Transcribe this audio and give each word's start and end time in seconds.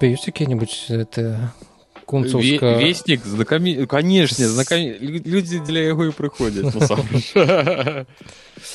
тебя 0.00 0.12
ёсць 0.16 0.26
які-нибудь 0.26 0.86
это 0.88 1.52
кунцовска... 2.06 2.78
вестнік 2.78 3.24
знакамі 3.24 3.86
канешне 3.86 4.48
знакам... 4.48 4.80
людзі 5.00 5.60
для 5.60 5.92
яго 5.92 6.08
і 6.08 6.16
прыходзяць 6.16 6.72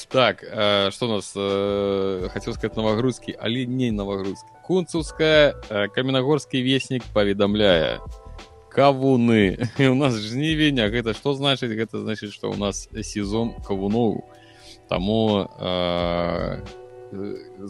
так 0.09 0.45
что 0.93 1.05
у 1.05 1.09
нас 1.09 1.33
хацеў 2.31 2.53
сказать 2.53 2.77
новогрузкі 2.77 3.35
але 3.39 3.65
не 3.65 3.91
новогрузкі 3.91 4.49
кунцаўская 4.63 5.89
каменнагорскі 5.95 6.61
вестнік 6.61 7.03
паведамляе 7.13 7.99
кавуны 8.69 9.57
і 9.79 9.87
у 9.93 9.95
нас 9.95 10.13
жнівень 10.13 10.79
гэта 10.93 11.17
што 11.17 11.33
значыць 11.33 11.73
гэта 11.73 12.05
значыць 12.05 12.31
што 12.31 12.53
у 12.53 12.57
нас 12.57 12.87
сезон 13.01 13.57
кавуноў 13.65 14.21
таму 14.87 15.49
э, 15.57 16.61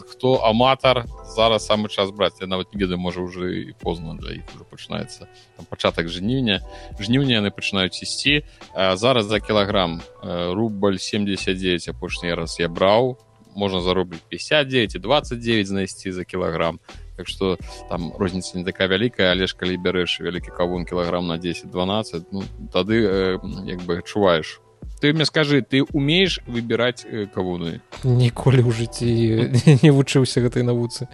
хто 0.07 0.41
аматар 0.43 1.05
зараз 1.35 1.65
самы 1.67 1.89
час 1.89 2.11
браць 2.11 2.41
я 2.41 2.47
нават 2.47 2.73
не 2.73 2.79
ведаю 2.79 2.99
можа 2.99 3.21
уже 3.21 3.69
і 3.69 3.73
позна 3.79 4.15
для 4.15 4.39
іх 4.39 4.43
уже 4.55 4.63
пачынаецца. 4.63 5.27
Пачатак 5.69 6.09
жніўня. 6.09 6.61
Жніўня 6.99 7.41
яны 7.41 7.51
пачынаюць 7.51 8.01
ісці. 8.01 8.43
Зараз 8.75 9.25
за 9.25 9.39
кілаграм 9.39 10.01
рубль 10.21 10.97
79 10.97 11.89
апошні 11.89 12.33
раз 12.33 12.59
я 12.59 12.67
браў. 12.69 13.17
Можна 13.55 13.81
заробіць 13.81 14.19
59 14.27 14.99
29 15.01 15.67
знайсці 15.67 16.11
за 16.11 16.23
кілаграм. 16.23 16.79
Так 17.15 17.27
что 17.27 17.57
там 17.89 18.11
розніца 18.19 18.57
не 18.57 18.63
такая 18.63 18.87
вялікая. 18.87 19.31
Але 19.31 19.47
ж 19.47 19.55
калі 19.55 19.77
бярэш 19.79 20.19
вялікі 20.19 20.51
кавун 20.51 20.85
кілаграм 20.85 21.27
на 21.27 21.37
10 21.37 21.71
12 21.71 22.31
ну, 22.31 22.43
тады 22.73 22.99
э, 22.99 23.39
як 23.65 23.79
бы 23.87 23.99
адчуваеш 23.99 24.59
ты 24.99 25.13
мне 25.13 25.25
скажи 25.25 25.61
ты 25.61 25.83
умеешь 25.93 26.39
выбирать 26.47 27.05
э, 27.05 27.27
кавуны 27.27 27.81
ніколі 28.03 28.63
ў 28.63 28.71
жыцці 28.71 29.79
не 29.83 29.91
вучыўся 29.91 30.41
гэтай 30.41 30.63
навуцы 30.63 31.07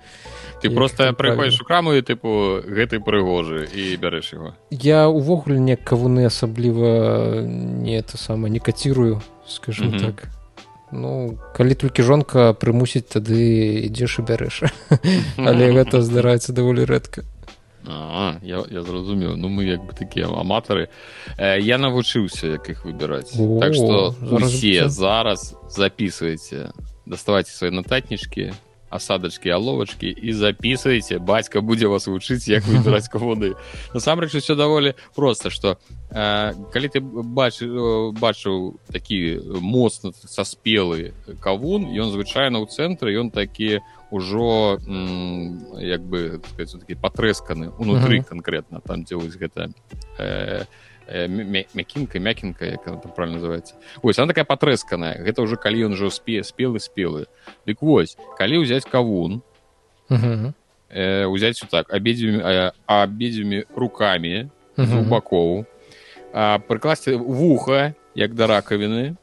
ты 0.61 0.67
Як 0.67 0.75
просто 0.75 1.13
прыходишь 1.13 1.59
у 1.61 1.65
краму 1.65 1.91
тыпу 2.01 2.61
гэтай 2.67 2.99
прыгожы 2.99 3.65
і 3.65 3.97
бярэш 3.97 4.33
его. 4.33 4.53
Я 4.69 5.09
увогуле 5.09 5.59
не 5.59 5.75
кавуны 5.75 6.25
асабліва 6.25 7.41
не 7.41 7.97
это 7.97 8.17
самое 8.17 8.53
не 8.53 8.59
кацірую 8.59 9.21
скажу 9.47 9.85
mm 9.85 9.91
-hmm. 9.91 10.05
так. 10.05 10.27
Ну 10.91 11.37
калі 11.55 11.75
толькі 11.75 12.03
жонка 12.03 12.53
прымусіць 12.53 13.17
тады 13.17 13.87
ідзеш 13.87 14.19
і 14.19 14.21
бярэш 14.21 14.63
але 15.37 15.71
гэта 15.77 16.01
здараецца 16.01 16.53
даволі 16.53 16.85
рэдка 16.85 17.23
А, 17.87 18.37
я, 18.43 18.63
я 18.69 18.81
зразумеў 18.83 19.35
ну 19.37 19.49
мы 19.49 19.65
як 19.65 19.81
бы 19.81 19.93
такія 19.93 20.27
аматары 20.27 20.89
э, 21.37 21.59
я 21.59 21.77
навучыўся 21.77 22.53
як 22.53 22.69
іх 22.69 22.85
выбіраць 22.85 23.33
так 23.33 23.73
што 23.73 24.13
усе 24.29 24.89
зараз 24.89 25.55
записывайте 25.69 26.69
даставайце 27.05 27.49
свае 27.49 27.71
нататнічкі 27.71 28.53
асадачкі 28.91 29.49
аловачкі 29.49 30.13
і 30.13 30.33
записывайте 30.33 31.17
бацька 31.17 31.61
будзе 31.61 31.87
вас 31.87 32.05
вучыць 32.05 32.45
як 32.45 32.69
выбіраць 32.69 33.09
каводы 33.09 33.55
насамрэч 33.95 34.37
все 34.37 34.55
даволі 34.55 34.93
просто 35.15 35.49
что 35.49 35.79
э, 36.11 36.53
калі 36.69 36.87
ты 36.87 37.01
бач 37.01 37.63
бачыў 38.13 38.77
такі 38.93 39.41
моцна 39.57 40.13
саспелы 40.13 41.17
кавун 41.41 41.89
ён 41.89 42.13
звычайна 42.13 42.61
ў 42.61 42.69
цэнтры 42.69 43.17
ён 43.17 43.33
такі 43.33 43.81
у 43.81 44.00
ужо 44.11 44.77
як 45.79 46.01
бы 46.01 46.41
такі 46.55 46.95
патрэсканы 46.95 47.71
унутры 47.79 48.17
uh 48.17 48.21
-huh. 48.21 48.29
конкретно 48.29 48.79
там 48.79 49.03
дзе 49.03 49.15
вось 49.15 49.37
гэта 49.37 49.69
э, 50.19 50.65
мякінка 51.73 52.19
мякінка 52.19 52.65
як 52.65 52.83
там 52.83 52.99
правильно 53.15 53.39
называется 53.39 53.73
ось 54.01 54.19
она 54.19 54.27
такая 54.27 54.45
патрэсканая 54.45 55.23
гэта 55.23 55.41
ўжо 55.41 55.57
калі 55.57 55.85
ён 55.85 55.93
ужо 55.93 56.09
спе 56.09 56.43
спелы 56.43 56.79
спелы 56.79 57.25
дык 57.67 57.77
вось 57.81 58.17
калі 58.37 58.57
ўзяць 58.57 58.85
кавун 58.85 59.41
uh 60.09 60.19
-huh. 60.19 60.53
э, 60.89 61.25
узяць 61.25 61.63
так 61.71 61.93
абедзвімі 61.93 62.37
э, 62.37 62.71
абедзвімі 62.85 63.63
руками 63.75 64.49
uh 64.77 64.85
-huh. 64.85 65.09
бакоў 65.09 65.65
прыкласці 66.67 67.17
вуха 67.17 67.93
як 68.15 68.33
да 68.33 68.47
ракавіны 68.47 69.15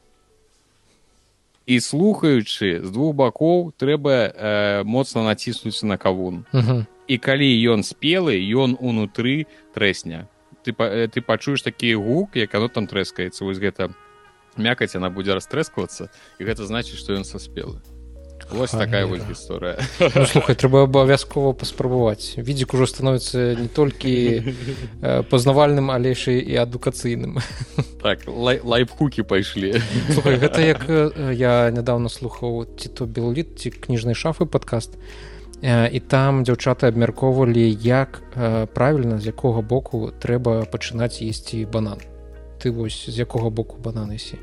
і 1.69 1.77
слухаючы 1.77 2.81
з 2.81 2.89
двух 2.89 3.13
бакоў 3.13 3.69
трэба 3.77 4.13
э, 4.33 4.83
моцна 4.83 5.21
націснуць 5.21 5.83
на 5.83 5.97
кавун. 5.97 6.45
Uh 6.53 6.65
-huh. 6.65 6.85
і 7.07 7.17
калі 7.17 7.49
ён 7.69 7.85
спелы 7.85 8.41
ён 8.41 8.77
унутры 8.81 9.45
трэсня 9.73 10.25
ты 10.65 10.73
э, 10.73 11.07
ты 11.07 11.21
пачуеш 11.21 11.61
такі 11.61 11.95
гук 11.95 12.35
як 12.35 12.55
оно 12.55 12.67
там 12.67 12.87
трэскаецца. 12.87 13.43
Вось 13.43 13.59
гэта 13.59 13.93
мякаць 14.57 14.95
она 14.95 15.09
будзе 15.09 15.33
растрэсквацца 15.33 16.09
і 16.39 16.43
гэта 16.43 16.65
значыць 16.65 16.97
што 16.97 17.13
ён 17.13 17.23
саспелы 17.23 17.81
Вось 18.51 18.71
такая 18.71 19.05
вось 19.05 19.21
гісторыя 19.29 19.77
ну, 19.99 20.25
слухай 20.25 20.55
трэба 20.57 20.83
абавязкова 20.89 21.53
паспрабаваць 21.53 22.33
відзік 22.37 22.73
ужо 22.73 22.89
становіцца 22.89 23.53
не 23.59 23.69
толькі 23.69 24.55
пазнавальным 25.29 25.93
алейшай 25.93 26.41
і 26.41 26.57
адукацыйным 26.57 27.37
так 28.01 28.25
лай, 28.25 28.61
лайфхукі 28.63 29.21
пайшлі 29.23 29.77
слухай, 30.09 30.41
гэта 30.41 30.65
як 30.65 30.81
я 31.37 31.69
нядаўна 31.69 32.09
слухаў 32.09 32.65
ці 32.77 32.89
то 32.89 33.05
белліт 33.05 33.59
ці 33.61 33.69
кніжнай 33.69 34.17
шафы 34.17 34.49
падкаст 34.49 34.97
і 35.61 35.99
там 35.99 36.43
дзяўчаты 36.47 36.87
абмяркоўвалі 36.87 37.67
як 37.83 38.21
правільна 38.73 39.19
з 39.19 39.29
якога 39.35 39.61
боку 39.61 40.07
трэба 40.09 40.63
пачынаць 40.71 41.19
есці 41.19 41.67
банан. 41.67 41.99
Ты 42.63 42.71
вось 42.71 43.11
з 43.11 43.15
якога 43.19 43.49
боку 43.51 43.75
бананы 43.77 44.17
сі 44.17 44.39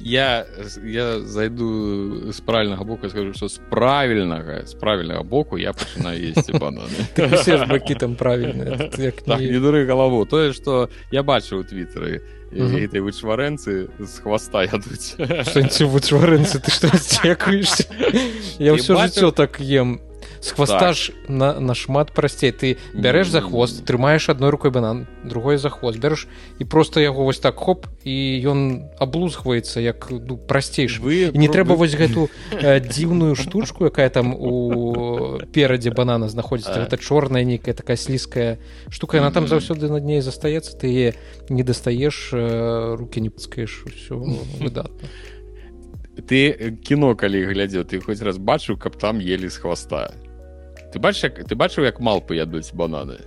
я 0.00 0.46
я 0.84 1.20
зайду 1.20 2.32
з 2.32 2.40
правільнага 2.40 2.84
боку 2.84 3.08
скажу 3.08 3.34
что 3.34 3.48
з 3.48 3.60
правільнага 3.70 4.66
з 4.66 4.74
правільнага 4.74 5.22
боку 5.22 5.58
я 5.58 5.72
пачынаю 5.72 6.30
есці 6.30 6.52
бананы. 6.52 7.66
Бакі 7.68 7.94
там 7.94 8.14
правільна 8.14 8.88
так, 8.88 9.40
не 9.40 9.60
дуры 9.60 9.86
галаву 9.86 10.24
тое 10.24 10.52
что 10.52 10.88
я 11.10 11.22
бачу 11.22 11.58
у 11.58 11.64
твиттары 11.64 12.22
этой 12.52 13.00
вычварэнцы 13.00 13.88
з 13.98 14.14
хваста 14.22 14.62
ядуць 14.62 15.16
вычварэнцы 15.18 16.60
ты 16.60 16.70
что 16.70 16.88
дзякуешься 17.22 17.84
я 18.58 18.72
ўсё 18.74 18.96
жыццё 18.96 19.32
так 19.32 19.60
ем 19.60 20.00
с 20.40 20.50
хвоста 20.52 20.92
ж 20.92 21.12
так. 21.12 21.28
на 21.28 21.60
нашмат 21.60 22.12
прасцей. 22.12 22.52
Ты 22.52 22.78
бярэш 22.94 23.28
за 23.30 23.40
хвост 23.40 23.84
трымаеш 23.84 24.28
адной 24.30 24.50
рукой 24.50 24.70
банан 24.70 25.06
другой 25.24 25.58
за 25.58 25.70
хвост 25.70 25.98
бярэш 25.98 26.28
і 26.58 26.64
просто 26.64 27.00
яго 27.00 27.24
вось 27.24 27.38
так 27.38 27.56
хоп 27.56 27.86
і 28.04 28.14
ён 28.44 28.90
аблузгваецца 28.98 29.80
як 29.80 30.08
ну, 30.10 30.36
прасцейш 30.36 31.00
вы 31.00 31.30
не 31.34 31.48
трэба 31.48 31.74
вось 31.74 31.94
гэту 31.94 32.30
э, 32.52 32.80
дзіўную 32.80 33.34
штучку 33.34 33.84
якая 33.84 34.08
там 34.10 34.34
у 34.34 35.38
перадзе 35.52 35.90
банана 35.90 36.28
знаходзіцца. 36.28 36.86
Гэта 36.86 36.98
чорная 36.98 37.44
нейкая 37.44 37.74
такая 37.74 37.96
слізкая 37.96 38.58
штука 38.90 39.18
яна 39.18 39.30
там 39.30 39.48
заўсёды 39.48 39.88
над 39.88 40.04
ней 40.04 40.20
застаецца 40.20 40.76
ты 40.78 41.14
не 41.48 41.62
дастаеш 41.62 42.30
э, 42.32 42.94
руки 42.98 43.20
не 43.20 43.30
пускаеш 43.30 43.84
все 43.96 44.14
выдатна. 44.60 45.08
Ты 46.26 46.74
кіно 46.82 47.14
калі 47.14 47.44
глядзеў 47.46 47.84
ты 47.84 48.00
хоць 48.02 48.22
раз 48.22 48.38
бачыў 48.38 48.78
каб 48.78 48.98
там 48.98 49.18
ели 49.18 49.48
з 49.48 49.56
хвоста 49.58 50.10
ты 50.92 50.98
бачыш 50.98 51.22
як 51.28 51.44
ты 51.44 51.54
бачыў 51.54 51.84
як 51.84 52.00
малпы 52.00 52.36
ядуць 52.36 52.72
бананы? 52.72 53.20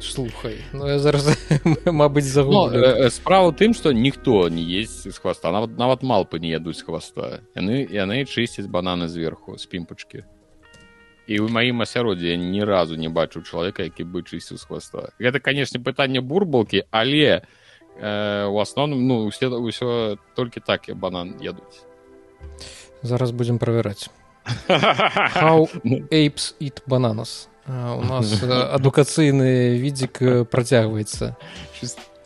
Слухай 0.00 0.58
ну, 0.72 0.86
я 0.86 0.98
зараз 0.98 1.30
мабыць 1.86 2.28
за 2.28 2.44
ну, 2.44 2.68
э, 2.70 3.10
справа 3.10 3.52
тым 3.52 3.74
што 3.74 3.92
ніхто 3.92 4.48
не 4.48 4.62
есть 4.62 5.10
з 5.10 5.18
хваста 5.18 5.52
нават 5.52 5.78
нават 5.78 6.02
малпы 6.02 6.38
не 6.38 6.50
ядуць 6.52 6.82
хваста 6.82 7.40
яны 7.54 7.86
яны 7.88 8.24
чысцяць 8.26 8.68
бананы 8.68 9.08
зверху 9.08 9.56
з 9.56 9.64
пімпачкі 9.66 10.24
і 11.26 11.34
ў 11.40 11.48
маім 11.50 11.80
асяроддзе 11.82 12.36
ні 12.36 12.62
разу 12.62 13.00
не 13.00 13.08
бачу 13.08 13.42
чалавека 13.42 13.88
які 13.88 14.04
бы 14.04 14.20
чысціў 14.22 14.60
з 14.60 14.64
хваста 14.68 15.16
гэта 15.18 15.40
канешне 15.40 15.80
пытанне 15.80 16.20
бурбалкі 16.20 16.84
але 16.90 17.40
э, 17.96 18.44
у 18.46 18.56
асноўным 18.60 19.00
ну 19.00 19.32
ўсе 19.32 19.48
ўсё 19.48 20.20
толькі 20.36 20.60
так 20.60 20.92
і 20.92 20.94
банан 20.94 21.40
ядуць 21.40 21.88
зараз 23.00 23.32
будзем 23.32 23.58
правяраць 23.58 24.12
How 24.68 25.68
apes 26.10 26.54
eat 26.60 26.82
bananas. 26.86 27.48
У 27.66 28.02
нас 28.06 28.42
адукацыйны 28.78 29.78
відзік 29.82 30.46
працягваецца. 30.50 31.36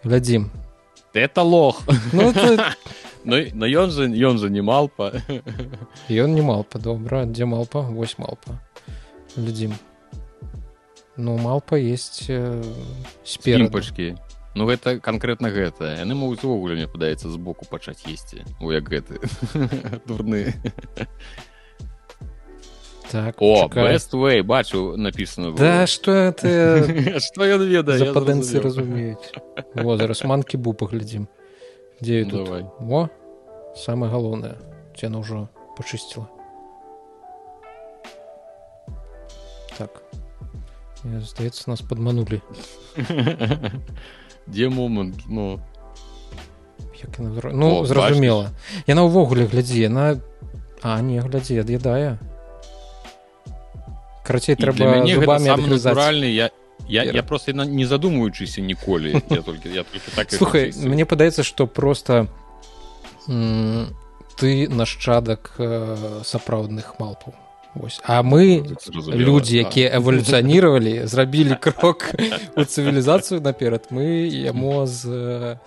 глядзім. 0.05 0.50
Это 1.15 1.43
лох. 1.43 1.83
Ну, 2.12 2.31
это... 2.31 2.75
Но, 3.25 3.37
но 3.53 3.67
ён 3.67 3.91
же 3.91 4.09
ён 4.09 4.39
же 4.39 4.49
не 4.49 4.62
малпа. 4.62 5.12
Ён 6.09 6.33
не 6.33 6.41
малпа 6.41 6.79
добра 6.79 7.27
дзе 7.27 7.45
малпа? 7.45 7.83
Вось 7.83 8.17
малпа. 8.17 8.56
Глядзім 9.37 9.77
ну 11.21 11.37
малпа 11.37 11.77
есть 11.77 12.27
э, 12.29 12.62
сперпачкі 13.25 14.17
ну 14.55 14.67
гэта 14.67 14.99
конкретно 14.99 15.50
гэта. 15.50 15.95
Яны 16.00 16.15
могуць 16.19 16.43
увогуле 16.43 16.75
мне 16.75 16.89
падаецца 16.91 17.31
збоку 17.31 17.71
пачаць 17.71 18.03
есці. 18.03 18.43
У 18.59 18.73
як 18.75 18.89
гэты. 18.91 19.23
Дурны 20.11 20.59
так 23.11 23.43
о 23.43 23.69
way 23.69 24.43
бачу 24.43 24.97
написано 24.97 25.53
да 25.53 25.87
что 25.87 26.33
ты 26.33 27.19
что 27.21 27.45
ён 27.45 27.62
ведае 27.67 28.12
падэнцы 28.15 28.61
разумеюць 28.62 29.35
вот 29.75 29.99
зараз 29.99 30.25
манкі 30.25 30.57
бу 30.57 30.73
паглядзім 30.73 31.29
дзе 32.01 32.25
тут? 32.25 32.49
Во 32.81 33.11
самое 33.77 34.11
галоўнае 34.11 34.57
цена 34.97 35.21
ўжо 35.21 35.49
пачысціла 35.77 36.31
так. 39.81 40.03
Здаецца 41.03 41.73
нас 41.73 41.81
падманулі 41.81 42.41
дзе 44.47 44.69
момант 44.69 45.25
ну. 45.27 45.61
Як 47.01 47.17
ну 47.57 47.85
зразумела. 47.89 48.53
Яна 48.85 49.09
ўвогуле 49.09 49.49
глядзі 49.49 49.81
яна 49.89 50.21
а 50.85 51.01
не 51.01 51.21
глядзі 51.25 51.65
ад'ядае 51.65 52.21
карацей 54.31 54.55
трэба 54.55 55.03
натуральны 55.03 56.31
я 56.31 56.50
я, 56.88 57.03
я 57.05 57.23
просто 57.23 57.53
не 57.53 57.85
задумваючыся 57.85 58.62
ніколі 58.62 59.23
я 59.31 59.43
только, 59.49 59.69
я 59.69 59.82
только 59.82 60.11
так 60.15 60.32
слухай 60.32 60.73
мне 60.77 61.05
падаецца 61.05 61.43
что 61.43 61.67
просто 61.67 62.27
ты 64.38 64.69
нашчадак 64.69 65.53
э, 65.59 66.23
сапраўдных 66.25 66.94
малпаў 66.99 67.35
Ось. 67.75 68.00
А 68.03 68.23
мы 68.23 68.67
людзі 69.06 69.56
якія 69.62 69.94
эвалюцыянировали 69.99 71.06
зрабілі 71.11 71.55
крок 71.61 72.11
у 72.56 72.67
цывілізацыю 72.67 73.41
наперад 73.41 73.87
мы 73.91 74.26
яму 74.26 74.87
з 74.87 75.59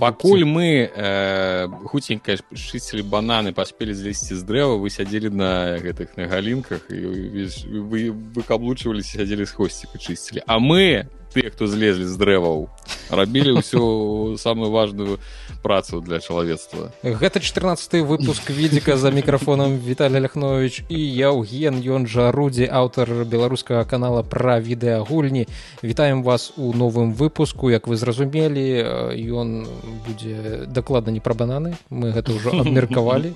пакуль 0.00 0.44
мы 0.44 0.90
э, 0.90 1.68
хуценька 1.86 2.36
шыцілі 2.54 3.02
бананы 3.02 3.52
паспелі 3.52 3.94
злезці 3.94 4.34
з 4.34 4.42
дрэва 4.42 4.78
вы 4.78 4.90
сядзелі 4.90 5.30
на 5.30 5.78
гэтых 5.78 6.16
на 6.16 6.26
галінках 6.26 6.90
і 6.90 7.46
вы 7.86 8.10
выкаблучваліся 8.34 9.18
сядзелі 9.18 9.44
з 9.46 9.52
хвосціка 9.52 9.98
чысцілі 9.98 10.42
а 10.46 10.58
мы 10.58 11.06
тыя 11.34 11.50
хто 11.50 11.66
злезлі 11.66 12.04
з 12.04 12.16
дрэваў 12.16 12.68
рабілі 13.10 13.58
ўсю 13.60 14.36
самую 14.38 14.70
важную 14.70 15.18
працу 15.62 16.00
для 16.00 16.20
чалавецтва 16.20 16.92
гэта 17.02 17.40
14 17.40 18.04
выпуск 18.04 18.50
відзіка 18.50 18.96
за 18.96 19.10
мікрафонам 19.10 19.78
Віталій 19.78 20.20
ляхнович 20.20 20.84
і 20.88 20.98
яўген 20.98 21.80
ён 21.80 22.06
жа 22.06 22.30
рудзі 22.32 22.68
аўтар 22.68 23.24
беларускага 23.24 23.84
канала 23.84 24.22
пра 24.22 24.60
відэагульні. 24.60 25.46
Вітаем 25.82 26.22
вас 26.22 26.52
у 26.56 26.72
новым 26.72 27.12
выпуску. 27.14 27.70
Як 27.70 27.88
вы 27.88 27.96
зразумелі 27.96 28.84
ён 29.16 29.66
будзе 30.06 30.66
дакладна 30.66 31.10
не 31.10 31.20
пра 31.20 31.34
бананы. 31.34 31.76
Мы 31.90 32.12
гэта 32.12 32.32
ўжо 32.32 32.52
абмеркавалі. 32.60 33.34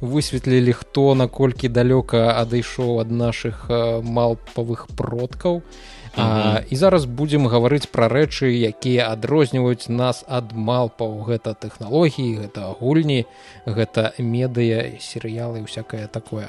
Высветлілі 0.00 0.72
хто 0.72 1.14
наколькі 1.14 1.68
далёка 1.68 2.36
адышоў 2.36 3.00
ад 3.00 3.10
нашых 3.10 3.70
малпавых 4.02 4.88
продкаў. 4.92 5.62
і 5.62 5.95
А, 6.16 6.62
і 6.70 6.76
зараз 6.76 7.04
будзем 7.04 7.44
гаварыць 7.52 7.92
пра 7.92 8.08
рэчы 8.08 8.48
якія 8.48 9.12
адрозніваюць 9.12 9.92
нас 9.92 10.24
ад 10.28 10.56
малпаў. 10.56 11.20
Гэта 11.28 11.52
тэхналогіі 11.52 12.40
гэта 12.40 12.72
гульні 12.80 13.26
гэта 13.66 14.16
медыя 14.18 14.96
серыялы 14.96 15.64
всякое 15.68 16.08
такое. 16.08 16.48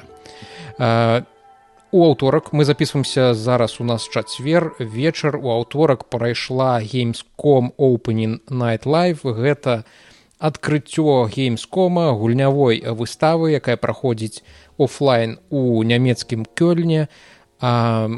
А, 0.78 1.22
у 1.92 2.04
аўторак 2.04 2.52
мы 2.52 2.64
записываемся 2.64 3.34
зараз 3.34 3.80
у 3.80 3.84
нас 3.84 4.08
чацвер 4.08 4.72
вечар. 4.78 5.36
У 5.36 5.52
аўторак 5.52 6.08
прайшла 6.08 6.80
геймском 6.80 7.72
opening 7.76 8.40
night 8.48 8.84
live. 8.84 9.20
Гэта 9.24 9.84
адкрыццё 10.38 11.28
геймскома 11.28 12.12
гульнявой 12.12 12.80
выставы 12.96 13.52
якая 13.52 13.76
праходзіць 13.76 14.42
офлайн 14.78 15.38
у 15.50 15.82
нямецкім 15.82 16.46
кёльне. 16.56 17.08
А 17.60 18.08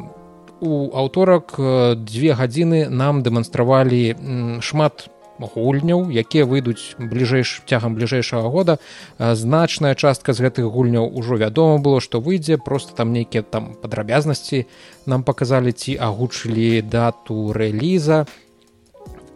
у 0.60 0.90
аўторак 0.94 1.56
две 1.96 2.34
гадзіны 2.36 2.88
нам 2.88 3.22
дэманстравалі 3.22 4.60
шмат 4.60 5.08
гульняў 5.40 6.10
якія 6.12 6.44
выйдуць 6.44 7.00
бліжэйш 7.00 7.64
цягам 7.64 7.96
бліжэйшага 7.96 8.48
года. 8.48 8.78
Значная 9.18 9.94
частка 9.94 10.32
з 10.32 10.44
гэтых 10.44 10.68
гульняў 10.68 11.08
ужо 11.08 11.40
вядома 11.40 11.80
было 11.80 12.00
што 12.00 12.20
выйдзе 12.20 12.58
просто 12.58 12.94
там 12.94 13.12
нейкія 13.12 13.42
там 13.42 13.74
падрабязнасці 13.80 14.66
нам 15.06 15.24
паказалі 15.24 15.72
ці 15.72 15.96
агучылі 15.96 16.82
дату 16.82 17.52
рэліза. 17.52 18.26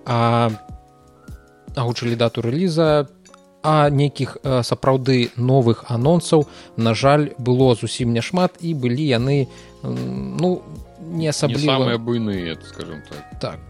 А 0.05 0.51
агучылі 1.75 2.17
дату 2.17 2.43
рэліза 2.45 3.09
а 3.65 3.89
нейкіх 3.89 4.37
сапраўды 4.45 5.33
новых 5.41 5.89
анонсаў 5.89 6.45
на 6.77 6.93
жаль 6.93 7.33
было 7.39 7.73
зусім 7.75 8.13
няшмат 8.13 8.61
і 8.61 8.75
былі 8.77 9.01
яны 9.09 9.49
ну 9.83 10.61
не 11.07 11.29
асабліва 11.29 11.61
не 11.61 11.67
самыя 11.67 11.99
буйныя 11.99 12.57
скажем 12.65 13.03
так. 13.09 13.41
Так 13.41 13.61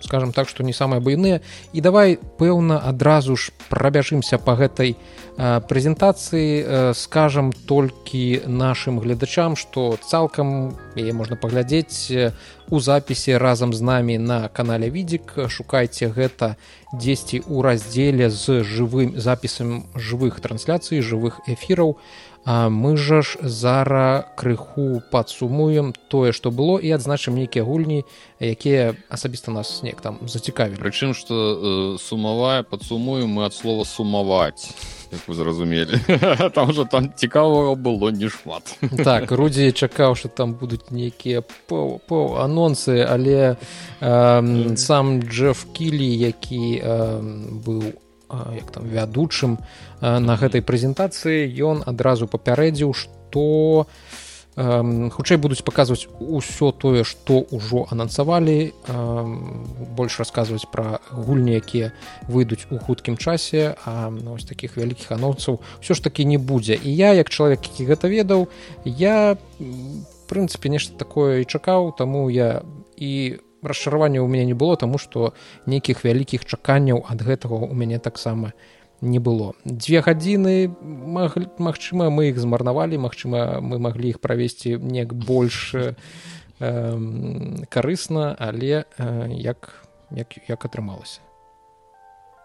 скажем 0.00 0.32
так 0.32 0.48
что 0.48 0.62
не 0.62 0.72
самыя 0.72 1.00
буйныя 1.00 1.40
і 1.72 1.80
давай 1.80 2.18
пэўна 2.38 2.78
адразу 2.78 3.36
ж 3.36 3.52
прабяжымся 3.68 4.38
по 4.38 4.54
гэтай 4.54 4.96
прэзентацыі 5.38 6.94
скажам 6.94 7.52
толькі 7.52 8.42
нашим 8.46 9.00
гледачам 9.00 9.56
что 9.56 9.98
цалкам 9.98 10.78
яе 10.96 11.12
можна 11.12 11.36
паглядзець 11.36 12.32
у 12.70 12.80
запісе 12.80 13.38
разам 13.38 13.74
з 13.74 13.80
намі 13.82 14.18
на 14.18 14.48
канале 14.48 14.90
відзік 14.90 15.48
шукайце 15.48 16.08
гэта 16.08 16.56
дзесьці 16.94 17.42
ў 17.42 17.56
раздзеле 17.62 18.30
з 18.30 18.62
жывым 18.62 19.18
запісам 19.18 19.86
жывых 19.94 20.40
трансляцый 20.40 21.02
жывых 21.02 21.42
эфіраў 21.46 21.98
у 21.98 22.27
А 22.44 22.68
мы 22.70 22.96
жа 22.96 23.22
ж 23.22 23.36
зара 23.42 24.32
крыху 24.36 25.02
падсумуем 25.10 25.92
тое 26.08 26.32
што 26.32 26.50
было 26.50 26.78
і 26.78 26.90
адзначым 26.96 27.36
нейкія 27.36 27.64
гульні 27.64 28.04
якія 28.40 28.94
асабіста 29.08 29.50
нас 29.50 29.82
неяк 29.82 30.00
там 30.00 30.18
зацікавілі. 30.24 30.80
Прычым 30.80 31.12
што 31.12 31.34
э, 31.34 31.98
сумавая 32.00 32.62
падсумуем 32.62 33.28
мы 33.28 33.44
ад 33.44 33.54
слова 33.54 33.84
сумаваць 33.84 34.72
як 35.12 35.28
вы 35.28 35.34
зразумелі. 35.34 36.00
Там 36.54 36.72
жа 36.72 36.84
там 36.84 37.12
цікавага 37.16 37.74
было 37.74 38.10
не 38.10 38.28
шмат 38.28 38.76
так 39.04 39.32
рудзі 39.32 39.72
чакаў 39.72 40.16
што 40.16 40.28
там 40.28 40.54
будуць 40.54 40.90
нейкія 40.90 41.42
по, 41.68 41.98
по 42.08 42.40
анонсы 42.40 43.04
але 43.04 43.56
э, 44.00 44.76
сам 44.76 45.22
джеф 45.22 45.66
кілі 45.72 46.08
які 46.16 46.80
э, 46.80 47.20
быў 47.64 47.92
як 48.54 48.70
там 48.70 48.88
вядучым 48.88 49.58
на 50.00 50.34
гэтай 50.36 50.62
прэзентацыі 50.62 51.48
ён 51.64 51.82
адразу 51.86 52.28
папярэдзіў 52.28 52.94
што 52.94 53.86
хутчэй 54.58 55.38
будуць 55.38 55.62
паказваць 55.62 56.10
усё 56.18 56.72
тое 56.74 57.06
што 57.06 57.46
ўжо 57.54 57.86
анансавалі 57.94 58.74
больш 59.94 60.18
расказваць 60.18 60.66
пра 60.72 60.98
гульні 61.14 61.54
якія 61.54 61.92
выйдуць 62.26 62.66
у 62.74 62.78
хуткім 62.82 63.16
часе 63.16 63.78
а 63.86 64.10
ну, 64.10 64.34
ось 64.34 64.44
таких 64.44 64.74
вялікіх 64.74 65.14
анонсаў 65.14 65.62
ўсё 65.78 65.94
ж 65.94 66.02
такі 66.02 66.26
не 66.26 66.42
будзе. 66.42 66.74
І 66.74 66.90
я 66.90 67.14
як 67.14 67.30
чалавек 67.30 67.62
які 67.70 67.86
гэта 67.86 68.10
ведаў 68.10 68.50
я 68.82 69.38
прынцыпе 70.26 70.68
нешта 70.74 70.98
такое 70.98 71.46
і 71.46 71.46
чакаў 71.46 71.94
таму 71.94 72.26
я 72.26 72.66
і 72.98 73.38
расчаравання 73.62 74.20
ў 74.22 74.28
мяне 74.28 74.52
не 74.52 74.58
было 74.58 74.76
таму 74.76 74.98
што 74.98 75.32
нейкіх 75.66 76.04
вялікіх 76.04 76.44
чаканняў 76.44 77.04
ад 77.08 77.22
гэтага 77.22 77.58
у 77.68 77.74
мяне 77.74 77.98
таксама 77.98 78.52
не 79.00 79.18
было. 79.18 79.54
Дзве 79.64 80.02
гадзіны 80.02 80.74
Магчыма 81.58 82.10
мы 82.10 82.30
іх 82.30 82.38
змарнавалі 82.38 82.98
Магчыма 82.98 83.62
мы 83.62 83.78
маглі 83.78 84.10
іх 84.10 84.18
правесці 84.20 84.78
неяк 84.78 85.14
больш 85.14 85.74
э, 85.74 85.94
карысна 87.70 88.34
але 88.38 88.84
э, 88.98 89.32
як 89.38 89.86
як, 90.10 90.38
як 90.48 90.64
атрымалася. 90.64 91.20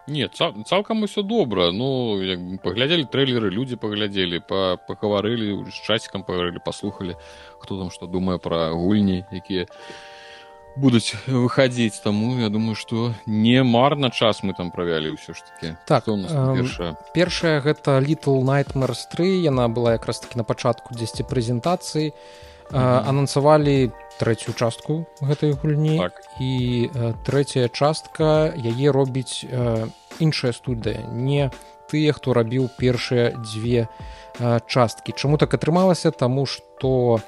Не 0.06 0.28
цалкам 0.28 1.02
усё 1.02 1.22
добра. 1.22 1.72
Ну 1.72 2.20
як 2.20 2.62
паглядзелі 2.62 3.08
трэйлеры 3.08 3.48
людзі 3.48 3.80
паглядзелі 3.80 4.44
па 4.48 4.76
пагаварылі 4.76 5.64
з 5.72 5.76
часікам 5.80 6.22
пагаварылі 6.22 6.60
паслухалі 6.64 7.16
хто 7.58 7.78
там 7.80 7.90
што 7.90 8.06
думае 8.06 8.38
пра 8.38 8.70
гульні 8.76 9.24
якія 9.32 9.66
будуць 10.76 11.14
выхадзіць 11.26 12.02
таму 12.02 12.38
я 12.40 12.48
думаю 12.48 12.74
что 12.74 13.14
не 13.26 13.62
марна 13.62 14.10
час 14.10 14.42
мы 14.42 14.54
там 14.54 14.70
правялі 14.70 15.14
ўсё 15.14 15.34
ж 15.34 15.42
таки 15.46 15.76
так 15.86 16.04
першая 16.06 16.96
першая 17.14 17.60
гэта 17.60 18.00
little 18.02 18.42
nightmares 18.42 19.06
3 19.10 19.42
яна 19.42 19.68
была 19.68 19.92
якраз 19.92 20.20
таки 20.20 20.38
на 20.38 20.44
пачатку 20.44 20.94
10 20.94 21.26
прэзентацыі. 21.26 22.12
Mm 22.70 22.80
-hmm. 22.80 23.08
анансавалі 23.08 23.92
трэцюю 24.20 24.54
частку 24.54 25.06
гэтай 25.20 25.52
гульні. 25.52 25.98
Так. 25.98 26.12
і 26.40 26.90
трэцяя 27.26 27.68
частка 27.68 28.54
яе 28.56 28.92
робіць 28.92 29.46
іншая 30.18 30.52
студыя 30.52 31.04
не 31.12 31.50
тыя 31.92 32.12
хто 32.12 32.32
рабіў 32.32 32.70
першыя 32.78 33.36
дзве 33.44 33.86
часткі. 34.66 35.12
Чаму 35.12 35.36
так 35.36 35.54
атрымалася? 35.54 36.10
Таму 36.10 36.46
что 36.46 36.88
у 36.88 37.20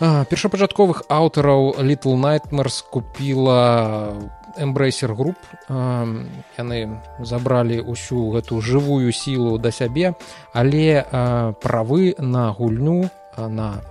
першапачатковых 0.00 1.02
аўтараў 1.08 1.74
little 1.82 2.14
nightmares 2.14 2.84
купила 2.90 4.14
эмбрейсер 4.56 5.14
груп 5.14 5.36
яны 5.68 6.78
забралі 7.18 7.82
ўсю 7.82 8.30
гэту 8.38 8.62
жывую 8.62 9.10
сілу 9.10 9.58
да 9.58 9.70
сябе 9.74 10.14
але 10.52 11.02
правы 11.62 12.14
на 12.18 12.50
гульню 12.54 13.10
на 13.36 13.82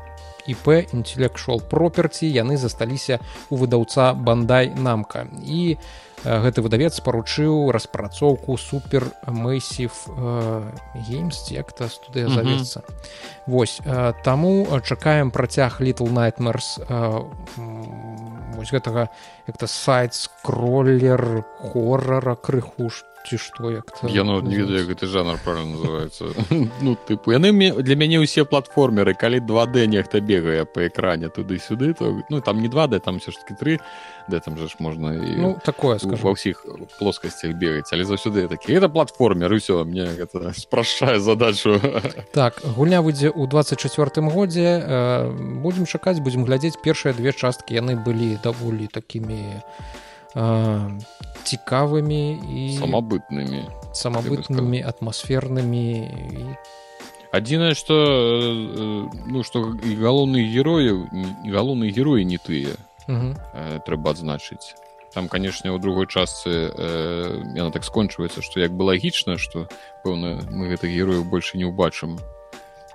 ip 0.48 0.68
intellectual 0.96 1.60
property 1.60 2.32
яны 2.32 2.58
засталіся 2.58 3.20
у 3.50 3.60
выдаўца 3.60 4.14
бандай 4.14 4.72
намка 4.76 5.28
і 5.44 5.78
гэты 6.27 6.62
выдавец 6.62 7.00
паручыў 7.00 7.72
распрацоўку 7.72 8.57
супер 8.60 9.07
мэйсів 9.24 9.96
геймс 11.07 11.48
як-то 11.55 11.88
студыя 11.88 12.27
завецца. 12.27 12.84
Вось 13.48 13.79
таму 14.27 14.67
чакаем 14.84 15.31
працяг 15.31 15.79
little 15.79 16.12
nightmares 16.12 16.75
вось 18.57 18.72
гэтага 18.74 19.07
як-то 19.48 19.67
сайт 19.67 20.13
скроллер 20.13 21.46
хоррара 21.62 22.36
крыху 22.36 22.89
ці 23.26 23.38
што 23.38 23.72
як 23.72 23.92
я 24.04 24.24
ну, 24.24 24.42
не 24.42 24.56
ведаю 24.56 24.88
гэты 24.88 25.08
жанр 25.08 25.40
правильно 25.44 25.78
называется. 25.78 26.26
Ну 26.82 26.98
тыпу 27.08 27.32
яны 27.32 27.52
для 27.82 27.96
мяне 27.96 28.20
ўсе 28.20 28.46
платформеры 28.46 29.14
калі 29.14 29.40
2d 29.40 29.88
нехта 29.88 30.22
бегае 30.22 30.66
по 30.66 30.88
экране 30.88 31.30
туды-сюды 31.30 31.94
то 31.94 32.22
ну 32.30 32.42
там 32.42 32.62
не 32.62 32.68
2d 32.68 33.00
там 33.00 33.20
все 33.20 33.32
ж 33.32 33.38
таки 33.42 33.54
3 33.60 33.80
да 34.28 34.40
там 34.40 34.58
же 34.58 34.68
ж 34.68 34.76
можна 34.80 35.14
і 35.14 35.36
ну 35.38 35.60
такое 35.64 36.00
скажу. 36.00 36.24
ва 36.24 36.32
ўсіх 36.36 36.66
плоскасцях 37.00 37.56
бегаць 37.56 37.92
але 37.92 38.04
заўсёды 38.04 38.48
такі 38.48 38.74
это 38.74 38.90
платформер 38.90 39.54
все 39.56 39.84
мне 39.84 40.04
это 40.04 40.54
спрашчае 40.58 41.20
задачу 41.20 41.82
так 42.32 42.62
гульня 42.76 43.02
выйдзе 43.02 43.32
ў 43.32 43.48
24 43.48 44.28
годзе 44.30 44.84
э, 44.84 45.32
будзем 45.64 45.86
чакаць 45.86 46.20
будзем 46.20 46.46
глядзець 46.46 46.78
першыя 46.84 47.14
две 47.14 47.32
часткі 47.34 47.76
яны 47.76 47.96
былі 47.96 48.38
даволі 48.44 48.88
такімі 48.88 49.64
цікавымі 50.38 52.24
і 52.38 52.63
самабытнымі 52.77 53.62
самабытнымі 53.94 54.79
атмасфернымі 54.86 55.86
і 56.06 56.44
адзінае 57.32 57.74
что 57.74 57.96
ну 59.25 59.44
что 59.44 59.74
і 59.82 59.91
галоўных 59.98 60.46
герояў 60.46 61.08
галоўныя 61.48 61.89
героі 61.91 62.25
не 62.25 62.38
тыя 62.38 62.77
трэба 63.88 64.13
адзначыць 64.13 64.77
там 65.13 65.27
канешне 65.27 65.72
у 65.72 65.79
другой 65.82 66.06
частцы 66.06 66.70
яна 67.58 67.72
так 67.74 67.84
скончваецца 67.88 68.46
што 68.46 68.62
як 68.62 68.77
бы 68.77 68.94
лагічна 68.94 69.41
што 69.41 69.65
пэўна 70.03 70.46
мы 70.51 70.70
гэтых 70.70 70.91
герояў 70.94 71.25
больше 71.25 71.58
не 71.58 71.65
ўбачым 71.65 72.20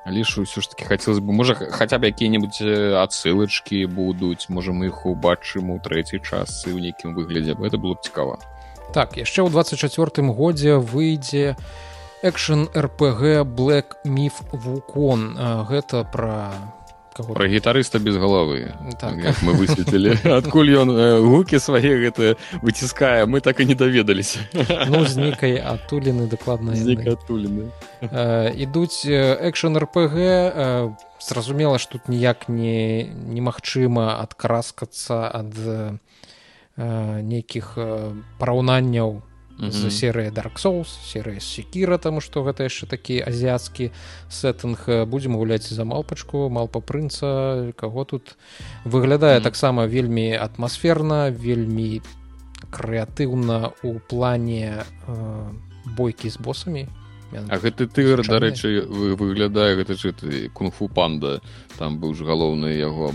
лишь 0.06 0.34
ўсё 0.38 0.60
ж 0.60 0.68
таки 0.68 0.84
хацелось 0.84 1.20
бы 1.20 1.32
можа 1.32 1.54
хаця 1.54 1.98
б 1.98 2.10
якія-небудзь 2.10 2.98
адсылачкі 2.98 3.86
будуць 3.86 4.50
можа 4.50 4.74
мы 4.74 4.90
іх 4.90 5.06
убачым 5.06 5.70
у 5.70 5.78
трэцяй 5.78 6.18
часы 6.18 6.74
ў 6.74 6.82
нейкім 6.82 7.14
выглядзе 7.14 7.54
это 7.54 7.78
было 7.78 7.94
б 7.94 8.02
цікава 8.02 8.38
так 8.90 9.16
яшчэ 9.16 9.46
ў 9.46 9.50
24 9.50 10.26
годзе 10.34 10.82
выйдзе 10.82 11.54
экшн 12.22 12.66
рпг 12.74 13.46
black 13.46 14.02
міф 14.04 14.42
вукон 14.50 15.38
гэта 15.70 16.02
пра 16.02 16.50
Кого? 17.14 17.34
про 17.34 17.46
гітарыста 17.46 17.98
без 17.98 18.16
галавы 18.16 18.72
так. 19.00 19.14
мы 19.42 19.52
высветлілі 19.52 20.16
адкуль 20.24 20.72
ён 20.80 20.88
гукі 21.20 21.60
свае 21.60 22.00
гэта 22.00 22.36
выціскае 22.62 23.26
мы 23.26 23.40
так 23.40 23.60
і 23.60 23.68
не 23.68 23.74
даведаліся 23.74 24.40
ну, 24.88 25.04
з 25.04 25.16
нейкай 25.16 25.60
адтуліны 25.60 26.26
дакладна 26.28 26.72
адтуліны 26.72 27.68
ідуць 28.56 29.04
экшн 29.04 29.76
рпг 29.76 30.14
зразумела 31.20 31.78
ж 31.78 31.88
тут 31.88 32.08
ніяк 32.08 32.48
не 32.48 33.04
немагчыма 33.12 34.16
адкраскацца 34.22 35.28
ад 35.28 35.52
нейкіх 36.76 37.76
параўнанняў 38.38 39.20
з 39.70 39.90
серыі 39.90 40.32
dark 40.34 40.58
souls 40.58 40.90
серыя 41.06 41.40
секіра 41.40 41.98
таму 41.98 42.20
што 42.20 42.42
гэта 42.42 42.66
яшчэ 42.66 42.86
такі 42.90 43.22
азіяцкі 43.22 43.90
сеттынг 44.26 45.06
будзем 45.06 45.36
гуляць 45.38 45.68
за 45.68 45.84
малпачку 45.84 46.48
малпа 46.48 46.80
прынца 46.80 47.72
каго 47.76 48.04
тут. 48.04 48.36
Выглядае 48.84 49.36
mm 49.36 49.40
-hmm. 49.40 49.44
таксама 49.44 49.86
вельмі 49.86 50.34
атмасферна 50.34 51.30
вельмі 51.30 52.00
крэатыўна 52.70 53.70
у 53.82 54.00
плане 54.00 54.82
э, 55.08 55.14
бойкі 55.84 56.30
з 56.30 56.36
босамі 56.36 56.88
А 57.32 57.58
гэты 57.58 57.86
тыгр 57.88 58.22
дарэчы 58.26 58.84
выглядае 59.16 59.76
гэта 59.80 59.96
ж 59.96 60.12
кунг-фу 60.52 60.88
панда. 60.88 61.40
Там 61.78 61.98
быў 61.98 62.14
ж 62.14 62.24
галоўны 62.28 62.76
яго 62.76 63.12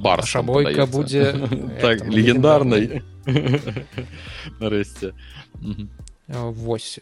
бар 0.00 0.24
шабойка 0.24 0.86
будзе 0.86 1.32
так 1.84 2.06
легендарнай. 2.08 3.02
нарэшце. 4.60 5.12
Восьось 6.28 7.00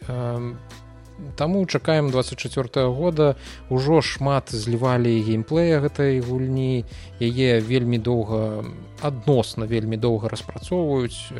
Таму 1.35 1.65
чакаем 1.65 2.09
24 2.09 2.85
-го 2.85 2.93
года. 2.93 3.35
Ужо 3.69 4.01
шмат 4.01 4.55
злівалі 4.55 5.21
геймплея 5.21 5.79
гэтай 5.79 6.21
гульні. 6.21 6.85
Яе 7.19 7.61
вельмі 7.61 7.97
доўга 7.97 8.63
адносна 9.01 9.65
вельмі 9.65 9.97
доўга 9.97 10.29
распрацоўваюць. 10.29 11.31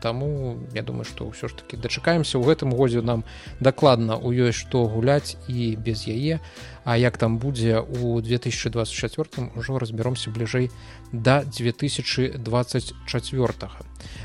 Таму 0.00 0.56
я 0.74 0.82
думаю 0.82 1.04
што 1.04 1.24
ўсё 1.24 1.48
ж 1.48 1.54
таки 1.54 1.76
дачакаемся. 1.76 2.38
Ў 2.38 2.46
гэтым 2.46 2.74
годзе 2.74 3.02
нам 3.02 3.24
дакладна 3.60 4.16
у 4.16 4.32
ёй 4.32 4.52
што 4.52 4.86
гуляць 4.86 5.36
і 5.48 5.76
без 5.76 6.06
яе. 6.06 6.40
А 6.84 6.96
як 6.96 7.18
там 7.18 7.38
будзе 7.38 7.80
у 7.80 8.20
2024 8.20 9.50
ужо 9.56 9.78
разбяромся 9.78 10.30
бліжэй 10.30 10.70
да 11.12 11.44
2024 11.44 13.54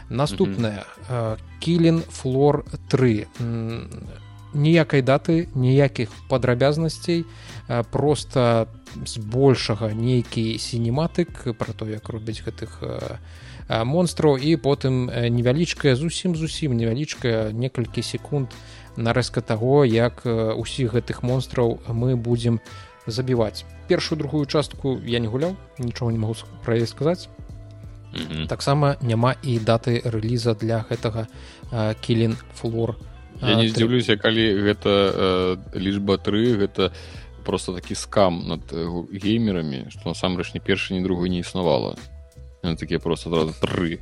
наступная 0.09 0.85
кілін 1.59 2.03
флор 2.09 2.65
3 2.87 3.27
ніякай 4.55 5.01
даты 5.01 5.47
ніякіх 5.55 6.09
падрабязнасцей 6.29 7.25
просто 7.91 8.67
збольшага 9.05 9.91
нейкі 9.93 10.57
сінематык 10.57 11.53
про 11.57 11.74
то 11.74 11.85
як 11.85 12.09
робяць 12.09 12.41
гэтых 12.45 12.79
монстраў 13.67 14.38
і 14.38 14.55
потым 14.55 15.12
невялічкая 15.12 15.95
зусім 15.95 16.35
зусім 16.35 16.77
невялічкая 16.77 17.51
некалькі 17.51 18.01
секунд 18.01 18.53
нарэзка 18.95 19.41
таго 19.41 19.83
як 19.85 20.25
усіх 20.25 20.93
гэтых 20.93 21.24
монстраў 21.24 21.79
мы 21.89 22.15
будзем 22.15 22.59
забіваць. 23.07 23.65
Першую 23.88 24.17
другую 24.17 24.45
частку 24.45 25.00
я 25.05 25.19
не 25.19 25.27
гуляў 25.27 25.55
нічога 25.77 26.12
не 26.12 26.17
могу 26.17 26.35
пра 26.63 26.75
яе 26.75 26.88
сказаць. 26.88 27.29
Mm 28.15 28.27
-hmm. 28.27 28.47
таксама 28.47 28.95
няма 29.01 29.35
і 29.43 29.59
даты 29.59 30.01
рэліза 30.09 30.53
для 30.53 30.85
гэтага 30.89 31.27
кілін 32.01 32.38
флор 32.55 32.95
3 33.41 33.49
Я 33.49 33.55
не 33.55 33.67
здзіўлюся 33.69 34.17
калі 34.17 34.45
гэта 34.63 34.91
э, 34.91 35.57
лічба 35.75 36.17
3 36.17 36.55
гэта 36.61 36.91
просто 37.45 37.73
такі 37.73 37.95
скам 37.95 38.47
над 38.47 38.73
э, 38.73 38.85
геймерамі 39.13 39.87
што 39.89 40.11
насамрэч 40.11 40.53
не 40.53 40.61
першы 40.61 40.93
ні 40.93 41.03
другой 41.03 41.29
не 41.29 41.39
існавала. 41.39 41.95
Такія 42.65 42.97
просто 42.99 43.29
адразу 43.29 43.53
тры 43.61 44.01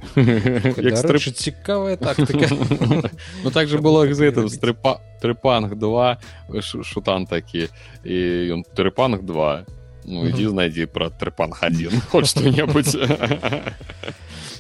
цікавая 1.36 1.98
так 1.98 2.16
Ну 3.44 3.52
так 3.52 3.68
же 3.68 3.80
было 3.80 4.08
з 4.08 4.20
гэтым 4.20 4.48
стрыпа 4.48 5.04
трыпанг 5.20 5.76
2 5.76 6.18
шутан 6.62 7.26
такі. 7.28 7.68
І 8.08 8.16
ён 8.56 8.64
трыпанг 8.64 9.24
2 9.28 9.83
Ну 10.06 10.28
ідзі 10.28 10.52
знайдзі 10.52 10.86
пра 10.92 11.10
трыпанг 11.10 11.64
1 11.64 12.02
хоць 12.12 12.28
што-небудзь 12.34 12.98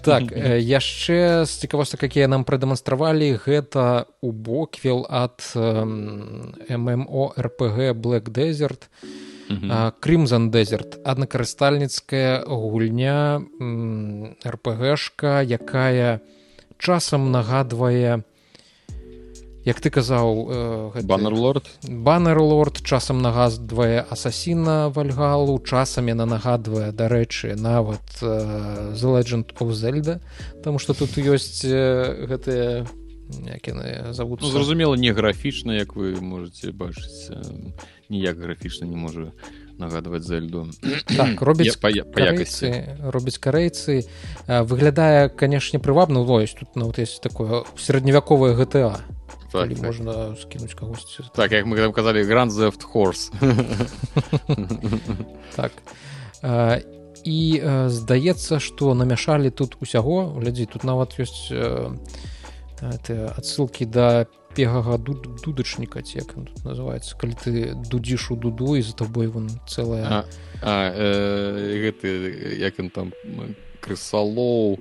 так 0.03 0.31
яшчэ 0.59 1.47
з 1.47 1.51
цікавосці 1.63 1.99
якія 1.99 2.27
нам 2.27 2.43
прадэманстравалі 2.43 3.39
гэта 3.43 4.07
у 4.19 4.31
боквел 4.31 5.07
ад 5.07 5.39
рпг 7.47 7.77
black 7.95 8.31
desert 8.31 8.91
крымзан 10.03 10.51
desert 10.51 10.99
аднакарыстальніцкая 11.03 12.43
гульня 12.47 13.43
рпгшка 14.43 15.43
якая 15.43 16.19
часам 16.79 17.31
нагадвае 17.31 18.23
як 19.65 19.79
ты 19.79 19.89
казаў 19.89 20.91
э, 20.95 21.01
баннерлорд 21.03 21.69
баннерлорд 21.87 22.83
часам 22.83 23.21
нагадвае 23.23 24.03
асасіна 24.03 24.89
вальгалу 24.89 25.59
часам 25.63 26.11
яна 26.11 26.25
нагадвае 26.25 26.91
дарэчы 26.91 27.55
нават 27.55 28.03
э, 28.21 28.91
the 28.91 29.09
legend 29.15 29.55
of 29.59 29.71
зельда 29.71 30.19
там 30.63 30.79
что 30.79 30.93
тут 30.93 31.17
ёсць 31.17 31.63
э, 31.63 32.27
гэтыя 32.27 32.87
як 33.47 33.67
яны 33.67 34.13
зовут 34.13 34.41
ну, 34.41 34.47
зразумела 34.47 34.95
не 34.95 35.13
графічна 35.13 35.79
як 35.79 35.95
вы 35.95 36.19
можете 36.19 36.71
бачыць 36.71 37.31
ніяк 38.09 38.37
графічна 38.37 38.87
не 38.87 38.95
можа 38.95 39.31
нагадваць 39.79 40.23
зельду. 40.23 40.67
Так 41.17 41.41
робіць 41.41 41.75
па, 41.81 41.89
па 41.89 42.21
якасці. 42.21 42.99
робіць 43.01 43.39
карейцы 43.41 44.05
выглядае 44.47 45.29
канешне 45.29 45.79
прывабна 45.79 46.21
вось 46.21 46.53
тут 46.53 46.75
нават 46.75 46.99
есть 46.99 47.21
такое 47.21 47.63
сярэдневяковае 47.77 48.53
гта 48.53 49.01
так, 49.53 49.69
так. 49.69 49.83
можна 49.83 50.35
скінуць 50.35 50.73
кагосьці 50.73 51.29
так 51.35 51.51
як 51.51 51.65
мы 51.65 51.77
там 51.77 51.93
казалі 51.93 52.23
гранд 52.25 52.51
зефт 52.51 52.83
хорс 52.83 53.31
так 55.55 55.71
а, 56.41 56.81
і 57.23 57.61
а, 57.63 57.89
здаецца 57.89 58.59
што 58.59 58.93
намяшалі 58.93 59.49
тут 59.49 59.77
усяго. 59.79 60.35
Глядзі 60.35 60.65
тут 60.65 60.83
нават 60.83 61.15
ёсць 61.21 61.53
адсылкі 62.83 63.85
да 63.85 64.25
пегага 64.55 64.97
дудачніка 64.97 66.03
як 66.13 66.33
тут 66.33 66.65
называется 66.65 67.17
калі 67.17 67.33
ты 67.33 67.73
дудзіш 67.89 68.31
у 68.31 68.35
дуду 68.35 68.75
і 68.75 68.81
за 68.81 68.93
табой 68.93 69.27
вон 69.27 69.49
цэлая 69.67 70.25
гэты 70.61 72.09
як 72.59 72.79
ён 72.79 72.89
там 72.89 73.13
крысалоў 73.81 74.77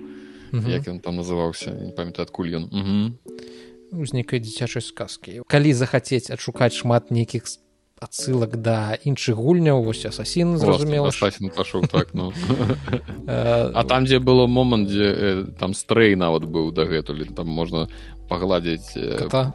як 0.53 0.89
ён 0.89 1.01
там 1.01 1.17
называўся 1.17 1.73
не 1.73 1.93
памятаю 1.93 2.27
адкуль 2.27 2.53
ён 2.59 2.65
з 3.93 4.11
нейкай 4.13 4.41
дзіцячай 4.41 4.83
сказкі. 4.83 5.43
Калі 5.47 5.71
захацець 5.77 6.33
адшукаць 6.33 6.73
шмат 6.73 7.13
нейкіх 7.13 7.45
адсылак 8.03 8.59
да 8.59 8.99
іншых 9.07 9.39
гульняў 9.39 9.85
вось 9.87 10.03
асасін 10.09 10.59
зразумела 10.59 11.13
пашоў 11.55 11.87
так 11.87 12.15
ну. 12.15 12.33
А 13.27 13.85
там 13.87 14.05
дзе 14.11 14.19
было 14.19 14.47
момант 14.47 14.89
дзе 14.91 15.47
там 15.61 15.75
стрэй 15.75 16.17
нават 16.17 16.43
быў 16.43 16.73
дагэтуль 16.75 17.31
там 17.31 17.47
можна 17.47 17.87
пагладзіць 18.27 18.97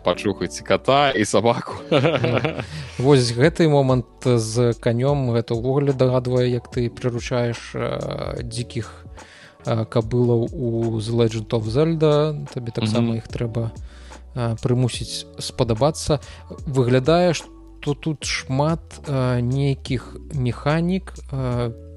пачухаць 0.06 0.62
кота 0.63 1.12
і 1.12 1.25
сабаку. 1.25 1.82
Вось 2.98 3.34
гэты 3.36 3.67
момант 3.67 4.24
з 4.24 4.72
канём 4.79 5.34
гэта 5.36 5.58
ўвогуле 5.58 5.91
дагадвае 5.91 6.48
як 6.48 6.72
ты 6.72 6.88
прыручаеш 6.88 7.75
дзікіх 8.48 9.03
кабылаў 9.65 10.48
у 10.53 11.00
злэджантов 11.03 11.67
зельда 11.67 12.38
табе 12.53 12.72
таксама 12.72 13.20
іх 13.20 13.27
трэба 13.27 13.75
прымусіць 14.62 15.25
спадабацца. 15.41 16.20
Выглядае 16.65 17.34
што 17.34 17.94
тут 17.94 18.25
шмат 18.25 19.01
нейкіх 19.08 20.15
механік. 20.34 21.13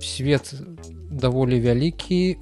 Свет 0.00 0.54
даволі 1.11 1.61
вялікі 1.61 2.37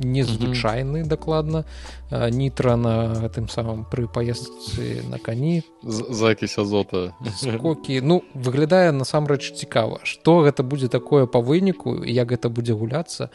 незвычайны 0.00 1.04
дакладна. 1.08 1.64
Нітра 2.10 2.76
на 2.76 3.24
гэтым 3.24 3.48
самым 3.48 3.84
пры 3.88 4.06
паездцы 4.08 5.00
на 5.08 5.18
кані. 5.18 5.64
Закісь 5.82 6.58
азота. 6.58 7.16
Скокі. 7.36 8.00
Ну 8.04 8.22
выглядае 8.34 8.92
насамрэч 8.92 9.56
цікава 9.56 10.04
што 10.04 10.44
гэта 10.44 10.62
будзе 10.62 10.88
такое 10.88 11.26
па 11.26 11.40
выніку 11.40 12.04
як 12.04 12.32
гэта 12.32 12.52
будзе 12.52 12.76
гуляцца. 12.76 13.30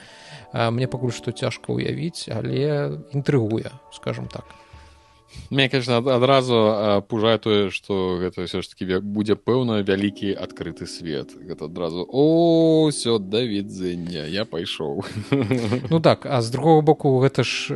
Мне 0.53 0.87
пакуль 0.87 1.13
што 1.13 1.31
цяжка 1.31 1.73
ўявіць 1.73 2.29
але 2.29 3.01
інтрыгуе 3.13 3.71
скажем 3.91 4.27
так 4.27 4.45
мне 5.49 5.69
конечно 5.69 5.97
адразу 5.97 7.03
пужае 7.09 7.37
тое 7.37 7.69
что 7.69 8.17
гэта 8.19 8.45
все 8.45 8.61
ж 8.61 8.69
таки 8.69 8.99
будзе 8.99 9.35
пэўна 9.35 9.81
вялікі 9.81 10.33
адкрыты 10.33 10.87
свет. 10.87 11.35
Гэта 11.35 11.65
адразу 11.65 12.07
о 12.09 12.89
все 12.89 13.19
да 13.19 13.41
відзення 13.41 14.25
я 14.27 14.45
пайшоў 14.45 15.03
ну 15.91 15.99
так 15.99 16.25
а 16.25 16.41
з 16.41 16.51
другого 16.51 16.81
боку 16.81 17.19
гэта 17.19 17.43
ж 17.43 17.75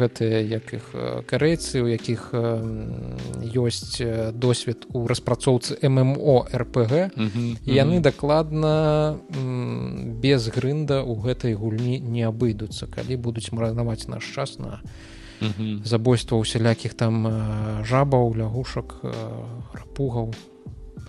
гэтыя 0.00 0.40
як 0.42 0.74
іх 0.74 0.84
карэйцы 1.26 1.82
у 1.82 1.88
якіх 1.88 2.34
ёсць 3.54 4.02
досвед 4.32 4.86
у 4.92 5.06
распрацоўцы 5.06 5.78
ммо 5.88 6.46
рпг 6.50 7.10
яны 7.66 8.00
дакладна 8.00 9.18
без 10.22 10.48
грында 10.48 11.02
у 11.02 11.14
гэтай 11.14 11.54
гульні 11.54 11.98
не 12.00 12.22
абыдуцца 12.22 12.86
калі 12.86 13.16
будуць 13.16 13.52
маранаваць 13.52 14.08
наш 14.08 14.24
час 14.24 14.58
на 14.58 14.80
забойства 15.84 16.36
усялякіх 16.36 16.94
там 16.94 17.28
жабаў 17.84 18.34
лягушак 18.34 19.00
рапугаў 19.72 20.34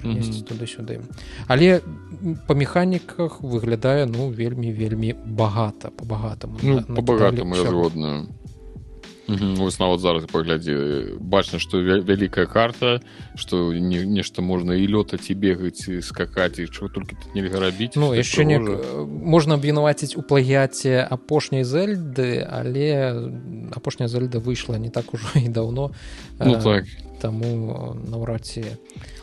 туды-сюды. 0.06 1.02
Але 1.48 1.82
па 2.48 2.54
механіках 2.54 3.42
выглядае 3.42 4.06
ну 4.06 4.30
вельмі 4.30 4.72
вельмі 4.72 5.14
багата 5.26 5.90
по 5.90 6.06
багатаму 6.06 6.60
ну, 6.62 6.84
по 6.84 7.02
багатаму 7.02 7.56
згодную 7.56 8.28
вось 9.28 9.80
нават 9.80 10.00
зараз 10.00 10.26
паглядзі 10.30 11.18
бачна 11.20 11.60
што 11.60 11.82
вялікая 11.82 12.46
карта 12.46 13.02
што 13.36 13.74
не, 13.74 14.06
нешта 14.06 14.42
можна 14.42 14.78
і 14.78 14.86
лётаць 14.86 15.30
і 15.30 15.34
бегаць 15.34 15.88
і 15.90 16.02
скакаць 16.02 16.60
і 16.60 16.68
чого 16.68 16.90
толькі 16.90 17.18
тут 17.18 17.36
нельга 17.36 17.60
рабіць 17.60 17.98
ну 17.98 18.14
яшчэ 18.14 18.46
не 18.46 18.60
можна 19.06 19.58
абвінаваціць 19.58 20.16
у 20.16 20.22
плагяце 20.22 21.02
апошняй 21.02 21.66
зельды 21.66 22.46
але 22.46 23.18
апошняя 23.74 24.08
зельда 24.08 24.40
выйшла 24.40 24.78
не 24.78 24.90
так 24.90 25.14
ужо 25.14 25.28
і 25.36 25.50
даўно 25.56 25.92
ну, 26.40 26.62
так. 26.62 26.86
таму 27.22 27.98
наўрад 28.06 28.46
ці 28.46 28.66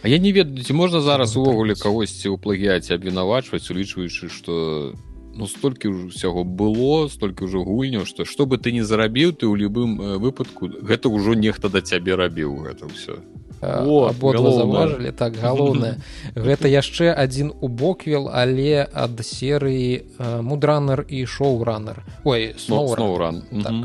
А 0.03 0.09
я 0.09 0.19
не 0.19 0.33
ведаю 0.33 0.65
ці 0.65 0.73
можна 0.73 1.01
зараз 1.01 1.37
увогуле 1.37 1.79
кагосьці 1.79 2.35
ў 2.35 2.37
плагіяце 2.43 2.99
абвінавачваць 2.99 3.71
улічваючы 3.71 4.27
што 4.27 4.95
ну 5.35 5.47
столькі 5.47 6.13
ўсяго 6.13 6.45
было 6.45 7.09
столькі 7.09 7.49
ўжо 7.49 7.65
гульняў 7.65 8.05
што 8.07 8.25
што 8.29 8.47
бы 8.47 8.59
ты 8.59 8.73
не 8.73 8.85
зарабіў 8.85 9.33
ты 9.33 9.49
ў 9.49 9.55
любым 9.57 9.97
выпадку 10.21 10.69
гэта 10.69 11.09
ўжо 11.09 11.35
нехта 11.35 11.69
да 11.69 11.81
цябе 11.81 12.15
рабіў 12.17 12.69
гэта 12.69 12.87
ўсё. 12.87 13.21
Абодва 13.63 14.51
заўважылі? 14.51 15.13
Так 15.15 15.39
галоўнае 15.39 16.03
гэта 16.35 16.67
яшчэ 16.67 17.15
адзін 17.15 17.55
у 17.61 17.69
боквел 17.69 18.27
але 18.27 18.83
ад 18.85 19.23
серыі 19.23 20.05
мудранер 20.19 21.07
і 21.09 21.25
шоуранер 21.27 22.03
ой 22.25 22.55
сноуран 22.59 23.43
так. 23.63 23.77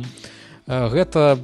гэта 0.67 1.37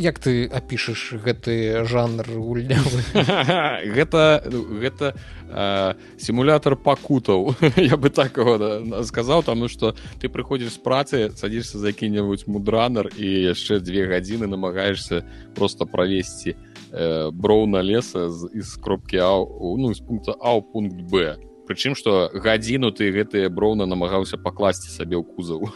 як 0.00 0.18
ты 0.18 0.48
апішаш 0.48 1.20
гэты 1.20 1.84
жанр 1.84 2.24
гульнявы? 2.24 3.04
Гэта 3.96 4.42
гэта 4.48 5.12
э, 5.48 5.94
сімулятор 6.18 6.76
пакутаў 6.76 7.54
я 7.76 7.96
бы 7.96 8.10
так 8.10 8.32
да, 8.34 9.04
сказаў 9.04 9.42
таму 9.44 9.68
што 9.68 9.94
ты 10.20 10.28
прыходзіш 10.28 10.72
з 10.72 10.80
працы 10.80 11.16
садзішся 11.36 11.78
за 11.78 11.92
які-небудзь 11.92 12.48
мудранер 12.48 13.12
і 13.16 13.28
яшчэ 13.52 13.80
две 13.80 14.08
гадзіны 14.08 14.46
намагаешься 14.46 15.24
просто 15.54 15.86
правесці 15.86 16.56
э, 16.92 17.30
броўна 17.30 17.82
леса 17.82 18.30
з 18.30 18.48
з 18.54 18.76
кропкі 18.80 19.18
а 19.20 19.36
ну 19.76 19.94
з 19.94 20.00
пункта 20.00 20.32
а 20.40 20.60
пункт 20.60 20.96
б 21.12 21.36
прычым 21.70 21.94
што 21.94 22.34
гадзіну 22.34 22.90
ты 22.90 23.14
гэтыя 23.14 23.46
броўна 23.46 23.86
намагаўся 23.86 24.34
пакласці 24.42 24.90
сабе 24.90 25.14
ў 25.14 25.22
кузаў 25.22 25.70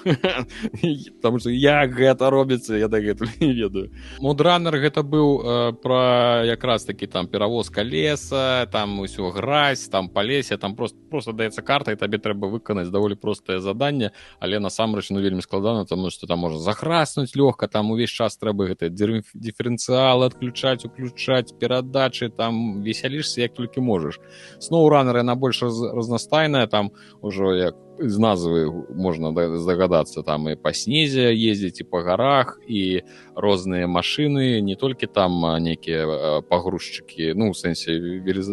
там 1.22 1.38
что 1.38 1.54
як 1.54 1.94
гэта 1.94 2.30
робіцца 2.34 2.74
я 2.74 2.88
дагэтуль 2.90 3.30
не 3.38 3.52
ведаю. 3.54 3.94
Мудранер 4.18 4.74
гэта 4.82 5.06
быў 5.06 5.28
э, 5.38 5.72
пра 5.78 6.42
якраз 6.42 6.84
такі 6.84 7.06
там 7.06 7.28
перавозка 7.30 7.86
леса 7.86 8.66
там 8.72 8.98
усё 9.00 9.30
гразь 9.30 9.86
там 9.88 10.08
па 10.08 10.26
лесе 10.26 10.58
там 10.58 10.74
просто 10.74 10.98
просто 11.10 11.32
даецца 11.32 11.62
карта 11.62 11.92
і 11.92 12.00
табе 12.00 12.18
трэба 12.18 12.50
выканаць 12.50 12.90
даволі 12.90 13.14
простае 13.14 13.60
заданне. 13.60 14.10
Але 14.40 14.58
насамрэч 14.58 15.14
ну 15.14 15.22
вельмі 15.22 15.42
складана 15.46 15.86
таму 15.86 16.10
што 16.10 16.26
там 16.26 16.42
можа 16.42 16.58
захраснуць 16.58 17.36
лёгка 17.36 17.68
там 17.68 17.94
увесь 17.94 18.10
час 18.10 18.36
трэба 18.36 18.74
гэта 18.74 18.90
дыферэнцыялы 18.90 20.26
адключаць 20.26 20.84
уключаць 20.84 21.54
перадачы 21.54 22.30
там 22.34 22.82
весялішся 22.82 23.46
як 23.46 23.54
толькі 23.54 23.80
можаш. 23.80 24.18
Сноу 24.58 24.88
ранеры 24.88 25.22
на 25.22 25.34
больш 25.36 25.62
раз 25.62 25.83
разнастайная 25.92 26.66
там 26.66 26.92
ужо 27.20 27.54
як 27.54 27.74
з 27.98 28.18
назвы 28.18 28.66
можна 28.90 29.30
здагадацца 29.58 30.22
там 30.22 30.48
і 30.50 30.56
па 30.56 30.72
снезе 30.74 31.30
ездзіць 31.30 31.84
і 31.84 31.88
па 31.90 32.02
гарах 32.02 32.58
і 32.66 33.06
розныя 33.34 33.86
машыны 33.86 34.60
не 34.60 34.76
толькі 34.76 35.06
там 35.06 35.42
нейкія 35.62 36.40
пагрузчыкі 36.48 37.34
ну 37.34 37.52
сэнсе 37.54 37.98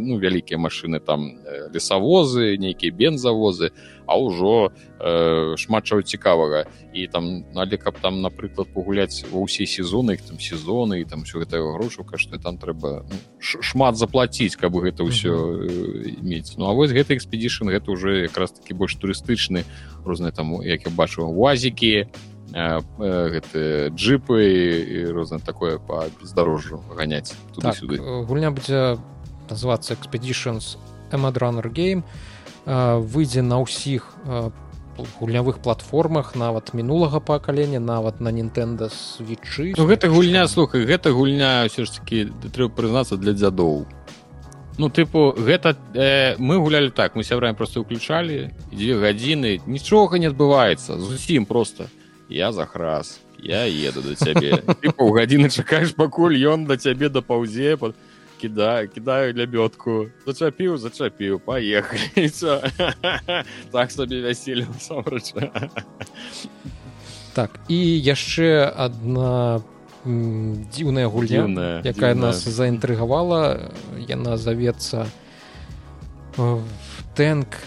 ну 0.02 0.17
вялікія 0.17 0.58
машыны 0.58 1.00
там 1.00 1.38
лесавозы 1.74 2.58
нейкія 2.58 2.91
бензавозы 2.91 3.72
а 4.12 4.20
ўжо 4.20 4.72
э, 5.00 5.56
шмат 5.58 5.86
чаго 5.86 6.02
цікавага. 6.02 6.65
І 6.94 7.08
там 7.08 7.46
але 7.56 7.78
каб 7.78 7.96
там 8.00 8.22
напрыклад 8.22 8.67
пагуляць 8.74 9.24
ва 9.32 9.48
ўсе 9.48 9.63
сезоны 9.63 10.20
там 10.20 10.36
сезоны 10.39 11.02
і 11.02 11.06
там 11.08 11.24
все 11.24 11.39
гэта 11.39 11.63
грошу 11.63 12.04
кашты 12.04 12.36
там 12.36 12.58
трэба 12.60 13.08
ну, 13.08 13.17
шмат 13.39 13.96
заплаціць 13.96 14.60
каб 14.60 14.76
гэта 14.76 15.08
ўсё 15.08 15.32
э, 15.32 16.20
мець. 16.20 16.60
Ну 16.60 16.67
а 16.67 16.76
вось 16.76 16.91
гэты 16.91 17.15
экспедішн 17.15 17.72
гэта 17.72 17.91
уже 17.91 18.28
якраз 18.28 18.52
таки 18.52 18.74
больш 18.74 19.00
турыстычны 19.00 19.63
розныя 20.04 20.36
там 20.36 20.60
як 20.60 20.84
я 20.86 20.91
бачу 20.91 21.24
уазікі 21.24 22.12
гэты 22.54 23.90
джипы 23.96 24.44
і 24.44 25.06
розна 25.12 25.40
такое 25.40 25.78
по 25.78 26.06
бездарожжу 26.22 26.84
ганяць 26.96 27.34
так, 27.60 27.78
гульня 27.88 28.52
будзе 28.52 28.98
называцца 29.50 29.96
экспедишнс 29.96 30.78
эмадранер 31.12 31.70
гейм 31.70 32.04
выйдзе 32.66 33.42
на 33.42 33.62
ўсіх 33.64 34.12
гульнявых 35.20 35.60
платформах 35.60 36.36
нават 36.36 36.74
мінулага 36.74 37.20
пакалення 37.20 37.80
нават 37.80 38.20
на 38.20 38.32
Нтэнда 38.32 38.90
свечы 38.90 39.74
ну, 39.78 39.88
гэта 39.88 40.10
гульня 40.10 40.48
слухай 40.48 40.86
гэта 40.86 41.12
гульня 41.12 41.66
ўсё 41.66 41.86
ж 41.86 42.00
таки 42.00 42.28
трэба 42.52 42.70
прызнацца 42.76 43.18
для 43.18 43.34
дзядоў. 43.34 43.88
Ну 44.78 44.90
тыпу 44.90 45.36
гэта 45.38 45.76
э, 45.94 46.36
мы 46.38 46.58
гулялі 46.58 46.92
так 46.92 47.16
мы 47.16 47.24
сябраем 47.24 47.56
просто 47.56 47.82
уключалі 47.82 48.52
дзве 48.72 49.00
гадзіны 49.00 49.62
нічога 49.66 50.20
не 50.20 50.28
адбываецца 50.28 51.00
зусім 51.00 51.46
просто 51.46 51.88
я 52.32 52.52
захрас 52.52 53.20
я 53.38 53.65
еду 53.65 54.02
да 54.02 54.15
цябе 54.15 54.63
паў 54.96 55.12
гадзіны 55.20 55.50
чакаеш 55.50 55.94
пакуль 55.96 56.39
ён 56.39 56.65
да 56.65 56.78
цябе 56.78 57.10
дапаўзе 57.10 57.78
под 57.78 57.96
кидаю 58.41 58.89
кидаю 58.89 59.36
лябёдку 59.36 60.10
зачапіў 60.26 60.78
зачапіў 60.78 61.39
поехали 61.39 62.32
так 63.76 63.91
сабе 63.91 64.22
вяселі 64.24 64.65
так 67.36 67.60
і 67.67 67.80
яшчэ 68.00 68.72
одна 68.72 69.62
дзіўная 70.06 71.08
гульня 71.08 71.82
якая 71.86 72.15
нас 72.15 72.41
заінтрыгавала. 72.48 73.72
Яна 74.10 74.38
завецца 74.38 75.06
тэнк 77.15 77.60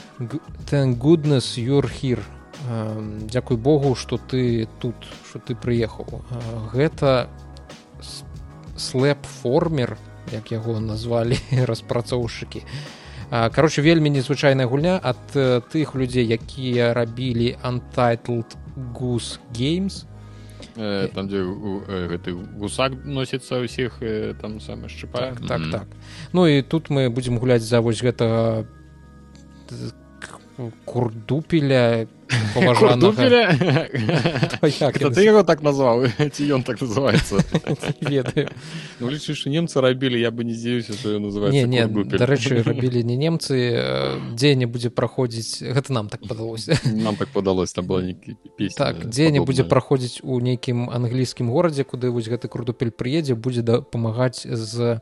тэн 0.66 0.96
goodness 0.98 1.54
юр 1.60 1.86
хір 1.86 2.24
Дзякуй 2.64 3.56
Богу 3.56 3.94
что 3.94 4.16
ты 4.16 4.68
тут 4.80 4.94
что 5.28 5.38
ты 5.38 5.54
прыехаў 5.54 6.24
гэта 6.72 7.28
слэп 8.76 9.20
формер 9.42 9.98
як 10.32 10.50
яго 10.52 10.80
назвалі 10.80 11.38
распрацоўшчыкі 11.70 12.64
кароче 13.30 13.82
вельмі 13.82 14.10
незвычайная 14.10 14.66
гульня 14.66 15.00
ад 15.02 15.36
тых 15.72 15.94
людзей 15.94 16.26
якія 16.28 16.94
рабілі 16.94 17.56
untitled 17.62 18.56
гус 18.76 19.40
games. 19.52 20.06
Э, 20.76 21.08
там 21.14 21.28
дзе 21.28 21.42
гэты 22.10 22.34
гусак 22.58 23.04
носіцца 23.04 23.62
ўсіх 23.62 24.02
там 24.40 24.58
самы 24.58 24.90
шчыпа 24.90 25.34
так, 25.34 25.46
так 25.46 25.62
так. 25.70 25.86
Ну 26.32 26.46
і 26.46 26.62
тут 26.62 26.90
мы 26.90 27.10
будзем 27.10 27.38
гуляць 27.38 27.62
за 27.62 27.80
вось 27.80 28.02
гэтага 28.02 28.66
курдупеля 30.84 32.06
ты 35.10 35.24
его 35.24 35.42
так 35.42 35.62
назваў 35.62 36.06
ці 36.30 36.42
ён 36.54 36.62
так 36.62 36.80
называется 36.80 37.42
ну, 39.00 39.10
лічыш 39.10 39.46
немцы 39.46 39.80
рабілі 39.80 40.20
я 40.20 40.30
бы 40.30 40.44
не 40.44 40.54
здзіўся 40.54 40.94
что 40.94 41.18
называется 41.18 41.66
дарэчы 42.18 42.62
рабілі 42.62 43.02
не 43.02 43.16
немцы 43.16 43.54
дзе 44.34 44.54
не 44.54 44.66
будзе 44.66 44.90
праходзіць 44.90 45.62
гэта 45.62 45.92
нам 45.92 46.08
так 46.08 46.22
падалося 46.22 46.78
нам 46.86 47.16
так 47.16 47.28
падалось 47.28 47.72
там 47.72 47.86
была 47.86 48.02
так 48.76 49.06
дзе 49.08 49.30
не 49.30 49.40
будзе 49.40 49.64
праходзіць 49.64 50.20
у 50.22 50.40
нейкім 50.40 50.90
англійскім 50.90 51.50
горадзе 51.50 51.84
куды 51.84 52.10
вось 52.10 52.30
гэты 52.30 52.48
крутупель 52.48 52.90
прыедзе 52.94 53.34
будзе 53.34 53.62
дапамагаць 53.62 54.46
з 54.46 55.00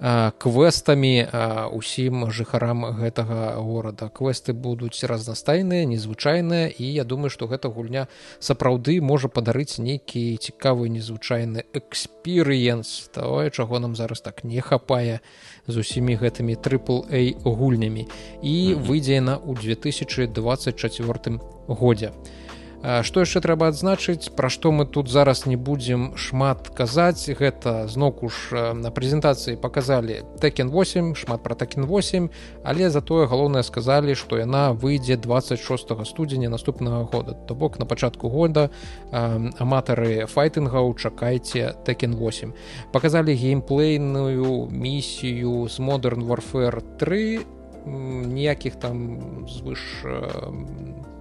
квестамі 0.00 1.28
усім 1.76 2.30
жыхарам 2.32 2.88
гэтага 2.96 3.60
горада. 3.60 4.08
Квесты 4.08 4.56
будуць 4.56 5.04
разнастайныя 5.04 5.84
незвычайныя 5.84 6.72
і 6.72 6.84
я 6.88 7.04
думаю 7.04 7.28
што 7.30 7.46
гэта 7.46 7.68
гульня 7.68 8.08
сапраўды 8.40 9.00
можа 9.04 9.28
падарыць 9.28 9.76
нейкі 9.76 10.40
цікавы 10.40 10.88
незвычайны 10.88 11.68
экспірыенс 11.76 13.12
того 13.12 13.48
чаго 13.50 13.78
нам 13.78 13.96
зараз 13.96 14.20
так 14.24 14.44
не 14.44 14.60
хапае 14.60 15.20
з 15.68 15.76
усімі 15.76 16.16
гэтымі 16.16 16.56
трыпл 16.56 17.04
а 17.04 17.20
гульнямі. 17.44 18.08
І 18.42 18.74
выйдзе 18.80 19.20
на 19.20 19.36
ў 19.36 19.52
2024 19.60 21.40
годзе. 21.68 22.12
а 22.16 22.39
Што 22.80 23.20
яшчэ 23.20 23.44
трэба 23.44 23.68
адзначыць 23.68 24.32
пра 24.32 24.48
што 24.48 24.72
мы 24.72 24.86
тут 24.88 25.12
зараз 25.12 25.44
не 25.44 25.56
будзем 25.60 26.16
шмат 26.16 26.72
казаць. 26.72 27.28
Гэта 27.28 27.84
зноку 27.92 28.32
ж 28.32 28.72
на 28.72 28.88
прэзентацыі 28.88 29.60
паказалі 29.60 30.24
текен 30.40 30.72
8 30.72 31.12
шмат 31.12 31.44
пра 31.44 31.54
такен 31.60 31.84
8 31.84 32.30
але 32.64 32.88
затое 32.88 33.28
галоўнае 33.28 33.62
сказалі 33.68 34.16
што 34.16 34.40
яна 34.40 34.72
выйдзе 34.72 35.20
26 35.20 35.92
студзеня 36.08 36.48
наступнага 36.48 37.04
года. 37.04 37.36
То 37.36 37.54
бок 37.54 37.78
на 37.78 37.84
пачатку 37.84 38.32
года 38.32 38.70
аматары 39.12 40.24
файтынгаў 40.24 40.96
чакайце 40.96 41.76
текен 41.84 42.16
8 42.16 42.56
паказалі 42.96 43.36
геймплейную 43.36 44.72
місію 44.72 45.68
з 45.68 45.78
модерн 45.78 46.24
warfare 46.24 46.80
3 46.96 47.59
ніякіх 47.86 48.76
там 48.76 49.18
звыш 49.48 50.04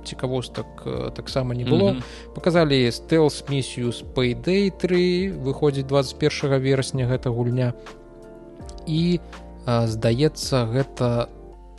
цікавостак 0.03 0.65
э, 0.85 1.11
таксама 1.11 1.55
не 1.55 1.65
было 1.65 1.91
mm 1.91 1.95
-hmm. 1.95 2.33
показалі 2.35 2.91
стелс 2.91 3.43
місію 3.49 3.91
с 3.91 4.03
payday 4.15 4.71
3 4.71 5.31
выходзіць 5.31 5.87
21 5.87 6.59
верасня 6.59 7.07
гэта 7.07 7.29
гульня 7.29 7.73
і 8.87 9.19
здаецца 9.65 10.65
гэта 10.65 11.27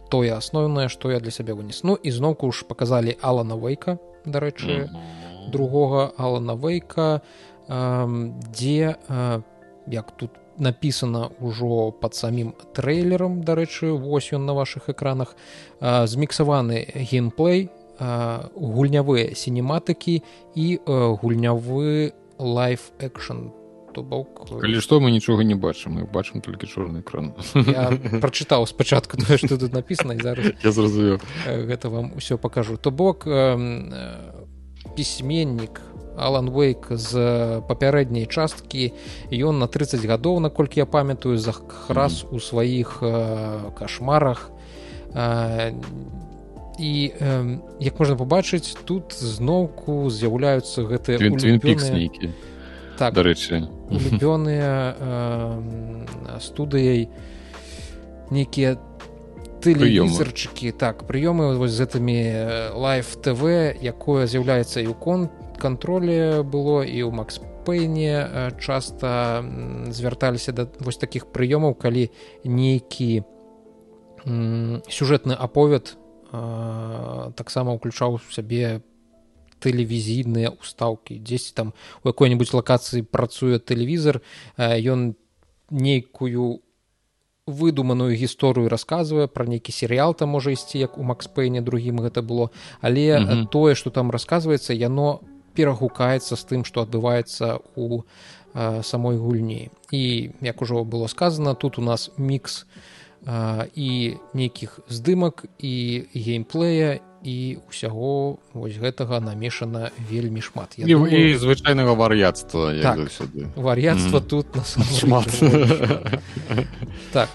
тое 0.09 0.37
асноўнае 0.37 0.89
што 0.89 1.11
я 1.11 1.21
для 1.21 1.31
сябе 1.31 1.53
вынес 1.53 1.81
ну 1.85 1.99
і 2.03 2.11
зноўку 2.11 2.53
ж 2.53 2.65
показалі 2.69 3.17
алана 3.21 3.57
вейка 3.57 3.99
дарэчы 4.27 4.67
mm 4.67 4.87
-hmm. 4.87 5.51
другога 5.51 6.13
алана 6.17 6.55
вейка 6.55 7.21
а, 7.69 8.07
дзе 8.53 8.95
а, 9.09 9.41
як 9.87 10.11
тут 10.17 10.31
написано 10.61 11.33
ўжо 11.41 11.91
под 11.91 12.15
самім 12.15 12.55
трэйлером 12.77 13.43
дарэчы 13.43 13.93
вось 13.93 14.33
ён 14.33 14.47
на 14.47 14.55
ваших 14.55 14.89
экранах 14.89 15.37
зміксаваны 15.81 16.87
геймплей 17.11 17.71
гульнявыя 18.01 19.35
сінематыкі 19.35 20.23
і 20.55 20.67
гульнявы 20.87 22.13
лайф 22.39 22.93
экшн. 23.01 23.53
То 23.91 24.07
бок 24.07 24.47
калі 24.47 24.79
што 24.79 25.03
мы 25.03 25.11
нічога 25.11 25.43
не 25.43 25.59
бачым 25.59 25.99
мы 25.99 26.07
бачым 26.07 26.41
толькі 26.41 26.71
чорны 26.71 27.03
экран. 27.03 27.35
Прачытаў 28.23 28.63
спачатку 28.71 29.19
тое 29.19 29.37
што 29.37 29.59
тут 29.59 29.75
написано 29.75 30.15
зараз 30.15 30.55
я 30.63 30.71
зразумеў. 30.71 31.19
гэта 31.45 31.91
вам 31.91 32.15
усё 32.15 32.39
покажу 32.39 32.79
то 32.79 32.91
бок 32.95 33.27
пісьменнік 34.95 35.83
алан 36.17 36.51
вейк 36.51 36.89
з 36.91 37.63
папярэдняй 37.69 38.27
часткі. 38.27 38.93
Ён 39.31 39.59
на 39.59 39.67
30 39.67 40.03
гадоў 40.07 40.41
наколькі 40.41 40.81
я 40.81 40.87
памятаю 40.87 41.39
за 41.39 41.53
храс 41.53 42.25
у 42.31 42.41
сваіх 42.41 43.03
кашмарах. 43.75 44.51
Не 45.15 45.71
і 46.81 47.13
э, 47.21 47.59
як 47.81 47.99
можна 48.01 48.17
пабачыць 48.17 48.73
тут 48.89 49.13
зноўку 49.13 50.09
з'яўляюцца 50.09 50.89
гэтыя 50.89 51.21
нейкі 51.21 52.33
так. 52.97 53.13
дарэчы. 53.15 53.69
Улюбёныя 53.93 54.97
э, 55.01 56.41
студыяй 56.41 57.13
нейкія 58.33 58.81
тэлевізарчыкі. 59.61 60.73
Так 60.73 61.05
прыёмы 61.05 61.53
вось 61.61 61.77
з 61.77 61.85
гэтымі 61.85 62.19
лайф 62.73 63.13
тв 63.21 63.45
якое 63.77 64.25
з'яўляецца 64.25 64.81
і 64.81 64.89
ў 64.89 64.97
кон 64.97 65.29
кантролі 65.61 66.43
было 66.43 66.81
і 66.81 66.99
ў 67.05 67.13
макс 67.13 67.39
пэйне 67.69 68.57
часта 68.57 69.45
звярталіся 69.93 70.57
да 70.57 70.65
вось 70.81 70.97
такіх 70.97 71.29
прыёмаў 71.29 71.77
калі 71.77 72.09
нейкі 72.45 73.23
сюжэтны 74.89 75.37
аповед 75.37 75.97
таксама 76.33 77.77
ўключаў 77.77 78.21
сябе 78.33 78.81
тэлевізійныя 79.61 80.57
устаўкі 80.57 81.21
дзесьці 81.21 81.53
там 81.55 81.73
у 82.03 82.09
якой-нибудь 82.09 82.53
лакацыі 82.57 83.05
працуе 83.05 83.61
тэлевізор 83.61 84.25
ён 84.57 85.15
нейкую 85.71 86.65
выдуманую 87.51 88.15
гісторыю 88.15 88.71
расказвае 88.71 89.27
пра 89.27 89.45
нейкі 89.45 89.73
серыял 89.75 90.15
там 90.15 90.33
можа 90.37 90.55
ісці 90.55 90.79
як 90.79 90.99
у 90.99 91.03
макспейне 91.03 91.61
другім 91.61 92.01
гэта 92.01 92.23
было 92.23 92.51
але 92.81 93.19
mm 93.19 93.27
-hmm. 93.27 93.47
тое 93.49 93.75
што 93.75 93.91
там 93.91 94.11
расказваецца 94.11 94.73
яно 94.73 95.21
перагукаецца 95.55 96.37
з 96.37 96.43
тым 96.45 96.65
што 96.65 96.87
адбываецца 96.87 97.59
у 97.77 98.03
самой 98.83 99.17
гульні. 99.17 99.71
І 99.91 100.31
як 100.41 100.63
ужо 100.63 100.85
было 100.85 101.07
сказано 101.07 101.55
тут 101.55 101.79
у 101.79 101.83
нас 101.83 102.11
мікс 102.17 102.67
і 103.77 104.17
нейкіх 104.35 104.81
здымак 104.89 105.45
і 105.59 106.05
геймплея 106.15 107.01
і 107.21 107.61
ўсяго 107.69 108.41
вось 108.57 108.81
гэтага 108.81 109.21
намешана 109.21 109.93
вельмі 110.09 110.41
шмат. 110.41 110.81
І, 110.81 110.89
думаю... 110.89 111.13
і 111.13 111.37
звычайнага 111.37 111.93
вар'яцтва 111.93 112.73
так, 112.81 112.99
вар'яцтва 113.57 114.21
mm. 114.21 114.27
тут 114.27 114.47
шмат. 114.97 115.29
так 117.13 117.29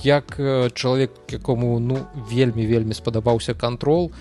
як 0.00 0.40
чалавек 0.72 1.12
якому 1.28 1.78
ну 1.80 2.08
вельмі 2.32 2.66
вельмі 2.66 2.94
спадабаўся 2.94 3.52
кантрол 3.54 4.12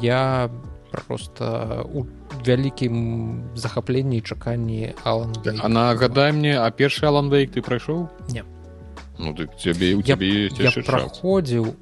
я 0.00 0.50
просто 0.90 1.86
у 1.94 2.04
вялікім 2.46 2.96
захапленні 3.54 4.20
чаканні 4.20 4.94
алан 5.04 5.34
а 5.62 5.68
нагадай 5.68 6.32
мне 6.32 6.58
а 6.58 6.70
першы 6.70 7.06
аланвейк 7.06 7.52
ты 7.52 7.62
прайшоў? 7.62 8.08
Не. 8.28 8.44
Ну, 9.18 9.34
ты, 9.34 9.48
тебе, 9.60 9.94
у 9.94 10.00
я 10.00 10.16
праходзіў 10.16 11.74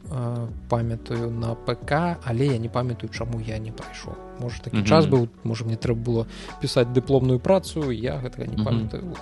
памятаю 0.69 1.31
на 1.31 1.55
ПК 1.55 2.19
але 2.25 2.47
я 2.47 2.59
не 2.59 2.69
памятаю 2.69 3.13
чаму 3.13 3.41
я 3.41 3.59
не 3.59 3.71
прайшоў. 3.71 4.15
Может 4.41 4.63
такі 4.63 4.77
mm 4.77 4.83
-hmm. 4.83 4.89
час 4.89 5.07
быў 5.07 5.29
можа 5.45 5.65
мне 5.65 5.77
трэба 5.77 6.03
было 6.03 6.27
пісаць 6.61 6.89
дыпломную 6.89 7.39
працу 7.39 7.93
я 7.93 8.17
гэтага 8.17 8.47
не 8.47 8.65
памятаю 8.65 9.15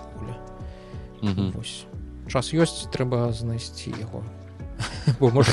mm 1.22 1.34
-hmm. 1.34 1.86
час 2.28 2.54
ёсць 2.54 2.88
трэба 2.90 3.32
знайсці 3.32 3.94
яго. 4.00 4.22
Бо 5.20 5.30
можа 5.30 5.52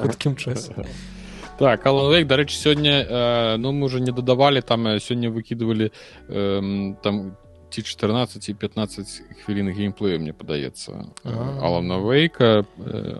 хуткім 0.00 0.36
часам 0.36 0.84
так 1.58 1.86
алавек 1.86 2.26
дарэчы 2.26 2.56
сёння 2.56 3.06
э, 3.08 3.56
ну 3.56 3.72
мы 3.72 3.86
уже 3.86 4.00
не 4.00 4.12
дадавалі 4.12 4.60
там 4.60 4.86
сёння 5.00 5.30
выкідывалі 5.30 5.90
э, 6.28 6.94
там 7.02 7.36
ці 7.70 7.82
14 7.82 8.48
і 8.48 8.54
15 8.54 9.22
хвілін 9.44 9.68
геймплею 9.68 10.20
мне 10.20 10.32
падаецца 10.32 11.12
алана 11.60 11.98
вейка 11.98 12.64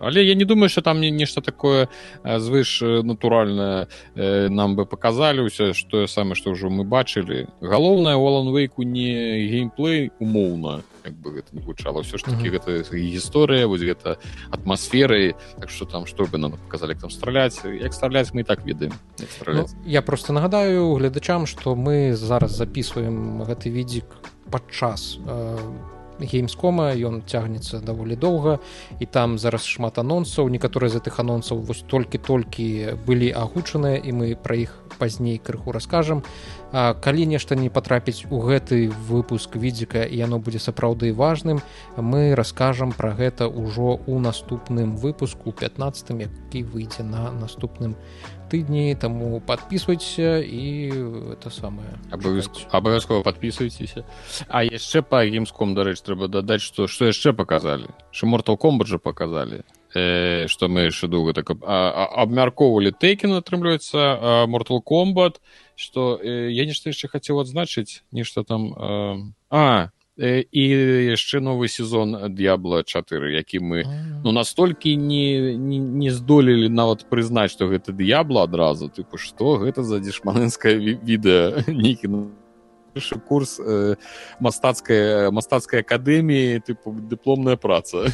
але 0.01 0.23
я 0.23 0.35
не 0.35 0.45
думаю 0.45 0.69
что 0.69 0.81
там 0.81 0.97
мне 0.97 1.11
нешта 1.11 1.41
такое 1.41 1.89
звыш 2.23 2.81
натуральна 2.81 3.87
нам 4.15 4.75
бы 4.75 4.85
показалі 4.85 5.45
ўсё 5.45 5.73
что 5.73 6.07
самае 6.07 6.35
что 6.35 6.51
ўжо 6.51 6.69
мы 6.69 6.83
бачылі 6.83 7.47
галоўнае 7.61 8.15
алан 8.15 8.53
вейку 8.53 8.83
не 8.83 9.47
геймплей 9.51 10.11
умоўна 10.19 10.81
як 11.07 11.15
бы 11.15 11.39
гэта 11.39 11.55
не 11.55 11.61
гучала 11.63 12.03
ўсё 12.03 12.19
ж 12.19 12.27
таки 12.27 12.51
гэта 12.51 12.83
гісторыя 12.91 13.67
вось 13.67 13.81
гэта 13.81 14.19
атмасферы 14.51 15.35
так 15.59 15.71
что 15.71 15.87
там 15.87 16.05
што 16.05 16.27
бы 16.27 16.37
нам 16.37 16.59
показалі 16.59 16.95
там 16.95 17.09
страляць 17.09 17.63
як 17.63 17.93
страляць 17.93 18.35
мы 18.35 18.43
так 18.43 18.65
ведаем 18.67 18.93
ну, 19.47 19.65
я 19.85 20.01
просто 20.01 20.33
нагадаю 20.33 20.95
гледачам 20.99 21.45
что 21.45 21.75
мы 21.75 22.15
зараз 22.15 22.51
записываем 22.51 23.43
гэты 23.43 23.71
відзік 23.71 24.05
падчас 24.51 25.19
э, 25.25 25.57
геймскома 26.19 26.93
ён 26.97 27.21
цягнецца 27.25 27.79
даволі 27.85 28.15
доўга 28.15 28.57
і 28.99 29.05
там 29.05 29.37
зараз 29.37 29.65
шмат 29.65 29.97
анонсаў. 30.01 30.49
Некаторыя 30.49 30.89
з 30.89 30.97
гэтых 30.97 31.19
анонсаў 31.21 31.61
вось 31.61 31.85
толькі-толькі 31.85 32.97
былі 33.05 33.29
агучаныя 33.31 34.01
і 34.01 34.11
мы 34.11 34.27
пра 34.35 34.57
іх 34.57 34.73
пазней 34.97 35.37
крыху 35.37 35.71
раскажам 35.71 36.23
калі 36.71 37.25
нешта 37.25 37.55
не 37.55 37.69
патрапіць 37.69 38.25
у 38.29 38.41
гэты 38.43 38.91
выпуск 39.07 39.55
відзіка 39.55 40.03
і 40.03 40.17
яно 40.17 40.39
будзе 40.39 40.59
сапраўды 40.59 41.13
важным 41.13 41.61
мы 41.95 42.35
раскажам 42.35 42.91
пра 42.91 43.15
гэта 43.15 43.47
ўжо 43.47 43.99
ў 44.03 44.19
наступным 44.19 44.97
выпуску 44.97 45.51
15 45.51 46.11
які 46.11 46.63
выйдзе 46.63 47.03
на 47.03 47.31
наступным 47.31 47.95
тыдні. 48.49 48.95
Таму 48.95 49.39
подписывайся 49.39 50.39
і 50.39 50.91
это 51.35 51.49
самае. 51.49 51.99
Абавязкова 52.71 53.23
подписывайтеся 53.23 54.03
а 54.47 54.63
яшчэ 54.63 55.01
по 55.01 55.23
геймском 55.23 55.75
дарэч 55.75 56.01
трэба 56.01 56.27
дадаць 56.27 56.61
что 56.61 56.87
что 56.87 57.05
яшчэ 57.05 57.33
показалі 57.33 57.87
что 58.11 58.27
мортал 58.27 58.57
комбат 58.57 58.87
же 58.87 58.99
показалі 58.99 59.63
э, 59.95 60.47
что 60.47 60.67
мы 60.67 60.87
яшчэ 60.87 61.07
доўга 61.07 61.33
так 61.33 61.51
абмяркоўвалі. 61.51 62.91
Тейкен 62.91 63.33
атрымліваецца 63.39 64.47
мортал 64.47 64.81
комбат 64.81 65.39
что 65.77 66.17
э, 66.17 66.49
я 66.51 66.65
нешта 66.65 66.89
яшчэ 66.89 67.07
хацеў 67.07 67.39
адзначыць 67.45 68.01
нешта 68.11 68.43
там 68.43 68.73
э, 68.73 69.31
а 69.53 69.93
і 70.17 70.63
яшчэ 71.13 71.39
новы 71.39 71.69
сезон 71.69 72.17
д'ябла 72.33 72.81
4 72.83 73.37
які 73.37 73.59
мы 73.61 73.85
ну 74.23 74.31
настолькі 74.31 74.97
не, 74.97 75.53
не, 75.53 75.77
не 75.77 76.09
здолелі 76.09 76.69
нават 76.73 77.05
прызнаць 77.05 77.53
што 77.53 77.69
гэта 77.69 77.93
д'ябла 77.93 78.49
адразу. 78.49 78.89
Тыпу 78.89 79.21
што 79.21 79.61
гэта 79.61 79.85
за 79.85 80.01
дзешманынскае 80.01 80.97
відэа 80.97 81.69
нейкі 81.69 82.33
першы 82.97 83.21
курс 83.21 83.61
э, 83.61 83.95
мастацкай 84.41 85.29
мастацкай 85.29 85.85
акадэміі 85.85 86.65
тыпу 86.65 86.97
дыпломная 86.97 87.53
праца. 87.53 88.09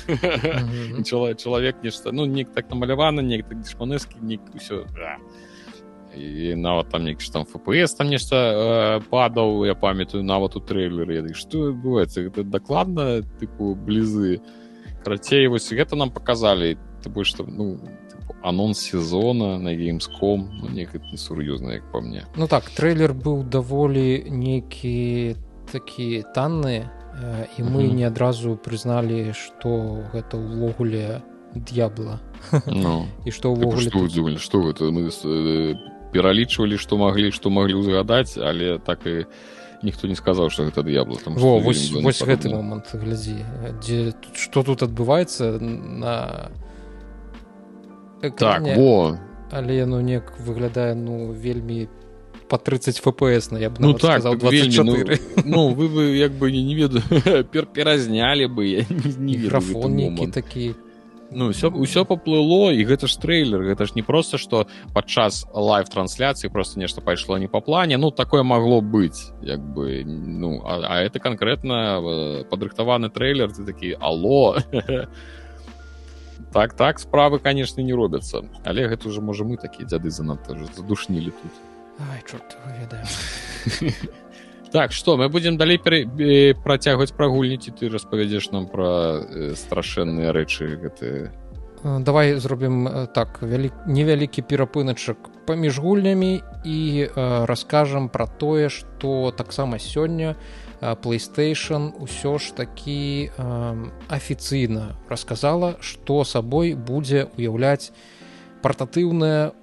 Чалавек 1.08 1.80
нешта 1.84 2.12
ну 2.12 2.26
нек 2.26 2.52
так 2.52 2.68
намалявана 2.68 3.24
неяк 3.24 3.48
так 3.48 3.64
дзешманэскі 3.64 4.20
нік 4.20 4.44
ўсё 4.60 4.84
і 6.18 6.56
нават 6.56 6.90
там 6.90 7.04
нейкі 7.04 7.32
там 7.32 7.46
фпс 7.46 7.96
там 7.96 8.10
нешта 8.10 8.36
э, 8.36 9.02
падаў 9.10 9.66
я 9.66 9.76
памятаю 9.76 10.24
нават 10.24 10.56
у 10.56 10.60
трэйлеры 10.60 11.34
што 11.34 11.74
адбываецца 11.74 12.30
гэта 12.30 12.44
дакладна 12.44 13.22
тыпу 13.40 13.76
блізы 13.76 14.42
карацей 15.04 15.48
вось 15.48 15.72
гэта 15.72 15.96
нам 15.96 16.12
показалі 16.12 16.78
ты 17.04 17.10
больш 17.10 17.36
што 17.36 17.44
ну 17.44 17.80
анонс 18.44 18.80
сезона 18.80 19.58
на 19.58 19.74
геймском 19.76 20.50
ну, 20.62 20.70
некалі 20.70 21.04
несур'ёзна 21.12 21.80
як 21.80 21.92
па 21.92 22.02
мне. 22.02 22.24
Ну 22.36 22.48
так 22.48 22.70
трэйлер 22.70 23.14
быў 23.14 23.44
даволі 23.44 24.28
нейкі 24.30 25.36
такі 25.72 26.24
танны 26.36 26.88
э, 27.16 27.48
і 27.58 27.64
мы 27.64 27.84
mm 27.84 27.90
-hmm. 27.90 27.94
не 27.94 28.08
адразу 28.08 28.56
прызналі 28.56 29.34
што 29.34 30.04
гэта 30.14 30.38
ўвогуле 30.38 31.22
д'ябла 31.56 32.20
ну, 32.68 33.08
і 33.26 33.32
што 33.32 33.54
ўвогуле 33.54 33.90
думалі 34.16 34.38
што 34.38 34.60
гэта 34.60 34.92
мы 34.92 35.08
э, 35.08 35.76
пералічвалі 36.14 36.78
што 36.78 37.02
маглі 37.02 37.34
што 37.34 37.50
маглі 37.50 37.82
ўзгадаць 37.82 38.38
але 38.38 38.78
так 38.80 39.06
і 39.10 39.26
ніхто 39.84 40.08
не 40.08 40.16
сказаў 40.16 40.50
что 40.54 40.70
гэта 40.70 40.84
д'ябла 40.86 41.18
там 41.20 41.36
Во, 41.36 41.60
вось, 41.60 41.92
вось 41.92 42.22
гэты 42.22 42.54
момант 42.54 42.94
глядзі 42.94 43.42
дзе 43.82 44.14
что 44.38 44.64
тут 44.64 44.86
адбываецца 44.86 45.60
на 45.60 46.52
Экране, 48.24 48.72
так 48.72 48.78
во. 48.78 49.20
Але 49.52 49.76
яно 49.78 50.00
неяк 50.00 50.40
выглядае 50.40 50.96
ну 50.96 51.34
вельмі 51.34 51.90
по 52.48 52.58
30 52.58 52.98
фпс 52.98 53.52
на 53.52 53.58
я 53.58 53.70
б 53.70 53.76
ну 53.80 53.94
так 53.94 54.22
сказал, 54.22 54.36
24 54.36 55.04
вельмі, 55.04 55.20
ну, 55.38 55.44
ну 55.46 55.74
вы 55.74 55.90
бы 55.90 56.16
як 56.16 56.32
бы 56.32 56.52
не 56.52 56.76
ведаю 56.76 57.04
пер 57.52 57.66
перазнялі 57.66 58.48
бы 58.48 58.66
я 58.66 58.86
не, 58.90 59.14
не 59.18 59.38
графон 59.38 59.96
нейкі 59.96 60.28
такі 60.28 60.76
ну 61.36 61.50
все 61.52 61.68
ўсё 61.70 62.06
поплыло 62.06 62.72
і 62.72 62.86
гэта 62.86 63.08
ж 63.08 63.18
трейлер 63.18 63.64
гэта 63.64 63.86
ж 63.86 63.94
не 63.96 64.02
просто 64.02 64.38
что 64.38 64.68
падчас 64.94 65.46
лайв 65.54 65.90
трансляцыі 65.90 66.50
просто 66.50 66.80
нешта 66.80 67.02
пайшло 67.02 67.38
не 67.38 67.48
по 67.48 67.62
плане. 67.62 67.98
Ну 67.98 68.12
такое 68.12 68.44
могло 68.44 68.82
быть 68.82 69.32
як 69.42 69.60
бы 69.60 70.04
ну 70.06 70.62
а, 70.66 70.82
а 70.88 71.02
это 71.02 71.20
конкретно 71.20 72.00
э, 72.00 72.44
падрыхтаваны 72.46 73.10
трейлер 73.10 73.52
ты 73.52 73.66
такі 73.66 73.98
алло! 74.00 74.58
Так 76.54 76.76
так 76.76 77.00
справы 77.00 77.40
конечно 77.40 77.82
не 77.82 77.94
робяцца. 77.94 78.46
Але 78.64 78.88
гэта 78.88 79.08
уже 79.08 79.22
можа 79.22 79.44
мы 79.44 79.58
такія 79.58 79.88
дзяды 79.88 80.12
занадта 80.12 80.54
задушнілі 80.76 81.32
тут. 81.32 81.52
Ай, 82.12 82.22
чорт, 82.30 82.58
так 84.74 84.92
что 84.92 85.18
мы 85.18 85.30
будем 85.30 85.56
далей 85.58 85.78
пере... 85.78 86.56
працягваць 86.56 87.14
прагульніці 87.14 87.72
ты 87.78 87.90
распавядзеш 87.94 88.50
нам 88.52 88.66
про 88.66 89.22
э, 89.22 89.54
страшэнныя 89.54 90.34
рэчы 90.34 90.82
гэты. 90.82 91.30
Э, 91.86 92.00
давай 92.02 92.34
зробім 92.42 92.88
э, 92.88 93.08
так 93.14 93.38
вялі... 93.46 93.70
невялікі 93.86 94.42
перапыначак 94.42 95.46
паміж 95.46 95.78
гульнямі 95.78 96.42
і 96.66 97.06
э, 97.06 97.46
раскажам 97.46 98.10
про 98.10 98.26
тое 98.26 98.70
что 98.70 99.32
таксама 99.32 99.78
сёння 99.78 100.36
playstation 100.82 101.94
ўсё 102.02 102.42
ж 102.42 102.58
такі 102.58 103.30
э, 103.30 103.90
афіцыйна 104.10 104.98
расказала 105.08 105.78
что 105.82 106.26
сабой 106.26 106.74
будзе 106.74 107.30
уяўляць 107.38 107.94
партатыўная 108.66 109.54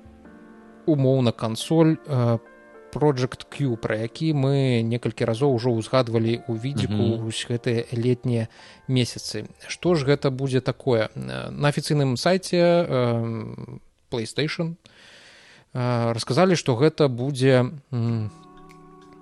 умоўна 0.86 1.32
кансоль 1.32 1.98
по 1.98 2.38
э, 2.38 2.49
project 2.92 3.46
q 3.50 3.76
про 3.76 3.96
які 3.96 4.34
мы 4.34 4.82
некалькі 4.82 5.24
разоў 5.24 5.54
ужо 5.54 5.70
ўзгадвалі 5.70 6.42
ў 6.48 6.52
відзіку 6.58 6.92
mm 6.92 7.18
-hmm. 7.22 7.48
гэтыя 7.50 7.84
летнія 7.92 8.48
месяцы. 8.88 9.46
Што 9.68 9.94
ж 9.94 10.04
гэта 10.04 10.30
будзе 10.30 10.60
такое? 10.60 11.08
На 11.16 11.68
афіцыйным 11.68 12.16
сайце 12.16 12.56
э, 12.56 13.78
playstation 14.10 14.76
э, 15.74 16.12
расказалі 16.12 16.56
што 16.56 16.76
гэта 16.76 17.08
будзе 17.08 17.70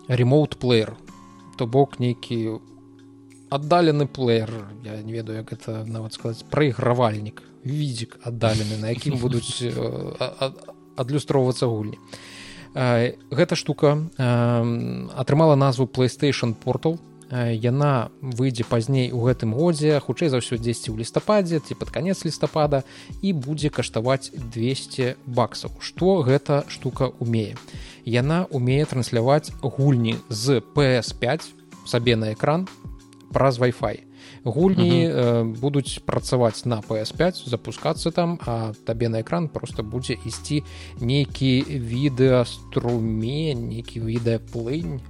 ремоут 0.08 0.58
плеер 0.58 0.96
то 1.58 1.66
бок 1.66 2.00
нейкі 2.00 2.60
аддалены 3.50 4.06
плеер. 4.06 4.50
Я 4.84 5.02
не 5.02 5.12
ведаю 5.12 5.38
як 5.38 5.52
это 5.52 5.84
нават 5.84 6.12
сказаць 6.12 6.44
праігравальнік 6.50 7.42
відзік 7.64 8.18
аддалены 8.22 8.78
на 8.80 8.88
якім 8.88 9.18
будуць 9.18 9.62
адлюстроўвацца 10.96 11.66
гульні 11.66 11.98
гэта 12.78 13.56
штука 13.58 13.98
атрымала 14.18 15.56
назву 15.58 15.86
playstation 15.86 16.54
портал 16.54 16.98
яна 17.30 18.10
выйдзе 18.22 18.64
пазней 18.64 19.10
у 19.12 19.20
гэтым 19.26 19.52
годзе 19.52 20.00
хутчэй 20.00 20.32
за 20.32 20.40
ўсё 20.40 20.56
дзесьці 20.56 20.94
ў 20.94 21.04
лістападзе 21.04 21.60
ці 21.60 21.76
под 21.76 21.92
канец 21.92 22.24
лістапада 22.24 22.88
і 23.20 23.32
будзе 23.36 23.68
каштаваць 23.68 24.32
200 24.32 25.20
баксаў. 25.26 25.76
Што 25.80 26.24
гэта 26.24 26.64
штука 26.72 27.12
умее? 27.20 27.60
Яна 28.08 28.48
умее 28.48 28.86
трансляваць 28.88 29.52
гульні 29.60 30.16
з 30.32 30.64
ps5 30.64 31.52
сабе 31.84 32.16
на 32.16 32.32
экран 32.32 32.64
праз 33.28 33.60
Wi-Fi 33.60 34.07
гульні 34.44 35.08
э, 35.08 35.44
будуць 35.44 36.00
працаваць 36.06 36.64
на 36.64 36.80
ps5 36.80 37.48
запускацца 37.48 38.10
там 38.10 38.38
а 38.46 38.72
табе 38.84 39.08
на 39.08 39.22
экран 39.22 39.48
просто 39.48 39.82
будзе 39.82 40.16
ісці 40.24 40.62
нейкі 41.00 41.64
відэаструмень 41.68 43.68
нейкі 43.68 44.00
відэа 44.00 44.40
плынь 44.52 45.00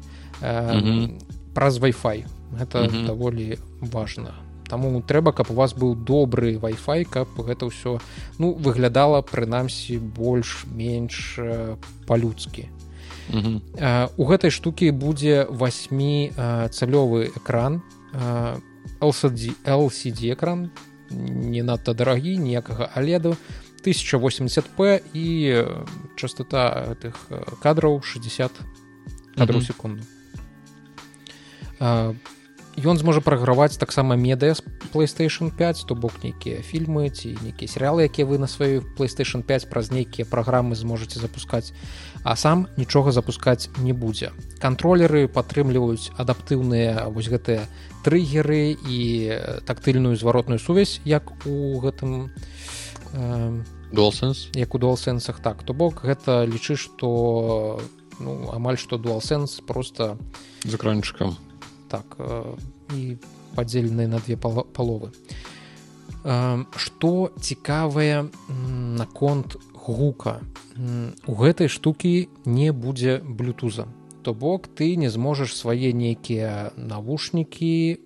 э, 0.40 1.08
праз 1.54 1.80
Wi-Fi. 1.80 2.24
Uh 2.52 2.66
-huh. 2.66 3.06
даволі 3.06 3.58
важна 3.80 4.34
Таму 4.68 5.00
трэба 5.00 5.32
каб 5.32 5.50
у 5.50 5.54
вас 5.54 5.74
быў 5.74 6.04
добры 6.04 6.60
Wi-Fi 6.60 7.04
каб 7.04 7.28
гэта 7.36 7.66
ўсё 7.66 8.00
ну 8.38 8.52
выглядала 8.52 9.22
прынамсі 9.22 9.98
больш-менш 9.98 11.38
э, 11.38 11.76
па-людскі 12.06 12.68
uh, 13.30 14.08
у 14.16 14.24
гэтай 14.24 14.50
штукі 14.50 14.90
будзе 14.90 15.46
8 15.50 16.32
uh, 16.36 16.68
цалёвы 16.68 17.30
экран 17.36 17.82
uh, 18.12 18.60
LCD, 19.00 19.54
LCD 19.64 20.32
экран 20.32 20.70
не 21.10 21.62
надта 21.62 21.94
дарагі 21.94 22.38
ніякага 22.38 22.90
аледу 22.94 23.36
1080p 23.84 25.00
і 25.14 25.26
частота 26.16 26.94
тых 27.00 27.16
кадраў 27.62 28.02
60 28.02 28.50
кадраў 29.36 29.60
mm 29.60 29.62
-hmm. 29.62 29.66
секунду 29.66 30.02
ён 32.78 32.98
зможа 32.98 33.20
праграваць 33.20 33.78
таксама 33.78 34.14
медыа 34.14 34.54
з 34.54 34.62
playstation 34.92 35.50
5 35.50 35.84
то 35.88 35.94
бок 35.94 36.22
нейкія 36.22 36.62
фільмы 36.62 37.10
ці 37.10 37.34
нейкія 37.42 37.66
серыялы 37.66 38.06
якія 38.06 38.26
вы 38.26 38.38
на 38.38 38.46
сваёй 38.46 38.84
playstation 38.96 39.42
5 39.42 39.70
праз 39.70 39.90
нейкія 39.90 40.26
праграмы 40.26 40.74
зможаце 40.78 41.18
запускаць. 41.18 41.72
А 42.22 42.36
сам 42.36 42.68
нічога 42.76 43.12
запускаць 43.12 43.68
не 43.78 43.92
будзе. 43.92 44.30
Кантролеры 44.62 45.26
падтрымліваюць 45.26 46.14
адаптыўныя 46.18 47.10
вось 47.10 47.28
гэтыя 47.28 47.66
трыггеры 48.04 48.78
і 48.86 48.98
тактыльную 49.66 50.16
зваротную 50.16 50.58
сувязь 50.58 51.00
як 51.04 51.32
у 51.46 51.80
гэтым 51.80 52.30
э, 53.12 53.62
DualSense? 53.90 54.54
як 54.54 54.74
у 54.74 54.78
дуалсэнсах 54.78 55.40
так. 55.40 55.62
То 55.64 55.74
бок 55.74 56.04
гэта 56.04 56.46
лічы 56.46 56.76
што 56.76 57.80
ну, 58.20 58.50
амаль 58.52 58.78
што 58.78 58.98
дуалсэнс 58.98 59.66
просто 59.66 60.18
з 60.62 60.74
экранчыкам 60.74 61.47
так 61.88 62.16
і 62.94 63.16
падзеленыя 63.56 64.08
на 64.08 64.20
две 64.20 64.36
паловы 64.36 65.12
что 66.76 67.30
цікавае 67.40 68.28
наконт 68.48 69.56
гука? 69.72 70.40
У 71.26 71.34
гэтай 71.34 71.68
штукі 71.68 72.28
не 72.44 72.72
будзе 72.72 73.18
блютуза. 73.22 73.86
То 74.22 74.34
бок 74.34 74.68
ты 74.68 74.96
не 74.96 75.08
зможаш 75.10 75.54
свае 75.56 75.92
нейкія 75.92 76.72
навушнікі 76.76 77.98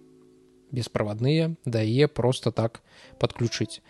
бесправадныя 0.73 1.57
дае 1.65 2.09
просто 2.09 2.51
так 2.51 2.83
подключыць 3.19 3.83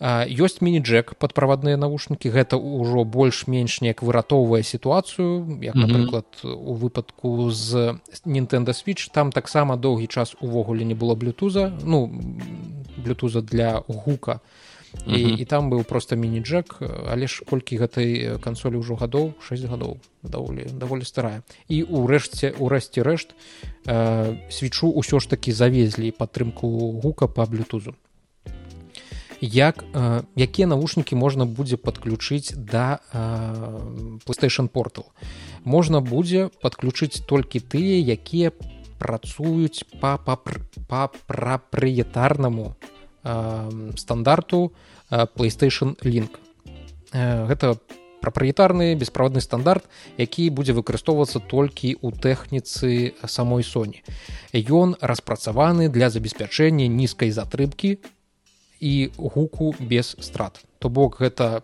ёсць 0.00 0.60
міні-джек 0.60 1.14
под 1.14 1.34
правадныя 1.34 1.78
навушнікі 1.78 2.30
гэта 2.34 2.58
ўжо 2.58 3.04
больш-менш 3.04 3.80
неяк 3.80 4.02
выратоўвае 4.02 4.62
сітуацыю 4.66 5.60
як 5.62 5.74
напрыклад 5.74 6.26
у 6.42 6.74
выпадку 6.74 7.50
з 7.50 7.98
Nintendo 8.26 8.74
switch. 8.74 9.10
Там 9.12 9.30
таксама 9.30 9.76
доўгі 9.76 10.06
час 10.06 10.34
увогуле 10.40 10.84
не 10.84 10.94
было 10.94 11.14
блютуза 11.14 11.72
ну 11.84 12.10
блютуза 12.96 13.42
для 13.42 13.82
гука. 13.86 14.40
І, 15.06 15.42
і 15.42 15.44
там 15.44 15.70
быў 15.70 15.82
просто 15.82 16.16
міні-джек 16.16 16.78
але 17.10 17.26
ж 17.26 17.42
колькі 17.46 17.78
гэтай 17.78 18.38
кансолі 18.38 18.78
ўжо 18.78 18.94
гадоў? 18.94 19.34
6 19.42 19.66
гадоў. 19.66 19.98
Даволі 20.22 20.66
даволі 20.70 21.04
старая. 21.04 21.42
І 21.68 21.82
ўрэшце 21.86 22.54
урэшце 22.58 23.02
рэшт 23.02 23.34
э, 23.86 24.38
свечу 24.50 24.90
ўсё 24.90 25.18
ж 25.18 25.30
такі 25.30 25.50
завезлі 25.52 26.10
падтрымку 26.10 26.66
гука 27.02 27.26
по 27.26 27.46
блютузу 27.46 27.94
як 29.40 29.84
э, 29.92 30.22
якія 30.36 30.66
навушнікі 30.66 31.16
можна 31.16 31.44
будзе 31.44 31.76
падключыць 31.76 32.54
да 32.56 32.98
э, 33.12 34.18
playstation 34.26 34.68
портал 34.68 35.06
можна 35.64 36.00
будзе 36.00 36.50
подключыць 36.62 37.20
толькі 37.26 37.60
тыя 37.60 38.00
якія 38.00 38.52
працуюць 38.98 39.84
па 40.00 40.16
па 40.16 40.38
па 40.88 41.08
прапрыетарнаму 41.26 42.76
э, 43.24 43.92
стандарту 43.96 44.72
э, 45.10 45.26
playstation 45.36 45.96
link. 46.02 46.38
Э, 47.12 47.46
гэта 47.46 47.76
прапрыетарны 48.24 48.94
бесправадны 48.96 49.40
стандарт 49.44 49.84
які 50.16 50.48
будзе 50.50 50.72
выкарыстоўвацца 50.72 51.44
толькі 51.44 51.92
ў 52.00 52.08
тэхніцы 52.16 53.12
самой 53.28 53.62
соні 53.62 54.00
ён 54.56 54.96
распрацаваны 55.00 55.92
для 55.92 56.08
забеспячэння 56.08 56.88
нізкай 56.88 57.30
затрымкі 57.30 58.00
і 58.80 59.10
гуку 59.16 59.74
без 59.80 60.16
страт. 60.20 60.64
То 60.78 60.88
бок 60.88 61.20
гэта 61.20 61.62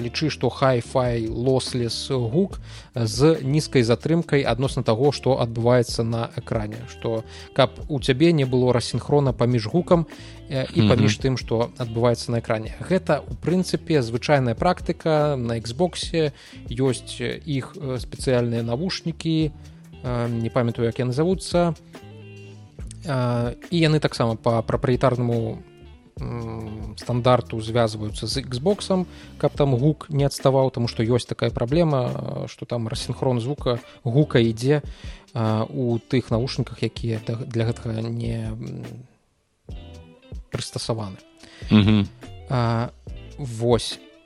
лічы 0.00 0.30
што 0.30 0.48
хай-фай 0.48 1.26
лослес 1.26 2.08
гук 2.08 2.56
з 2.94 3.36
нізкай 3.42 3.82
затрымкай 3.82 4.46
адносна 4.46 4.82
таго 4.82 5.12
што 5.12 5.36
адбываецца 5.42 6.06
на 6.06 6.30
экране. 6.36 6.78
Што 6.88 7.24
каб 7.52 7.74
у 7.88 8.00
цябе 8.00 8.32
не 8.32 8.46
было 8.46 8.72
рассінхрона 8.72 9.32
паміж 9.32 9.66
гукам 9.66 10.06
і 10.48 10.80
паміж 10.88 11.18
тым 11.20 11.36
што 11.36 11.68
адбываецца 11.76 12.32
на 12.32 12.40
экране. 12.40 12.72
Гэта 12.80 13.20
у 13.20 13.34
прынцыпе 13.34 14.00
звычайная 14.00 14.54
практыка 14.54 15.34
на 15.36 15.58
Xбосе 15.60 16.32
ёсць 16.70 17.20
іх 17.20 17.76
спецыяльныя 17.76 18.62
навушнікі 18.62 19.52
не 20.30 20.48
памятаю 20.48 20.86
як 20.86 20.96
яны 20.96 21.12
завуцца 21.12 21.74
і 23.04 23.76
яны 23.76 24.00
таксама 24.00 24.36
по 24.36 24.62
прапрыетарнаму 24.62 25.62
стандарту 26.96 27.60
звязваюцца 27.60 28.26
з 28.26 28.44
Xбоксом 28.44 29.06
каб 29.38 29.52
там 29.56 29.76
гук 29.76 30.10
не 30.10 30.24
адставаў 30.24 30.70
тому 30.70 30.88
что 30.88 31.02
ёсць 31.02 31.24
такая 31.24 31.50
праблема 31.50 32.44
что 32.48 32.66
там 32.66 32.88
рассінхрон 32.88 33.40
звука 33.40 33.80
гука 34.04 34.38
ідзе 34.38 34.82
у 35.32 35.98
тых 35.98 36.30
навушніках 36.30 36.82
якія 36.82 37.20
для 37.24 37.64
гэтага 37.64 38.04
не 38.04 38.52
прыстасаваны 40.52 41.16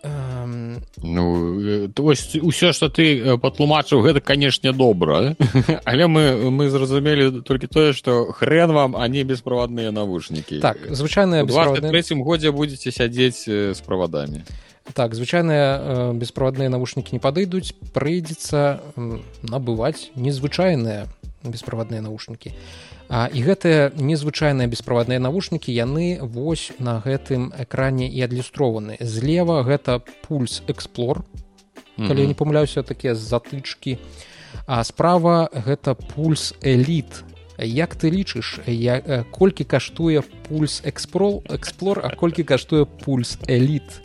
восьось 0.04 0.84
ну 1.02 1.88
то 1.88 2.10
есть 2.10 2.36
ўсё 2.36 2.72
что 2.72 2.88
ты 2.88 3.36
патлумачыў 3.38 4.02
гэта 4.02 4.20
канешне 4.20 4.72
добра 4.72 5.36
але 5.84 6.06
мы 6.06 6.50
мы 6.50 6.68
зразумелі 6.68 7.42
толькі 7.42 7.66
тое 7.66 7.92
что 7.92 8.32
хрен 8.32 8.72
вам 8.72 8.96
а 8.96 9.08
не 9.08 9.24
бесправадныя 9.24 9.90
навушнікі. 9.90 10.60
Так 10.60 10.78
звычайная 10.90 11.44
третьем 11.44 12.22
годзе 12.22 12.50
будете 12.50 12.92
сядзець 12.92 13.48
з 13.48 13.80
правадамі. 13.86 14.44
Так 14.92 15.14
звычайныя 15.14 16.12
бесправадныя 16.12 16.68
навушнікі 16.68 17.16
не 17.16 17.20
падыйдуць 17.20 17.72
прыйдзецца 17.96 18.80
набываць 19.42 20.12
незвычайныя 20.16 21.08
бесправадныя 21.44 22.04
навушнікі 22.04 22.52
А, 23.08 23.28
і 23.28 23.44
гэтыя 23.44 23.92
незвычайныя 24.00 24.64
бесправадныя 24.64 25.20
навушнікі 25.20 25.68
яны 25.68 26.24
вось 26.24 26.72
на 26.80 27.04
гэтым 27.04 27.52
экране 27.52 28.08
і 28.08 28.24
адлюстрованы 28.24 28.96
злева 29.00 29.60
гэта 29.62 30.00
пульс 30.24 30.62
эксплор 30.68 31.20
калі 31.96 32.08
mm 32.08 32.16
-hmm. 32.16 32.26
не 32.26 32.34
памыляюся 32.34 32.82
такія 32.82 33.14
затычкі. 33.14 33.98
А 34.66 34.84
справа 34.84 35.50
гэта 35.52 35.94
пульс 35.94 36.54
эліт 36.62 37.24
як 37.58 37.94
ты 37.96 38.10
лічыш 38.10 38.60
я 38.66 39.24
колькі 39.30 39.64
каштуе 39.64 40.22
пульс 40.48 40.82
экспрол 40.84 41.42
эксплор 41.48 42.00
а 42.02 42.16
колькі 42.16 42.44
каштуе 42.44 42.84
пульс 42.84 43.38
эліт 43.48 44.00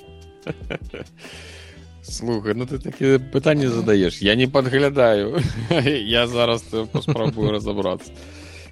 слухай 2.03 2.53
ну 2.53 2.65
ты 2.65 2.79
такія 2.79 3.19
пытанні 3.19 3.67
задаеш. 3.67 4.21
Я 4.21 4.35
не 4.35 4.47
падглядаю. 4.47 5.41
Я 6.05 6.27
зараз 6.27 6.63
паспрабую 6.91 7.51
разобрацца 7.57 8.11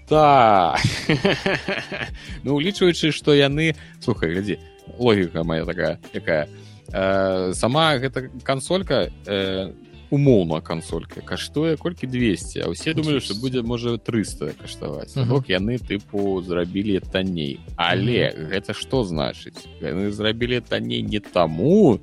так. 0.07 0.79
Ну 2.43 2.55
улічваючы 2.55 3.11
што 3.11 3.35
яны 3.35 3.75
слухай 3.99 4.31
глядзі 4.31 4.59
логіка 4.97 5.43
моя 5.43 5.65
такая 5.65 5.99
якая 6.13 6.47
э, 6.93 7.53
сама 7.53 7.97
гэта 7.97 8.29
кансолька 8.43 9.11
э, 9.25 9.73
умоўна 10.09 10.61
кансолька 10.61 11.21
каштуе 11.21 11.75
колькі 11.75 12.07
200 12.07 12.63
а 12.63 12.71
ўсе 12.71 12.95
думалі 12.95 13.19
што 13.19 13.35
будзе 13.35 13.61
можа 13.61 13.97
300 13.99 14.55
каштаваць. 14.55 15.11
Бок 15.27 15.51
яны 15.51 15.75
тыпу 15.79 16.39
зрабілі 16.39 17.03
танней. 17.11 17.59
Але 17.75 18.31
гэта 18.31 18.71
што 18.71 19.03
значыць? 19.03 19.67
Яны 19.83 20.11
зрабілі 20.11 20.63
танней 20.63 21.03
не 21.03 21.19
таму 21.19 21.99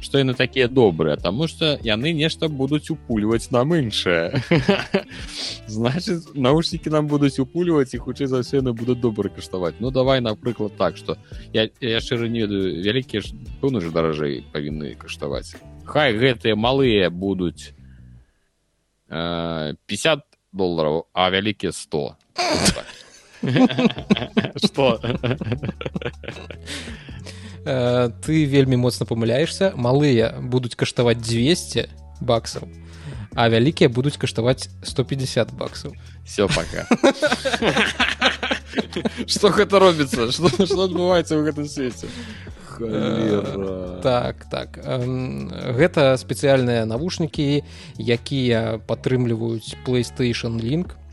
што 0.00 0.18
яны 0.18 0.34
такія 0.34 0.68
добрыя 0.68 1.16
таму 1.16 1.48
што 1.48 1.78
яны 1.82 2.12
нешта 2.12 2.48
будуць 2.48 2.90
упульваць 2.90 3.50
нам 3.50 3.74
іншае 3.74 4.42
значит 5.66 6.34
наушнікі 6.34 6.90
нам 6.90 7.06
будуць 7.06 7.38
упульваць 7.38 7.94
і 7.94 8.02
хутчэй 8.02 8.30
за 8.30 8.44
ўсё 8.44 8.60
яны 8.60 8.76
будуць 8.76 9.00
добра 9.00 9.28
каштаваць 9.28 9.80
ну 9.80 9.90
давай 9.90 10.20
напрыклад 10.20 10.76
так 10.76 10.96
что 10.96 11.16
я 11.52 11.68
я 11.80 12.00
шчыра 12.00 12.28
не 12.28 12.44
ведаю 12.44 12.82
вялікія 12.82 13.22
ж 13.22 13.32
пэўна 13.60 13.80
ж 13.80 13.90
даражэй 13.90 14.44
павінны 14.52 14.94
каштаваць 15.00 15.56
хай 15.84 16.16
гэтыя 16.16 16.56
малыя 16.56 17.10
будуць 17.10 17.72
э, 19.08 19.74
50 19.86 20.22
долларов 20.52 21.06
а 21.12 21.30
вялікія 21.30 21.72
100 21.72 22.16
что 24.64 25.00
Э, 27.66 28.14
ты 28.22 28.46
вельмі 28.46 28.78
моцна 28.78 29.10
памыляешься 29.10 29.74
малыя 29.74 30.38
будуць 30.38 30.78
каштаваць 30.78 31.18
200 31.18 31.90
баксаў 32.22 32.70
а 33.34 33.50
вялікія 33.50 33.90
будуць 33.90 34.14
каштаваць 34.22 34.70
150 34.86 35.50
баксаў 35.58 35.98
все 36.22 36.46
пока. 36.46 36.86
Что 39.26 39.50
гэта 39.50 39.82
робіцца 39.82 40.30
что 40.30 40.46
адбываецца 40.86 41.34
ў 41.34 41.50
гэтым 41.50 41.66
свеце 41.66 42.06
так 44.06 44.46
так. 44.46 44.78
Гэта 44.78 46.14
спецыяльныя 46.22 46.86
навушнікі 46.86 47.66
якія 47.98 48.78
падтрымліваюць 48.86 49.74
playstation 49.82 50.62
link. 50.62 50.94
Э, 50.94 51.05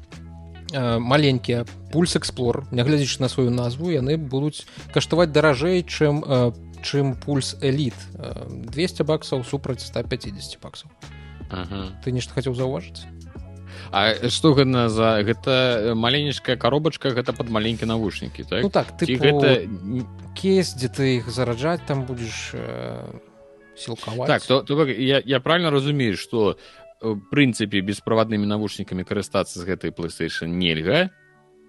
маленькія 0.73 1.65
пульс 1.93 2.15
эксплор 2.17 2.65
нягледзячы 2.71 3.21
на 3.21 3.29
сваю 3.29 3.53
назву 3.53 3.93
яны 3.93 4.17
будуць 4.17 4.65
каштаваць 4.93 5.31
даражэй 5.31 5.83
чым 5.85 6.23
чым 6.83 7.15
пульс 7.15 7.55
эліт 7.61 7.95
200 8.17 9.05
баксаў 9.07 9.45
супраць 9.45 9.85
150 9.85 10.59
баксаў 10.61 10.89
ага. 11.49 11.93
ты 12.03 12.11
нешта 12.11 12.33
хацеў 12.33 12.55
заўважыць 12.55 13.05
А 13.93 14.29
што 14.29 14.53
гэта 14.57 14.89
за 14.89 15.21
гэта 15.21 15.93
маленечкая 15.93 16.57
коробачка 16.57 17.13
гэта 17.13 17.33
под 17.33 17.49
маленькія 17.49 17.87
навушнікі 17.87 18.43
так? 18.49 18.63
Ну 18.63 18.69
так 18.69 18.97
ты 18.97 19.05
типу... 19.05 19.21
гэта 19.21 19.69
кейс 20.33 20.73
дзе 20.73 20.89
ты 20.89 21.17
іх 21.21 21.29
зараджаць 21.29 21.85
там 21.85 22.05
будзеш 22.05 22.57
э, 22.57 23.05
сілкаваць 23.77 24.27
так 24.27 24.41
то, 24.41 24.61
то 24.61 24.85
я, 24.89 25.21
я 25.25 25.39
правильно 25.39 25.69
разумею 25.69 26.17
что 26.17 26.57
э, 26.57 26.82
прынцыпе 27.03 27.81
бесправаднымі 27.81 28.47
навушнікамі 28.47 29.03
карыстацца 29.03 29.59
з 29.59 29.63
гэтай 29.67 29.91
playstation 29.91 30.47
нельга 30.47 31.09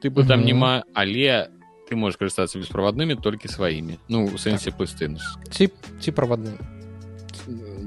ты 0.03 0.11
бы 0.11 0.27
там 0.27 0.41
mm 0.41 0.43
-hmm. 0.43 0.47
няма 0.47 0.83
але 0.95 1.49
ты 1.91 1.97
можешь 1.97 2.19
карыстацца 2.19 2.59
бесправаднымі 2.59 3.17
толькі 3.23 3.49
сваімі 3.49 3.99
ну 4.09 4.25
у 4.25 4.39
сэнсе 4.39 4.65
так. 4.65 4.77
пластын 4.79 5.19
ці 5.51 5.71
ці 6.01 6.11
правадны 6.13 6.53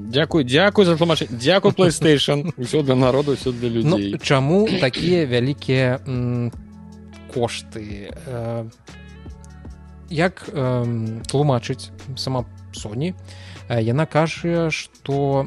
Дякую 0.08 0.44
дзякую 0.44 0.86
за 0.86 0.96
тлумач 0.96 1.24
дзякую 1.30 1.72
playstation. 1.72 2.52
Ўсё 2.56 2.82
для 2.82 2.94
народу 2.94 3.32
ўсё 3.32 3.52
для 3.52 3.68
людзей 3.68 4.12
ну, 4.12 4.18
чаму 4.18 4.68
такія 4.80 5.26
вялікія 5.26 6.00
кошты? 7.34 8.14
Э, 8.26 8.64
як 10.08 10.48
э, 10.48 11.22
тлумачыць 11.28 11.90
сама 12.16 12.44
Соні 12.72 13.14
э, 13.68 13.82
яна 13.82 14.06
кажа 14.06 14.70
што 14.70 15.44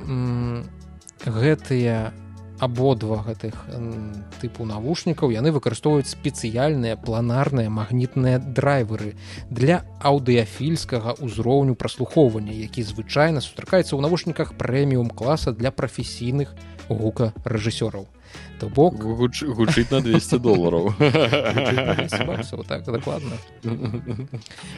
гэтыя 1.25 2.13
абодва 2.61 3.25
гэтых 3.25 3.57
тыпу 4.37 4.65
навушнікаў 4.69 5.33
яны 5.33 5.49
выкарыстоўваюць 5.55 6.13
спецыяльныя 6.13 6.93
планарныя 6.93 7.73
магнітныя 7.73 8.37
драйверы 8.37 9.17
для 9.49 9.81
аўдыяфільскага 9.97 11.17
ўзроўню 11.17 11.73
праслухоўвання 11.73 12.53
які 12.53 12.85
звычайна 12.85 13.41
сустракаецца 13.41 13.97
ў 13.97 14.01
навушніках 14.05 14.53
прэміум 14.61 15.09
класа 15.09 15.57
для 15.57 15.73
прафесійных 15.73 16.53
гукарэжысёраў 16.85 18.05
то 18.59 18.67
бок 18.69 18.95
гучыць 18.95 19.91
на 19.91 20.01
200 20.01 20.37
долларов. 20.39 20.93
Так 22.67 22.83
дакладна 22.83 23.31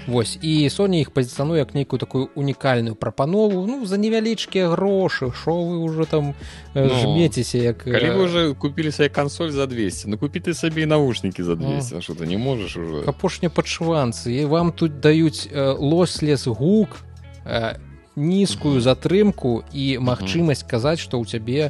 Вось 0.07 0.39
і 0.41 0.69
Соня 0.69 0.99
іх 0.99 1.11
пазіцануе 1.11 1.59
як 1.59 1.75
нейкую 1.75 1.99
такую 1.99 2.29
унікальную 2.35 2.95
прапанову 2.95 3.67
ну 3.67 3.85
за 3.85 3.97
невялічкія 3.97 4.69
грошы 4.69 5.31
шо 5.33 5.51
вы 5.51 5.77
уже 5.77 6.05
там 6.05 6.33
э, 6.75 6.87
ну, 6.87 6.95
жмецеся 6.95 7.57
як 7.57 7.77
калі 7.77 8.09
вы 8.09 8.23
уже 8.23 8.53
купілі 8.53 8.91
свае 8.91 9.09
кансоль 9.09 9.51
за 9.51 9.67
200 9.67 10.07
ну 10.07 10.17
купі 10.17 10.39
ты 10.39 10.53
сабе 10.53 10.85
навушнікі 10.85 11.43
за 11.43 11.55
200 11.55 12.01
что 12.01 12.13
ты 12.13 12.25
не 12.25 12.37
можаш 12.37 12.77
уже? 12.77 13.03
Апошня 13.07 13.49
падшванцы 13.49 14.31
і 14.31 14.45
вам 14.45 14.71
тут 14.71 14.99
даюць 14.99 15.49
э, 15.51 15.75
лось 15.77 16.23
лес 16.23 16.47
гук 16.47 17.03
і 17.45 17.92
нізкую 18.15 18.81
затрымку 18.81 19.63
і 19.73 19.97
магчымасць 19.97 20.63
казаць 20.63 21.01
што 21.01 21.17
ў 21.17 21.25
цябе 21.25 21.61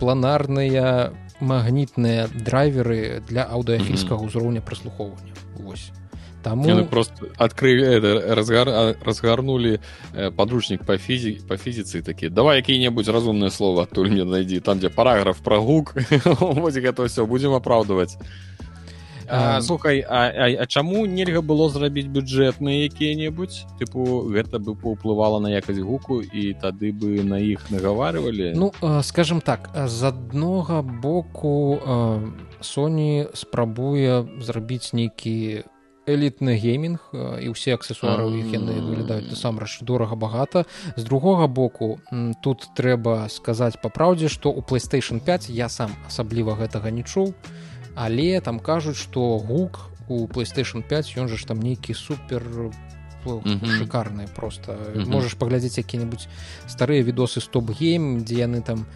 планарныя 0.00 1.12
магнітныя 1.40 2.28
драйверы 2.30 3.22
для 3.28 3.44
аўдыафільскага 3.44 4.22
ўзроўня 4.22 4.62
праслухоўвання. 4.62 5.34
Вось. 5.58 5.90
Таму... 6.44 6.68
Яны 6.68 6.84
просто 6.84 7.32
адкрылі 7.40 8.04
разгар... 8.36 8.96
разгарнули 9.00 9.80
подручнік 10.36 10.84
по 10.84 10.98
фізі 10.98 11.40
по 11.48 11.56
фізіцы 11.56 12.04
такі 12.04 12.28
давай 12.28 12.60
які-небудзь 12.60 13.08
разумнае 13.08 13.50
слово 13.50 13.88
адтуль 13.88 14.12
мне 14.12 14.28
найдзі 14.28 14.60
там 14.60 14.78
дзе 14.78 14.92
параграф 14.92 15.40
пра 15.40 15.56
гук 15.56 15.96
гэта 16.84 17.08
все 17.08 17.24
будзем 17.24 17.56
апраўдваць 17.56 18.20
А, 19.28 19.60
слухай 19.60 20.04
а, 20.08 20.28
а, 20.28 20.62
а 20.62 20.66
чаму 20.66 21.06
нельга 21.06 21.42
было 21.42 21.68
зрабіць 21.68 22.06
бюджэтныя 22.06 22.88
якія-небудзь? 22.88 23.64
Тыпу 23.80 24.28
гэта 24.28 24.58
бы 24.58 24.76
паўплывала 24.76 25.40
на 25.40 25.48
якасць 25.48 25.80
гуку 25.80 26.20
і 26.20 26.54
тады 26.60 26.92
бы 26.92 27.24
на 27.24 27.40
іх 27.40 27.70
нагаварвалі? 27.70 28.52
Ну 28.54 28.72
скажем 29.02 29.40
так 29.40 29.70
з 29.74 30.04
аднога 30.04 30.82
боку 30.82 31.80
Соні 32.60 33.28
спрабуе 33.34 34.24
зрабіць 34.40 34.92
нейкі 34.96 35.64
элітны 36.06 36.56
геймінг 36.60 37.12
і 37.40 37.48
ўсе 37.52 37.76
аксесуары 37.76 38.28
іх 38.40 38.52
яны 38.52 38.76
выглядаюць 38.76 39.32
насамрэч 39.32 39.80
дорага 39.88 40.16
багата. 40.16 40.64
З 40.96 41.04
другога 41.04 41.48
боку 41.48 42.00
тут 42.44 42.68
трэба 42.76 43.28
сказаць 43.32 43.80
па 43.80 43.88
праўдзе 43.88 44.28
што 44.28 44.52
у 44.52 44.60
playstation 44.60 45.20
5 45.20 45.48
я 45.48 45.68
сам 45.68 45.96
асабліва 46.06 46.56
гэтага 46.60 46.92
не 46.92 47.04
чуў 47.04 47.32
але 47.94 48.40
там 48.40 48.60
кажуць 48.60 48.96
что 48.96 49.38
гук 49.38 49.90
у 50.08 50.26
playstation 50.26 50.82
5 50.82 51.16
ён 51.16 51.28
же 51.28 51.36
ж 51.36 51.46
там 51.46 51.60
нейкі 51.60 51.94
супер 51.94 52.42
шикарны 53.24 54.28
просто 54.34 54.72
mm 54.72 54.94
-hmm. 54.94 55.08
можешь 55.08 55.34
паглядзець 55.34 55.78
які-нибудь 55.78 56.28
старыя 56.68 57.02
відосы 57.02 57.40
стоп-гейм 57.40 58.24
дзе 58.24 58.46
яны 58.46 58.62
там 58.62 58.86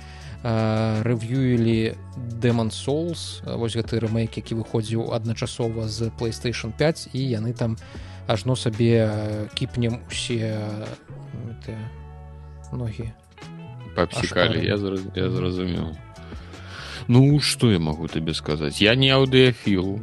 рэв'юілі 0.44 1.94
демон 2.38 2.70
souls. 2.70 3.42
Вось 3.42 3.74
гэты 3.74 3.98
рэмейк 3.98 4.36
які 4.36 4.54
выходзіў 4.54 5.14
адначасова 5.14 5.88
з 5.88 6.10
playstation 6.18 6.70
5 6.70 7.08
і 7.12 7.20
яны 7.28 7.52
там 7.52 7.76
ажно 8.26 8.56
сабе 8.56 9.48
кіпнем 9.54 9.98
усе 10.06 10.62
ногі. 12.72 13.10
Папсікалі 13.96 14.62
я 14.62 14.78
зразумеў 15.28 15.96
Ну 17.08 17.40
что 17.40 17.72
я 17.72 17.78
могу 17.78 18.06
табе 18.06 18.34
сказаць 18.34 18.82
я 18.82 18.94
не 18.94 19.08
аўдыяфіл 19.08 19.96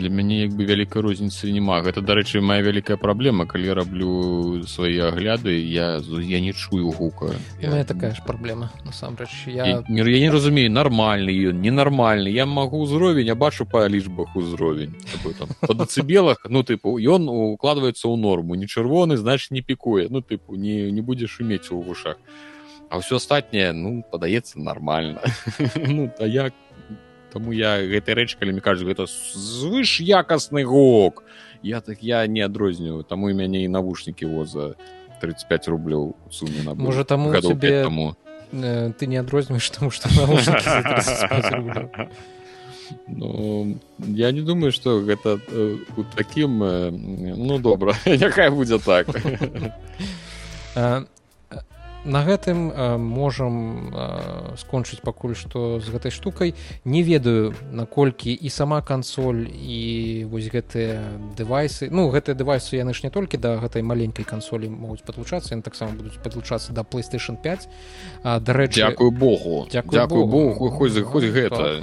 для 0.00 0.08
мяне 0.08 0.48
як 0.48 0.54
бы 0.56 0.64
вялікай 0.64 1.02
розніцы 1.04 1.52
няма 1.52 1.82
гэта 1.84 2.00
дарэчы 2.00 2.40
моя 2.40 2.64
вялікая 2.64 2.96
праблема 2.96 3.44
калі 3.44 3.76
раблю 3.76 4.64
свае 4.64 5.12
агляды 5.12 5.52
я 5.52 6.00
я 6.00 6.40
не 6.40 6.54
чую 6.54 6.96
гука. 6.96 7.36
Я... 7.60 7.84
такая 7.84 8.14
ж 8.16 8.24
праблема 8.24 8.72
насамрэч 8.86 9.52
я... 9.52 9.66
Я, 9.66 9.84
я 9.88 10.20
не 10.24 10.30
разумею 10.30 10.72
нармальны 10.72 11.28
ён 11.52 11.60
ненармальны 11.60 12.32
я 12.32 12.46
магу 12.46 12.80
ўзровень 12.88 13.28
я 13.28 13.34
бачу 13.34 13.68
па 13.68 13.86
лічбах 13.86 14.34
узровень 14.34 14.96
по 15.60 15.74
дацыбелах 15.74 16.46
ну 16.48 16.64
тыпу 16.64 16.96
ён 16.96 17.28
укладваецца 17.28 18.08
ў 18.08 18.16
норму. 18.16 18.56
Не 18.56 18.64
чырвоны 18.64 19.20
значит 19.20 19.50
не 19.50 19.60
пікуе 19.60 20.08
ну 20.08 20.24
тыпу 20.24 20.56
не 20.56 20.90
не 20.90 21.02
будзеш 21.04 21.40
умець 21.40 21.68
у 21.70 21.84
вушах 21.84 22.16
а 22.16 22.55
ўсё 22.90 23.18
астатняе 23.18 23.72
ну 23.72 24.02
падаецца 24.10 24.58
нормально 24.58 25.20
ну 25.76 26.10
а 26.18 26.26
як 26.26 26.54
таму 27.32 27.52
я 27.52 27.82
гэтай 27.82 28.14
рэч 28.14 28.38
калі 28.38 28.56
мне 28.56 28.62
кажу 28.62 28.86
гэта 28.86 29.06
звыш 29.34 30.00
якасны 30.00 30.64
гок 30.64 31.24
я 31.62 31.80
так 31.80 32.02
я 32.02 32.26
не 32.26 32.40
адрозніваю 32.40 33.02
таму 33.02 33.30
і 33.30 33.34
мяне 33.34 33.64
і 33.64 33.68
навушнікі 33.68 34.26
во 34.30 34.46
за 34.46 34.74
35 35.20 35.68
рублёў 35.68 36.14
суме 36.30 36.62
на 36.62 36.74
можа 36.74 37.04
таму 37.04 37.34
тебе 37.34 37.82
таму. 37.82 38.16
э, 38.52 38.92
ты 38.94 39.06
не 39.06 39.18
адрозніваеш 39.18 39.70
таму 39.70 39.90
што 39.90 40.08
Ну, 43.08 43.78
я 43.98 44.30
не 44.30 44.42
думаю 44.42 44.70
что 44.70 45.00
гэта 45.00 45.40
э, 45.50 45.76
у 45.96 46.04
такім 46.14 46.62
э, 46.62 46.90
ну 46.90 47.58
добра. 47.58 47.94
Якая 48.04 48.50
будзе 48.50 48.78
так 48.78 49.08
на 52.06 52.22
гэтым 52.22 52.70
э, 52.70 52.96
можам 52.96 53.90
э, 53.90 54.56
скончыць 54.56 55.02
пакуль 55.02 55.34
што 55.34 55.80
з 55.82 55.90
гэтай 55.90 56.14
штукай. 56.14 56.54
Не 56.84 57.02
ведаю 57.02 57.54
наколькі 57.72 58.30
і 58.30 58.48
сама 58.48 58.80
кансоль 58.80 59.50
і 59.50 60.24
вось 60.30 60.46
гэтыя 60.46 61.02
дэвайсы. 61.34 61.90
Ну 61.90 62.06
гэтыя 62.14 62.38
дэвайсы 62.38 62.78
яны 62.78 62.94
ж 62.94 63.02
не 63.02 63.10
толькі 63.10 63.36
да 63.42 63.58
гэтай 63.58 63.82
маленькай 63.82 64.22
кансолі 64.22 64.70
могуць 64.70 65.02
падлучацца 65.02 65.58
яны 65.58 65.66
таксама 65.66 65.98
будуць 65.98 66.22
падлучацца 66.22 66.72
да 66.72 66.86
playstation 66.86 67.34
5 67.36 67.68
дарэчы 68.22 68.86
Дякую 68.86 69.10
Богу. 69.10 69.66
Дякую 69.72 70.26
Богу. 70.26 70.70
Хоць 70.70 70.94
хоць 71.02 71.26
гэта. 71.26 71.82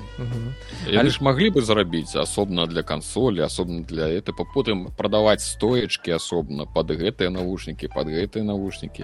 Яны 0.88 1.10
ж 1.12 1.20
маглі 1.20 1.52
бы 1.52 1.62
зарабіць 1.62 2.16
асобна 2.16 2.66
для 2.66 2.84
кансолі 2.84 3.44
асобна 3.44 3.84
для 3.84 4.08
это 4.08 4.32
потым 4.32 4.88
прадаваць 4.96 5.44
стоечкі 5.44 6.16
асобна 6.16 6.66
под 6.66 6.96
гэтыя 6.96 7.30
навушнікі 7.30 7.92
под 7.92 8.08
гэтыя 8.08 8.44
навушнікі. 8.48 9.04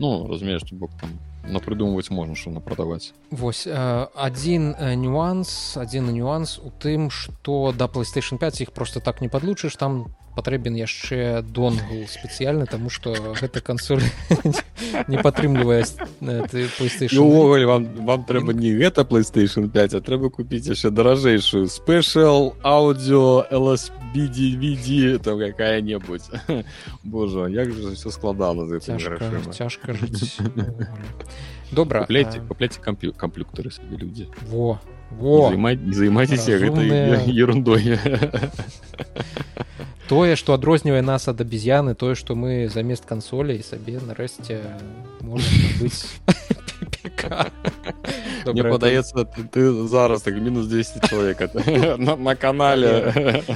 Ну 0.00 0.26
разумею 0.28 0.45
разумееш 0.46 0.72
бок 0.72 0.90
там 1.00 1.10
напрыдумваць 1.48 2.10
можна 2.10 2.34
що 2.34 2.50
на 2.50 2.60
прадаваць 2.60 3.12
восьось 3.30 3.68
адзін 4.14 4.74
нюанс 5.02 5.76
адзін 5.76 6.10
нюанс 6.14 6.58
у 6.58 6.70
тым 6.70 7.10
что 7.10 7.72
да 7.76 7.86
playstation 7.86 8.38
5 8.38 8.60
іх 8.60 8.70
просто 8.70 9.00
так 9.00 9.20
не 9.20 9.28
падлучыш 9.28 9.76
там 9.76 10.14
патрэбен 10.36 10.76
яшчэ 10.76 11.40
донгл 11.42 12.04
спецыяльны 12.06 12.66
тому 12.68 12.90
что 12.90 13.16
гэта 13.40 13.60
кансоль 13.64 14.04
не 15.08 15.16
падтрымлівае 15.16 15.84
увогуле 17.24 17.66
вам 17.66 17.88
вам 18.04 18.24
трэба 18.28 18.52
не 18.52 18.76
гэта 18.76 19.08
playstation 19.08 19.70
5 19.72 19.94
а 19.96 20.00
трэба 20.00 20.30
купіць 20.30 20.68
яшчэ 20.68 20.92
даражэйшую 20.92 21.72
спешл 21.72 22.52
аудио 22.62 23.48
lsbdvd 23.50 25.18
там 25.24 25.40
какая-небудзь 25.40 26.30
Божа 27.04 27.48
як 27.48 27.72
же 27.72 27.96
все 27.96 28.10
складана 28.10 28.68
цяжка 28.80 29.96
добра 31.72 32.06
купляйте 32.48 32.80
камплюктары 32.80 33.70
сабе 33.70 33.96
людзі. 33.96 34.28
Во 34.48 34.78
во. 35.10 35.50
Займайцеся 35.50 36.58
гэтай 36.58 37.30
ерундой. 37.30 37.98
Тое 40.08 40.36
што 40.38 40.54
адрознівае 40.54 41.02
нас 41.02 41.26
ад 41.26 41.40
абез'яны 41.42 41.94
тое 41.98 42.14
што 42.14 42.38
мы 42.38 42.68
замест 42.70 43.06
кансоля 43.06 43.54
і 43.58 43.62
сабе 43.66 43.98
нарэшце 43.98 44.62
можна 45.20 45.72
быць 45.80 46.06
мне 48.46 48.62
падаецца 48.62 49.24
ты 49.52 49.86
зараз 49.88 50.22
так 50.22 50.34
мінус 50.34 50.66
200 50.66 51.08
чалавек 51.08 51.40
на 51.98 52.34
канале. 52.34 53.12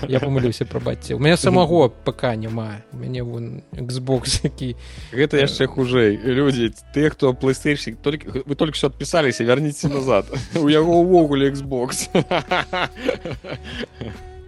Я 0.09 0.21
памылюся 0.21 0.65
прабаце 0.65 1.15
у 1.15 1.19
меня 1.19 1.37
самого 1.37 1.89
ПК 1.89 2.35
няма 2.37 2.83
мяне 2.93 3.23
вон 3.23 3.63
Xbox 3.73 4.41
які 4.43 4.77
гэта 5.13 5.37
яшчэ 5.37 5.67
хужэй 5.67 6.17
людзі 6.17 6.73
ты 6.95 7.11
хто 7.11 7.35
плейстейшн 7.35 7.95
только 8.03 8.43
вы 8.45 8.55
только 8.55 8.77
что 8.77 8.87
адпісаліся 8.89 9.45
вярніце 9.45 9.89
назад. 9.89 10.27
У 10.55 10.69
яго 10.69 11.01
ўвогуле 11.03 11.51
Xbox. 11.51 12.09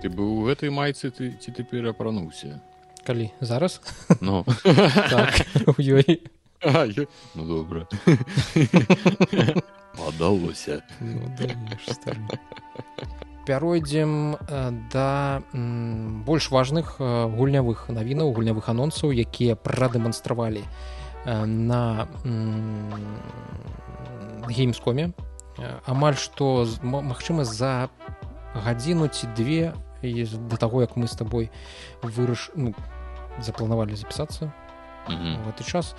Ты 0.03 0.11
быў 0.11 0.43
у 0.43 0.45
гэтай 0.51 0.71
майцы 0.75 1.15
ты 1.15 1.31
ці 1.39 1.55
ты 1.55 1.63
перапрануўся 1.63 2.59
калі 3.07 3.31
зараз? 3.41 3.81
Ну. 4.21 4.45
Ёй 5.79 6.27
ну 7.35 7.45
добра 7.45 7.87
падалося 9.97 10.83
ну, 11.01 11.31
пяройдзем 13.47 14.37
да 14.93 15.43
больш 15.53 16.51
важных 16.51 16.97
гульнявых 16.99 17.89
навінаў 17.89 18.33
гульнявых 18.33 18.69
анонсаў 18.69 19.11
якія 19.11 19.57
прадэманстравалі 19.57 20.63
на 21.27 22.07
геймскоме 24.47 25.13
амаль 25.87 26.17
што 26.17 26.67
магчыма 26.83 27.45
за 27.45 27.91
гадзіну 28.55 29.09
ці 29.09 29.27
две 29.37 29.75
да 30.03 30.57
таго 30.57 30.83
як 30.83 30.97
мы 30.97 31.07
з 31.07 31.19
табой 31.19 31.51
выраш 32.03 32.51
ну, 32.55 32.75
запланавалі 33.39 33.97
запісацца 33.97 34.53
в 35.09 35.47
гэты 35.47 35.65
час 35.65 35.95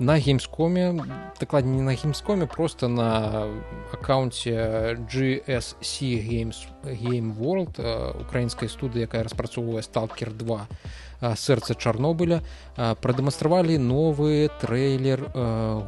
на 0.00 0.18
геймскоме 0.18 1.04
дакладней 1.38 1.76
не 1.76 1.82
на 1.82 1.94
геймскоме 1.94 2.46
просто 2.46 2.88
на 2.88 3.46
аккаунте 3.92 4.96
GSC 5.12 6.00
games 6.24 6.66
game 6.84 7.36
world 7.36 7.76
украінскай 8.20 8.68
студыі 8.68 9.04
якая 9.04 9.24
распрацоўвае 9.24 9.82
сталкер 9.82 10.32
2 10.32 11.36
сэрца 11.36 11.76
чарнобыля 11.76 12.40
прадэманстравалі 12.76 13.76
новы 13.76 14.48
трэйлер 14.60 15.28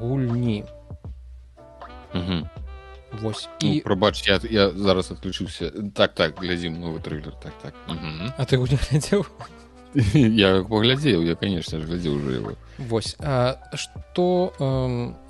гульні 0.00 0.64
Вось 3.20 3.48
і 3.60 3.74
ну, 3.74 3.80
прабач 3.80 4.24
я, 4.28 4.40
я 4.48 4.70
зараз 4.70 5.10
адключыўся 5.12 5.68
так 5.92 6.14
так 6.14 6.40
глядзім 6.40 6.80
новы 6.80 7.00
трылер 7.00 7.32
так 7.36 7.52
так. 7.60 7.74
А 8.36 8.44
ты 8.46 8.56
не 8.56 8.76
глядзеў 8.76 9.26
я 10.14 10.64
паглядзеў 10.64 11.22
я 11.22 11.34
конечно 11.34 11.80
ж 11.80 11.84
глядзеў 11.84 12.16
уже 12.16 12.30
его. 12.40 12.52
Вось 12.78 13.16
что 13.74 14.52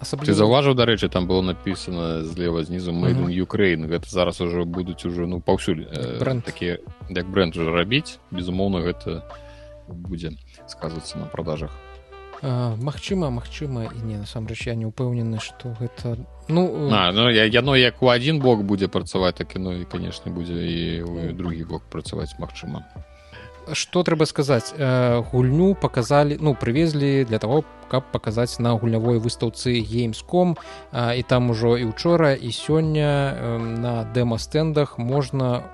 асабліва 0.00 0.26
ты 0.26 0.34
заўважыў 0.34 0.74
дарэчы 0.74 1.08
там 1.08 1.26
было 1.26 1.42
написано 1.42 2.22
злева 2.22 2.62
знізу 2.62 2.92
мэйдун 2.92 3.26
Ukraine 3.26 3.86
гэта 3.86 4.06
зараз 4.08 4.40
уже 4.40 4.64
будуць 4.64 5.04
уже 5.04 5.26
ну 5.26 5.40
паўсюль 5.40 5.86
бренд. 6.20 6.44
такі 6.44 6.78
як 7.10 7.26
бренд 7.26 7.56
уже 7.56 7.70
рабіць 7.72 8.18
безумоўна 8.30 8.80
гэта 8.86 9.26
будзе 9.88 10.38
сказвацца 10.66 11.18
на 11.18 11.26
продажах. 11.26 11.70
Магчыма 12.42 13.30
Мачыма 13.30 13.86
і 13.86 14.02
не 14.02 14.18
насамрэч 14.18 14.66
я 14.66 14.74
не 14.74 14.86
ўпэўнены 14.86 15.38
што 15.38 15.74
гэта 15.78 16.18
ну 16.48 16.90
а, 16.90 17.12
ну 17.12 17.30
я 17.30 17.46
яно 17.46 17.76
як 17.76 18.02
у 18.02 18.10
адзін 18.10 18.42
бок 18.42 18.62
будзе 18.66 18.88
працаваць 18.88 19.38
так 19.38 19.54
ну 19.54 19.70
і 19.78 19.84
канешне 19.86 20.30
будзе 20.34 20.54
і 20.54 21.32
другі 21.34 21.64
бок 21.70 21.82
працаваць 21.86 22.34
Мачыма 22.38 22.82
что 23.72 24.02
трэба 24.02 24.24
сказаць? 24.24 24.74
Гульню 25.30 25.74
показалі 25.74 26.38
ну 26.40 26.54
прывезлі 26.54 27.24
для 27.24 27.38
того 27.38 27.64
каб 27.88 28.08
паказаць 28.12 28.58
на 28.58 28.72
гульнявой 28.72 29.18
выстаўцы 29.18 29.80
геймском 29.84 30.56
і 30.92 31.22
там 31.28 31.50
ужо 31.50 31.76
і 31.76 31.84
учора 31.84 32.32
і 32.32 32.48
сёння 32.48 33.36
на 33.60 34.08
дэма-стэндах 34.14 34.98
можна 34.98 35.68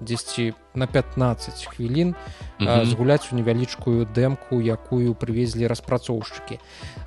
дзесьці 0.00 0.54
на 0.74 0.86
15 0.86 1.66
хвілін 1.66 2.14
згуляць 2.84 3.28
у 3.32 3.36
невялічкую 3.36 4.06
дэмку 4.14 4.60
якую 4.62 5.14
прывезлі 5.14 5.66
распрацоўшчыкі. 5.66 6.58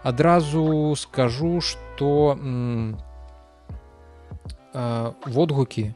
Адразу 0.03 0.95
скажу 0.95 1.61
что 1.61 2.35
водгукі 5.25 5.93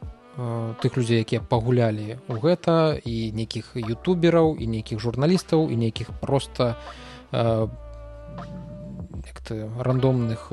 тых 0.80 0.96
людзей 0.96 1.20
якія 1.26 1.40
пагулялі 1.44 2.16
ў 2.28 2.34
гэта 2.40 2.96
і 3.04 3.30
нейкіх 3.36 3.76
ютубераў 3.76 4.56
і 4.56 4.66
нейкіх 4.66 5.00
журналістаў 5.00 5.68
і 5.68 5.76
нейкіх 5.76 6.10
просто 6.20 6.76
рандомных 9.50 10.48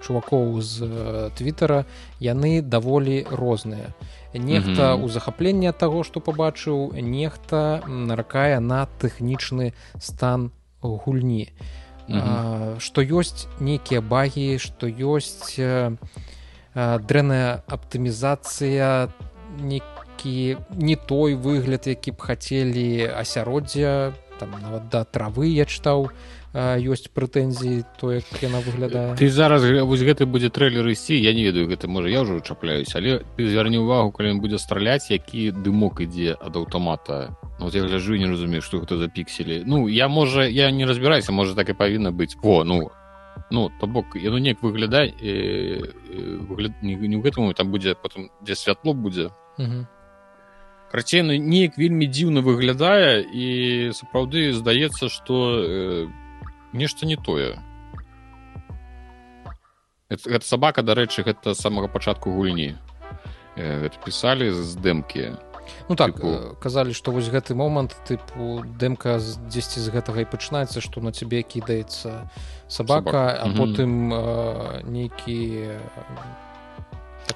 чувакоў 0.00 0.60
з 0.62 1.30
твиттера 1.36 1.84
яны 2.20 2.62
даволі 2.62 3.26
розныя. 3.30 3.92
Нехта 4.34 4.94
ў 4.94 5.08
захапленне 5.10 5.72
таго 5.72 6.04
што 6.04 6.20
пабачыў 6.20 6.94
нехта 6.94 7.82
наракае 7.86 8.60
на 8.60 8.86
тэхнічны 9.00 9.72
стан 9.98 10.50
гульні. 10.82 11.50
Што 12.78 13.02
ёсць 13.02 13.46
нейкія 13.60 14.00
багі 14.00 14.58
што 14.58 14.86
ёсць 14.86 15.58
дрэнная 16.74 17.62
аптымізацыя 17.66 19.10
некі 19.58 20.56
не 20.76 20.96
той 20.96 21.34
выгляд 21.34 21.86
які 21.86 22.14
б 22.14 22.18
хацелі 22.20 23.10
асяроддзя 23.10 24.14
там 24.38 24.54
нават 24.62 24.88
да 24.88 25.04
травы 25.04 25.50
я 25.50 25.66
чытаў 25.66 26.10
ёсць 26.54 27.06
прэтэнзіі 27.14 27.84
то 28.00 28.10
як 28.10 28.26
яна 28.42 28.58
выглядае. 28.58 29.14
Ты 29.14 29.30
зараз 29.30 29.62
вось 29.86 30.02
гэты 30.02 30.26
будзе 30.26 30.50
трэйлер 30.50 30.86
ісці 30.90 31.14
я 31.14 31.30
не 31.34 31.46
ведаю 31.46 31.70
гэта 31.70 31.86
можа 31.86 32.10
я 32.10 32.22
ўжо 32.22 32.40
чапляюсь 32.40 32.90
але 32.94 33.22
ты 33.38 33.46
звярні 33.46 33.78
ўвагу 33.78 34.10
калі 34.10 34.34
ён 34.34 34.40
будзе 34.42 34.58
страляць 34.58 35.10
які 35.10 35.50
дымок 35.54 36.02
ідзе 36.02 36.34
ад 36.34 36.56
аўтамата. 36.56 37.38
Ну, 37.60 37.70
я 37.70 37.86
гляжу 37.86 38.16
не 38.18 38.26
разумею 38.26 38.62
што 38.62 38.82
гэта 38.82 38.98
за 38.98 39.06
пікселі. 39.06 39.62
Ну 39.66 39.86
я 39.86 40.08
можа 40.08 40.46
я 40.46 40.70
не 40.70 40.86
разбіраюся 40.86 41.30
можа 41.30 41.54
так 41.54 41.70
і 41.70 41.78
павінна 41.78 42.10
быць. 42.10 42.34
О 42.42 42.64
ну 42.64 42.90
ну 43.50 43.70
то 43.80 43.86
бок 43.86 44.16
яно 44.16 44.38
неяк 44.38 44.62
выглядае 44.62 45.10
э, 45.10 45.80
э, 46.10 46.36
выгляд, 46.48 46.72
не, 46.82 46.94
не 46.94 47.16
ў 47.16 47.22
гэтаму 47.22 47.54
там 47.54 47.70
будзе 47.70 47.94
потом 47.94 48.30
дзе 48.42 48.54
святло 48.54 48.94
будзе. 48.94 49.30
Карацей 50.90 51.22
ну, 51.22 51.34
неяк 51.34 51.78
вельмі 51.78 52.06
дзіўна 52.06 52.40
выглядае 52.40 53.22
і 53.22 53.90
сапраўды 53.94 54.52
здаецца 54.52 55.08
што 55.08 55.34
э, 55.58 56.06
нешта 56.72 57.06
не 57.06 57.16
тое. 57.16 57.58
Гэта 60.10 60.42
сабака 60.42 60.82
дарэчы 60.82 61.22
гэта 61.22 61.54
самага 61.54 61.86
пачатку 61.86 62.34
гульні. 62.34 62.74
Гэта 63.54 63.94
пісалі 64.02 64.50
з 64.50 64.74
дэмкі 64.78 65.49
ну 65.88 65.96
так 65.96 66.16
тыпу... 66.16 66.56
казалі 66.60 66.92
што 66.94 67.12
вось 67.12 67.30
гэты 67.30 67.54
момант 67.54 67.96
тыпу 68.06 68.64
дэмка 68.64 69.18
дзесьці 69.20 69.80
з 69.80 69.88
гэтага 69.90 70.22
і 70.22 70.30
пачынаецца 70.30 70.80
што 70.80 71.00
на 71.00 71.12
цябе 71.12 71.42
кідаецца 71.42 72.30
сабака 72.68 73.36
Собак. 73.36 73.42
а 73.42 73.46
потым 73.56 73.90
нейкі 74.90 75.38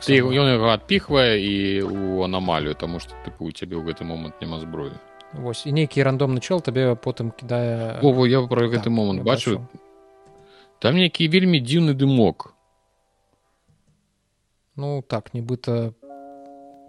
ён 0.02 0.46
яго 0.50 0.68
адпіхвае 0.74 1.38
і 1.38 1.82
у 1.82 2.22
анамалію 2.24 2.74
таму 2.74 2.98
што 2.98 3.14
тыпу 3.24 3.46
у 3.46 3.52
цябе 3.52 3.76
ў 3.78 3.86
гэты 3.86 4.04
момант 4.04 4.40
няма 4.42 4.58
зброі. 4.58 4.92
Вось 5.34 5.66
і 5.66 5.72
нейкі 5.72 6.02
рандомны 6.02 6.40
чал 6.40 6.60
табе 6.60 6.94
потым 6.94 7.30
кідае 7.30 7.98
О, 8.02 8.26
я 8.26 8.42
пра 8.46 8.66
гэты 8.66 8.90
так, 8.90 8.94
момант 8.94 9.22
бачу. 9.22 9.66
Там 10.78 10.94
нейкі 10.96 11.28
вельмі 11.28 11.58
дзіўны 11.58 11.94
дымок. 11.94 12.54
Ну 14.76 15.02
так 15.06 15.34
нібыта 15.34 15.94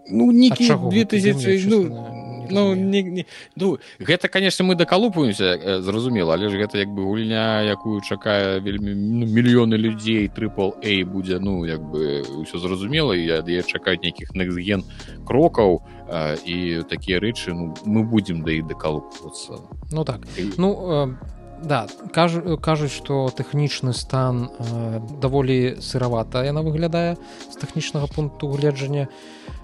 ну 0.08 0.32
нейкі 0.32 0.74
2000 0.90 1.66
ну, 1.68 2.06
ну, 2.50 2.74
не, 2.74 3.02
не, 3.02 3.26
ну 3.56 3.78
гэта 3.98 4.28
конечно 4.28 4.64
мы 4.64 4.74
дакалупаемся 4.74 5.80
зразумела 5.82 6.34
але 6.34 6.48
ж 6.48 6.56
гэта 6.56 6.78
як 6.78 6.88
бы 6.88 7.04
гульня 7.04 7.62
якую 7.62 8.00
чакае 8.00 8.60
вельмі 8.60 8.94
ну, 8.94 9.26
мільёны 9.26 9.76
людзей 9.76 10.28
трипл 10.28 10.74
a 10.82 11.04
будзе 11.04 11.38
ну 11.38 11.64
як 11.64 11.80
бы 11.80 12.22
ўсё 12.22 12.58
зразумела 12.58 13.12
я 13.12 13.42
я 13.46 13.62
чакаю 13.62 13.98
нейкіх 14.02 14.34
некстген 14.34 14.84
крокаў 15.26 15.82
а, 16.08 16.34
і 16.44 16.82
такія 16.88 17.18
рэчы 17.18 17.52
ну, 17.52 17.74
мы 17.84 18.02
будзем 18.02 18.42
да 18.42 18.52
і 18.52 18.62
дакалупвацца. 18.62 19.58
Ну 19.90 20.04
так. 20.04 20.20
І... 20.38 20.52
ну 20.58 20.68
э... 20.86 21.16
Да, 21.62 21.86
кажу, 22.12 22.58
кажуць, 22.60 22.92
што 22.92 23.32
тэхнічны 23.32 23.96
стан 23.96 24.52
э, 24.60 25.00
даволі 25.20 25.80
сыравата 25.80 26.44
яна 26.44 26.60
выглядае 26.60 27.16
з 27.48 27.56
тэхнічнага 27.56 28.12
пункту 28.12 28.52
гледжання 28.52 29.08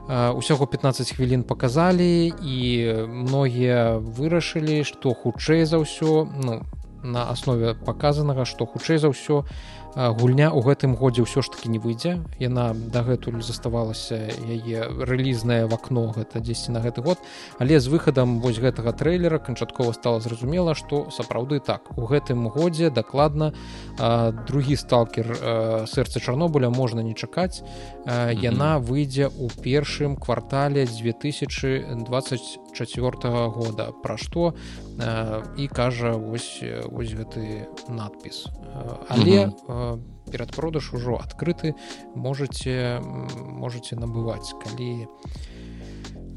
усяго 0.08 0.66
15 0.66 1.12
хвілін 1.12 1.42
показалі 1.42 2.34
і 2.42 2.58
многія 3.06 3.98
вырашылі 3.98 4.82
што 4.84 5.14
хутчэй 5.14 5.64
за 5.64 5.78
ўсё 5.78 6.26
ну, 6.26 6.62
на 7.02 7.30
аснове 7.30 7.74
паказанага 7.74 8.44
што 8.44 8.66
хутчэй 8.66 8.98
за 8.98 9.14
ўсё 9.14 9.46
гульня 9.96 10.48
ў 10.48 10.62
гэтым 10.64 10.96
годзе 10.96 11.22
ўсё 11.22 11.42
ж 11.44 11.50
таки 11.52 11.68
не 11.68 11.78
выйдзе. 11.78 12.24
Яна 12.40 12.72
дагэтуль 12.72 13.42
заставалася 13.44 14.32
яе 14.40 14.88
рэлізнае 14.88 15.68
в 15.68 15.74
акно 15.74 16.12
гэта 16.16 16.40
10 16.40 16.68
на 16.72 16.80
гэты 16.80 17.02
год. 17.04 17.18
Але 17.60 17.80
з 17.80 17.88
выхадам 17.92 18.40
вось 18.40 18.58
гэтага 18.58 18.92
трэйлера 18.96 19.38
канчаткова 19.38 19.92
стала 19.92 20.20
зразумела 20.20 20.74
што 20.74 21.10
сапраўды 21.12 21.60
так. 21.60 21.98
У 21.98 22.06
гэтым 22.08 22.48
годзе 22.48 22.90
дакладна 22.90 23.52
другі 24.48 24.76
сталкер 24.76 25.36
сэрца 25.86 26.20
чарнобыля 26.20 26.70
можна 26.70 27.02
не 27.04 27.14
чакаць. 27.14 27.62
Яна 28.06 28.78
выйдзе 28.78 29.28
ў 29.28 29.50
першым 29.60 30.16
квартале 30.16 30.86
2024 30.86 33.48
года. 33.52 33.92
Пра 34.02 34.16
што 34.16 34.54
і 35.56 35.68
кажа 35.68 36.12
вось 36.16 36.62
вось 36.88 37.12
гэты 37.12 37.66
надпіс. 37.88 38.46
Але 39.08 39.52
угу. 39.66 40.02
перадпродаж 40.30 40.92
ужо 40.94 41.18
адкрыты 41.20 41.74
можете 42.14 43.00
можете 43.02 43.96
набываць. 43.96 44.54
Калі 44.62 45.08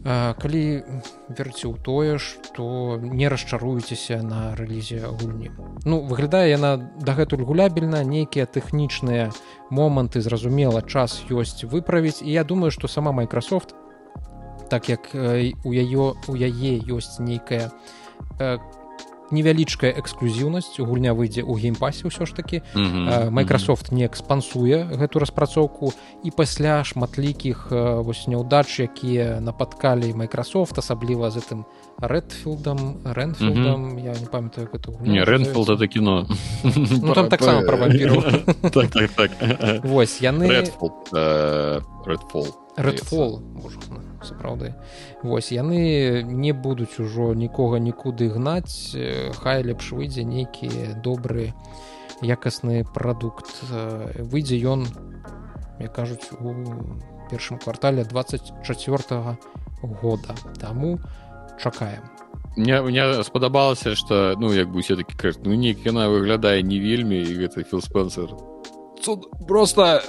калі 0.06 0.86
верце 1.34 1.66
ў 1.66 1.82
тое 1.82 2.22
што 2.22 2.98
не 3.02 3.26
расчаруецеся 3.26 4.22
на 4.22 4.54
рэлізе 4.54 5.02
гульні. 5.02 5.50
Ну 5.86 6.06
выглядае 6.06 6.54
яна 6.54 6.78
дагэтуль 7.02 7.42
гулябельна 7.42 8.06
нейкія 8.06 8.46
тэхнічныя 8.46 9.34
моманты 9.74 10.22
зразумела 10.22 10.86
час 10.86 11.26
ёсць 11.34 11.66
выправіць. 11.66 12.22
І 12.22 12.30
я 12.38 12.44
думаю 12.46 12.70
што 12.70 12.88
сама 12.88 13.10
Microsoft 13.18 13.74
так 14.70 14.90
як 14.90 15.10
у 15.14 15.74
яе 15.74 16.14
у 16.30 16.34
яе 16.38 16.74
ёсць 16.86 17.18
нейкая 17.18 17.74
невялічкая 19.32 19.90
эксклюзіўнасць 19.98 20.78
гульня 20.78 21.16
выйдзе 21.18 21.42
ў 21.42 21.58
геймпасе 21.58 22.10
ўсё 22.10 22.30
ж 22.30 22.36
таки 22.36 22.62
Microsoft 22.76 23.90
не 23.90 24.06
экспансуе 24.06 24.86
гэту 24.86 25.20
распрацоўку. 25.20 25.94
І 26.24 26.30
пасля 26.30 26.84
шматлікіх 26.86 27.70
вось 28.06 28.28
няўдач 28.30 28.80
якія 28.86 29.42
нападкалі 29.42 30.14
Microsoft 30.14 30.78
асабліва 30.78 31.34
з 31.34 31.42
гэтым 31.42 31.66
рэдфілдам 31.98 33.02
рэнфілдам 33.08 33.98
я 33.98 34.14
не 34.14 34.28
памятаю 34.28 34.68
эту 34.68 35.00
не 35.02 35.24
рэнфілд 35.24 35.70
это 35.70 35.88
кіно 35.88 36.28
ну, 36.64 37.14
там 37.14 37.30
таксама 37.30 37.62
пра 37.64 37.78
вампіру 37.78 38.22
так, 38.76 38.92
так, 38.92 39.12
так. 39.16 39.32
вось 39.86 40.20
яны 40.20 40.52
рэдфол 40.52 40.92
рэдфол 42.76 43.40
сапраўды 44.26 44.74
Вось 45.24 45.52
яны 45.54 46.24
не 46.24 46.52
будуць 46.52 47.00
ужо 47.00 47.34
нікога 47.34 47.80
нікуды 47.80 48.30
гнаць 48.34 48.98
хай 49.42 49.64
лепш 49.64 49.94
выйдзе 49.94 50.26
нейкі 50.26 51.00
добры 51.06 51.54
якасны 52.22 52.86
прадукт. 52.94 53.48
Выйдзе 54.18 54.60
ён 54.64 54.88
як 55.80 55.94
кажуць 55.94 56.32
у 56.40 56.56
першым 57.30 57.60
квартале 57.60 58.04
24 58.04 59.38
года. 59.82 60.36
Таму 60.60 61.00
чакаем. 61.62 62.04
Мне 62.56 62.82
мне 62.82 63.24
спадабалася 63.24 63.96
что 63.96 64.36
ну 64.38 64.54
як 64.54 64.72
бы 64.72 64.82
все-таки 64.82 65.16
ну 65.44 65.54
нейк 65.56 65.86
яна 65.86 66.08
выглядае 66.08 66.64
не 66.64 66.80
вельмі 66.80 67.20
і 67.20 67.36
гэта 67.36 67.64
філ 67.64 67.82
цуд 69.06 69.30
просто 69.48 70.02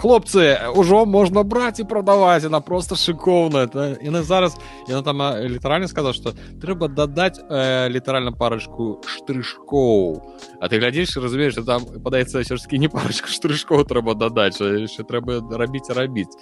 хлопцы 0.00 0.56
ўжо 0.72 1.04
можна 1.04 1.44
браць 1.44 1.80
і 1.80 1.84
прадаваць 1.84 2.48
она 2.48 2.60
просто 2.64 2.96
шыкоўная. 2.96 3.68
Яны 4.00 4.24
зараз 4.24 4.56
яна 4.88 5.04
там 5.04 5.20
літаральна 5.44 5.88
сказала 5.88 6.16
что 6.16 6.32
трэба 6.60 6.88
дадаць 6.88 7.36
э, 7.36 7.88
літаральна 7.92 8.32
парачку 8.32 9.00
штрышкоў. 9.04 10.24
А 10.60 10.68
ты 10.68 10.80
глядзіш 10.80 11.20
разумееш 11.20 11.60
там 11.68 11.84
падаецца 11.84 12.40
сёрскі 12.40 12.80
не 12.80 12.88
парачка 12.88 13.28
штрышкоў 13.28 13.84
трэба 13.84 14.16
дадаць 14.16 14.56
яшчэ 14.60 15.04
трэба 15.04 15.44
рабіць 15.52 15.92
рабіць. 15.92 16.32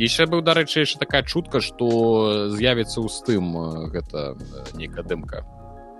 Яшчэ 0.00 0.24
быў 0.32 0.40
дарэчы 0.40 0.88
яшчэ 0.88 0.96
такая 0.96 1.22
чутка 1.28 1.60
что 1.60 2.48
з'явіцца 2.48 3.04
ў 3.04 3.08
стым 3.12 3.52
гэта 3.92 4.40
нейкая 4.72 5.04
дымка 5.04 5.44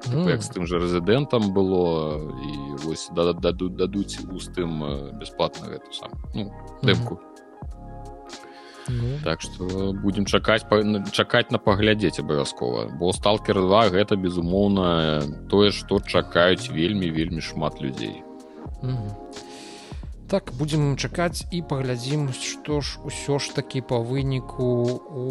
mm. 0.09 0.29
як 0.31 0.43
з 0.43 0.49
тым 0.55 0.67
же 0.67 0.79
рэзідэнтам 0.79 1.53
было 1.53 2.19
і 2.41 2.53
вось 2.85 3.09
дадуць 3.15 3.75
дадуць 3.77 4.19
устым 4.31 4.83
бясплатна 5.21 5.71
гэта 5.73 5.89
сам 5.93 6.11
ну, 6.35 6.53
дымку 6.83 7.21
mm. 7.21 7.31
Ну. 8.85 9.17
Так 9.25 9.41
што 9.41 9.95
будзем 9.97 10.27
чакаць 10.29 10.69
чакаць 11.09 11.49
на 11.49 11.57
паглядзець 11.57 12.21
абавязкова 12.21 12.93
бо 13.01 13.13
сталкер 13.17 13.57
2 13.57 13.89
гэта 13.97 14.21
безумоўна 14.21 15.25
тое 15.49 15.73
што 15.73 16.05
чакаюць 16.05 16.69
вельмі 16.69 17.09
вельмі 17.09 17.41
шмат 17.41 17.81
людзей 17.81 18.21
mm 18.83 18.93
-hmm 18.93 19.44
так 20.35 20.51
будзем 20.59 20.97
чакаць 20.99 21.47
і 21.55 21.63
паглядзім 21.63 22.35
што 22.35 22.81
ж 22.83 22.99
усё 23.07 23.39
ж 23.39 23.55
такі 23.55 23.87
па 23.87 24.03
выніку 24.03 24.67
у 25.23 25.27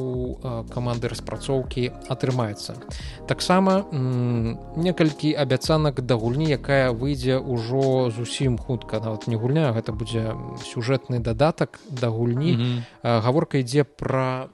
каманды 0.71 1.11
распрацоўкі 1.11 1.91
атрымаецца. 2.07 2.79
Таксама 3.27 3.83
некалькі 3.91 5.35
абяцанак 5.35 5.99
да 6.07 6.15
гульні 6.15 6.47
якая 6.55 6.95
выйдзе 6.95 7.35
ўжо 7.35 8.15
зусім 8.15 8.55
хутка. 8.55 9.03
Нават 9.03 9.27
не 9.27 9.35
гульня 9.35 9.75
гэта 9.75 9.91
будзе 9.91 10.39
сюжэтны 10.63 11.19
дадатак 11.19 11.83
да 11.91 12.07
гульні. 12.07 12.55
Mm 12.55 12.63
-hmm. 12.63 12.79
гаворка 13.03 13.57
ідзе 13.57 13.83
пра 13.83 14.47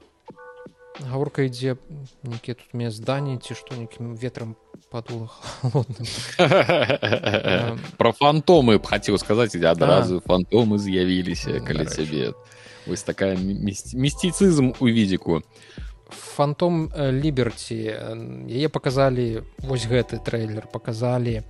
гаворка 0.98 1.42
ідзе 1.42 1.76
нейкія 2.22 2.54
тут 2.54 2.74
мне 2.74 2.90
здані 2.90 3.38
ці 3.38 3.54
што 3.54 3.76
нейкім 3.76 4.16
ветрам 4.16 4.56
падула 4.90 5.30
про 7.96 8.12
фантомы 8.12 8.78
б 8.78 8.84
хацеў 8.84 9.18
сказаць 9.22 9.54
ідзе 9.54 9.70
адразу 9.70 10.18
фантомы 10.26 10.78
з'явіліся 10.82 11.62
каля 11.62 11.86
цябе 11.86 12.34
вось 12.86 13.06
такая 13.06 13.38
місціцызм 13.38 14.74
у 14.80 14.86
відзіку 14.90 15.42
фантом 16.10 16.90
ліберці 16.98 17.78
яе 18.50 18.68
паказалі 18.68 19.46
вось 19.62 19.86
гэты 19.86 20.18
трэйлер 20.18 20.66
паказалі 20.66 21.46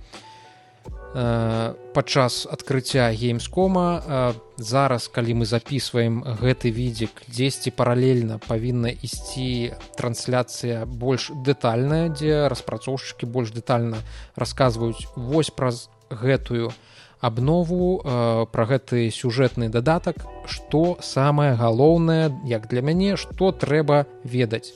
падчас 1.13 2.47
адкрыцця 2.47 3.11
геймскома 3.11 4.33
зараз 4.55 5.07
калі 5.11 5.43
мы 5.43 5.45
записываем 5.45 6.23
гэты 6.23 6.71
відзік 6.71 7.27
дзесьці 7.27 7.75
паралельна 7.75 8.39
павінна 8.39 8.95
ісці 8.95 9.75
трансляцыя 9.99 10.85
больш 10.87 11.27
дэтальная 11.35 12.07
дзе 12.15 12.47
распрацоўшчыкі 12.47 13.27
больш 13.27 13.51
дэтальна 13.51 13.99
расказваюць 14.39 15.11
вось 15.15 15.51
праз 15.51 15.89
гэтую 16.07 16.71
абнову 17.19 17.99
пра 18.55 18.65
гэты 18.71 19.11
сюжэтны 19.11 19.67
дадатак 19.67 20.23
што 20.47 20.95
самае 21.03 21.59
галоўнае 21.59 22.31
як 22.47 22.71
для 22.71 22.81
мяне 22.81 23.19
што 23.19 23.51
трэба 23.51 24.07
ведаць. 24.23 24.71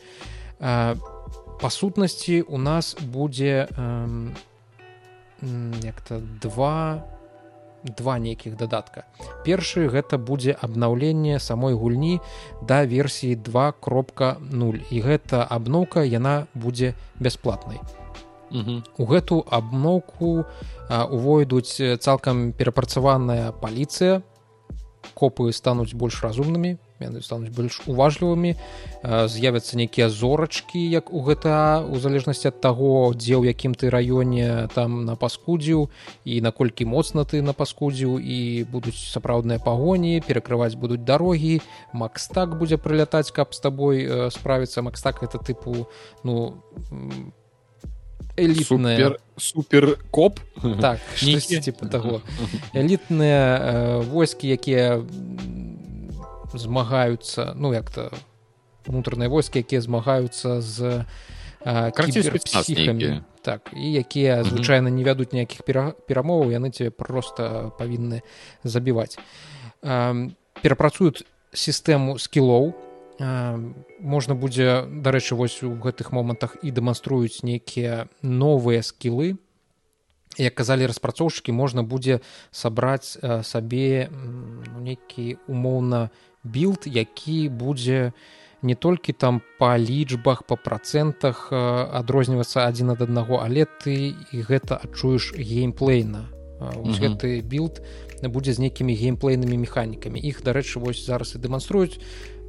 Па 0.60 1.70
сутнасці 1.72 2.44
у 2.44 2.60
нас 2.60 2.92
будзе 3.00 3.72
у 3.72 4.55
як-то 5.84 6.22
два 6.42 7.04
два 7.86 8.18
нейкіх 8.20 8.58
дадатка. 8.58 9.06
Першы 9.46 9.86
гэта 9.94 10.18
будзе 10.18 10.58
абнаўленне 10.58 11.40
самой 11.40 11.78
гульні 11.78 12.20
да 12.66 12.82
версіі 12.86 13.36
2 13.36 13.72
кропка 13.80 14.38
0 14.42 14.82
і 14.90 15.02
гэта 15.06 15.46
абноўка 15.46 16.02
яна 16.02 16.48
будзе 16.54 16.96
бясплатнай. 17.20 17.80
У 18.98 19.06
гэту 19.06 19.46
абноўку 19.46 20.46
увойдуць 20.90 21.78
цалкам 22.00 22.54
перапрацаваная 22.54 23.52
паліцыя 23.52 24.22
копы 25.16 25.50
стануць 25.56 25.96
больш 25.96 26.22
разумнымі 26.28 26.76
яны 27.00 27.22
стануць 27.22 27.52
больш 27.52 27.82
уважлівымі 27.92 28.56
з'явяцца 29.04 29.76
нейкія 29.76 30.08
зорачкі 30.10 30.80
як 30.80 31.12
у 31.12 31.24
гэта 31.28 31.84
у 31.84 32.00
залежнасці 32.00 32.52
ад 32.52 32.62
таго 32.64 33.12
дзе 33.12 33.36
ў 33.36 33.52
якім 33.52 33.76
ты 33.76 33.92
раёне 33.92 34.72
там 34.72 35.04
на 35.04 35.20
паскудзіў 35.20 35.92
і 36.24 36.40
наколькі 36.40 36.88
моцна 36.88 37.28
ты 37.28 37.44
на 37.44 37.52
паскудзіў 37.52 38.20
і 38.20 38.40
будуць 38.72 38.96
сапраўдныя 38.96 39.60
пагоні 39.60 40.24
перакрываць 40.24 40.76
будуць 40.80 41.04
дарогі. 41.04 41.60
Макстак 41.94 42.56
будзе 42.60 42.80
прылятаць 42.80 43.32
каб 43.32 43.52
з 43.54 43.60
табой 43.60 43.98
справіцца. 44.32 44.82
Макстак 44.82 45.24
это 45.24 45.38
тыпу 45.38 45.88
ну 46.24 46.56
элітная 48.38 49.18
супер 49.38 49.98
коп. 50.12 50.40
Так 50.82 51.00
типа 51.66 51.86
таго 51.88 52.22
элітныя 52.74 54.02
войскі 54.08 54.48
якія 54.48 55.04
змагаюцца 56.54 57.54
ну 57.56 57.74
як-то 57.74 58.12
унутраныя 58.88 59.30
войскі 59.30 59.60
якія 59.60 59.82
змагаюцца 59.82 60.62
з 60.62 61.06
карціпсіхамі 61.66 63.24
так 63.42 63.74
і 63.74 63.92
якія 63.92 64.44
звычайна 64.44 64.90
не 64.90 65.04
вядуць 65.04 65.34
ніякіх 65.34 65.66
перамоваў 66.08 66.52
яны 66.52 66.72
тебе 66.72 66.90
просто 66.92 67.74
павінны 67.78 68.22
забіваць. 68.64 69.18
Перапрацуюць 70.62 71.26
сістэму 71.54 72.20
скілоў 72.20 72.74
можна 73.20 74.36
будзе 74.36 74.84
дарэчы 74.88 75.36
вось 75.36 75.64
у 75.64 75.72
гэтых 75.76 76.12
момантах 76.12 76.58
і 76.62 76.72
дэманструюць 76.72 77.44
нейкія 77.44 78.08
новыя 78.22 78.84
скілы. 78.84 79.40
Як 80.36 80.56
казалі 80.56 80.88
распрацоўшчыкі 80.92 81.56
можна 81.56 81.84
будзе 81.84 82.20
сабраць 82.52 83.16
сабе 83.44 84.12
ну, 84.12 84.84
нейкі 84.84 85.40
умоўна 85.48 86.12
білд 86.44 86.92
які 86.92 87.48
будзе 87.50 88.12
не 88.62 88.76
толькі 88.76 89.14
там 89.14 89.42
па 89.60 89.78
лічбах 89.78 90.44
па 90.44 90.60
працэнтах 90.60 91.54
адрознівацца 91.56 92.68
адзін 92.68 93.00
ад 93.00 93.02
аднаго 93.08 93.40
але 93.40 93.64
ты 93.80 94.12
і 94.12 94.38
гэта 94.44 94.76
адчуеш 94.76 95.40
геймплейна 95.40 96.28
гэты 96.60 97.40
білд 97.42 97.80
будзе 98.24 98.54
з 98.54 98.60
нейкімі 98.60 98.96
геймплейнымі 98.96 99.58
механікамі. 99.60 100.20
Іх 100.20 100.42
дарэчы 100.42 100.80
вось 100.80 101.06
зараз 101.06 101.36
і 101.36 101.44
дэманструюць 101.44 102.00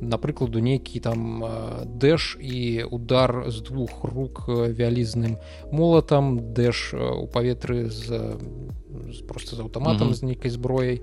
напрыкладу 0.01 0.61
нейкі 0.61 1.01
там 1.01 1.45
дэш 1.87 2.37
і 2.41 2.85
удар 2.91 3.49
з 3.49 3.61
двух 3.65 4.05
рук 4.05 4.45
вялізным 4.49 5.39
молатам 5.73 6.53
дэш 6.53 6.95
у 6.95 7.27
паветры 7.27 7.89
з, 7.89 8.37
з 9.13 9.19
просто 9.29 9.57
з 9.57 9.61
аўтаматам 9.61 10.09
mm 10.09 10.13
-hmm. 10.13 10.15
з 10.15 10.23
нейкай 10.23 10.51
зброяй 10.51 11.03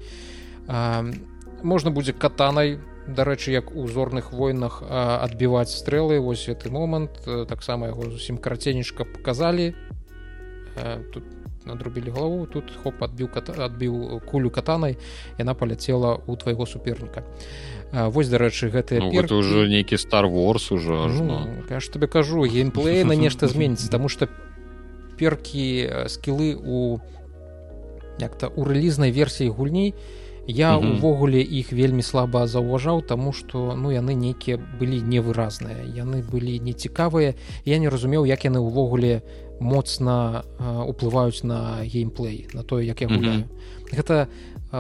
можна 1.64 1.92
будзе 1.92 2.14
катанай 2.14 2.80
дарэчы 3.08 3.52
як 3.52 3.76
у 3.76 3.88
зорных 3.88 4.32
войнах 4.32 4.84
адбіваць 4.90 5.76
стрэлы 5.76 6.20
вось 6.20 6.48
гэты 6.50 6.72
момант 6.72 7.10
таксама 7.48 7.88
яго 7.88 8.10
зусім 8.10 8.38
караценечка 8.38 9.06
показалі 9.06 9.74
тут 11.14 11.24
надрубілі 11.66 12.12
галаву 12.12 12.46
тут 12.46 12.72
хоп 12.84 13.04
адбіў 13.04 13.30
адбіў 13.38 14.22
кулю 14.30 14.50
катанай 14.50 14.98
яна 15.38 15.54
паляцела 15.54 16.20
у 16.28 16.36
твайго 16.36 16.66
суперніка 16.66 17.24
вось 17.92 18.30
дарэчы 18.30 18.70
гэтыя 18.74 19.00
ну, 19.00 19.12
перкі... 19.12 19.40
ўжо 19.40 19.66
нейкі 19.70 19.96
star 20.02 20.26
wars 20.26 20.74
ужо 20.74 21.08
ну, 21.08 21.64
каж 21.70 21.88
табе 21.90 22.08
кажу 22.08 22.44
геймплей 22.44 23.04
на 23.04 23.14
нешта 23.14 23.48
зменіцца 23.48 23.90
тому 23.94 24.10
что 24.10 24.28
перкі 25.18 25.90
скілы 26.10 26.58
у 26.58 27.00
як-то 28.20 28.52
у 28.56 28.66
рэлізнай 28.66 29.12
версіі 29.12 29.50
гульні 29.50 29.94
я 30.48 30.76
увогуле 30.78 31.40
іх 31.40 31.72
вельмі 31.72 32.04
слаба 32.04 32.48
заўважаў 32.48 33.02
тому 33.08 33.32
что 33.32 33.76
ну 33.76 33.92
яны 33.92 34.14
нейкія 34.14 34.60
былі 34.60 35.00
невыразныя 35.00 35.88
яны 35.88 36.20
былі 36.20 36.60
нецікавыя 36.60 37.36
я 37.66 37.78
не 37.80 37.88
разумеў 37.88 38.26
як 38.28 38.44
яны 38.44 38.60
ўвогуле 38.60 39.24
моцна 39.64 40.44
уплываюць 40.88 41.44
на 41.44 41.84
геймплей 41.86 42.48
на 42.54 42.64
тое 42.64 42.86
як 42.86 43.02
я 43.02 43.08
гуляю. 43.08 43.40
Mm 43.40 43.48
-hmm. 43.48 43.98
гэта 43.98 44.28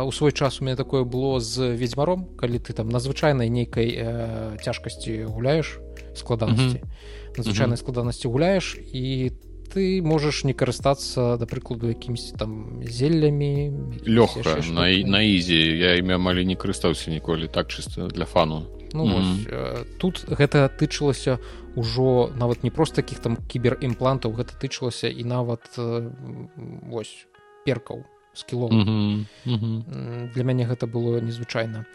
у 0.05 0.11
свой 0.11 0.31
час 0.31 0.61
у 0.61 0.65
меня 0.65 0.75
такое 0.75 1.03
было 1.03 1.39
з 1.39 1.75
ведьзьмаром 1.75 2.27
калі 2.37 2.59
ты 2.59 2.73
там 2.73 2.89
надзвычайнай 2.89 3.49
нейкай 3.49 3.87
э, 3.87 4.63
цяжкасці 4.63 5.23
гуляеш 5.23 5.79
складанасці. 6.15 6.63
Mm 6.63 6.83
-hmm. 6.83 7.37
надзвычайнай 7.37 7.77
складанасці 7.77 8.27
гуляеш 8.27 8.77
і 8.93 9.31
ты 9.73 10.01
можаш 10.01 10.43
не 10.43 10.53
карыстацца 10.53 11.37
да 11.37 11.45
прыкладу 11.45 11.89
якімсьці 11.89 12.37
там 12.37 12.81
зеллямі 12.85 13.71
лёгка 14.05 14.61
на, 14.71 14.85
на 15.09 15.21
ізі. 15.21 15.77
Я 15.77 15.95
імя 15.97 16.15
амаль 16.15 16.45
не 16.45 16.55
карыстаўся 16.55 17.09
ніколі 17.09 17.47
так 17.47 17.67
чыста 17.67 18.07
для 18.07 18.25
фану 18.25 18.67
ну, 18.93 19.05
mm 19.05 19.11
-hmm. 19.11 19.81
ось, 19.81 19.87
тут 19.97 20.25
гэта 20.29 20.69
тычылася 20.69 21.39
ўжо 21.75 22.29
нават 22.35 22.63
не 22.63 22.71
просто 22.71 22.95
таких 22.95 23.19
там 23.19 23.37
кіберімплантаў 23.47 24.31
гэта 24.33 24.53
тычылася 24.61 25.07
і 25.07 25.23
нават 25.23 25.61
вось 26.89 27.27
перкаў 27.65 28.03
скіло 28.33 28.69
mm 28.69 28.83
-hmm. 28.83 29.25
mm 29.45 29.59
-hmm. 29.59 30.33
для 30.33 30.43
мяне 30.43 30.65
гэта 30.65 30.85
было 30.91 31.21
незвычайна 31.21 31.85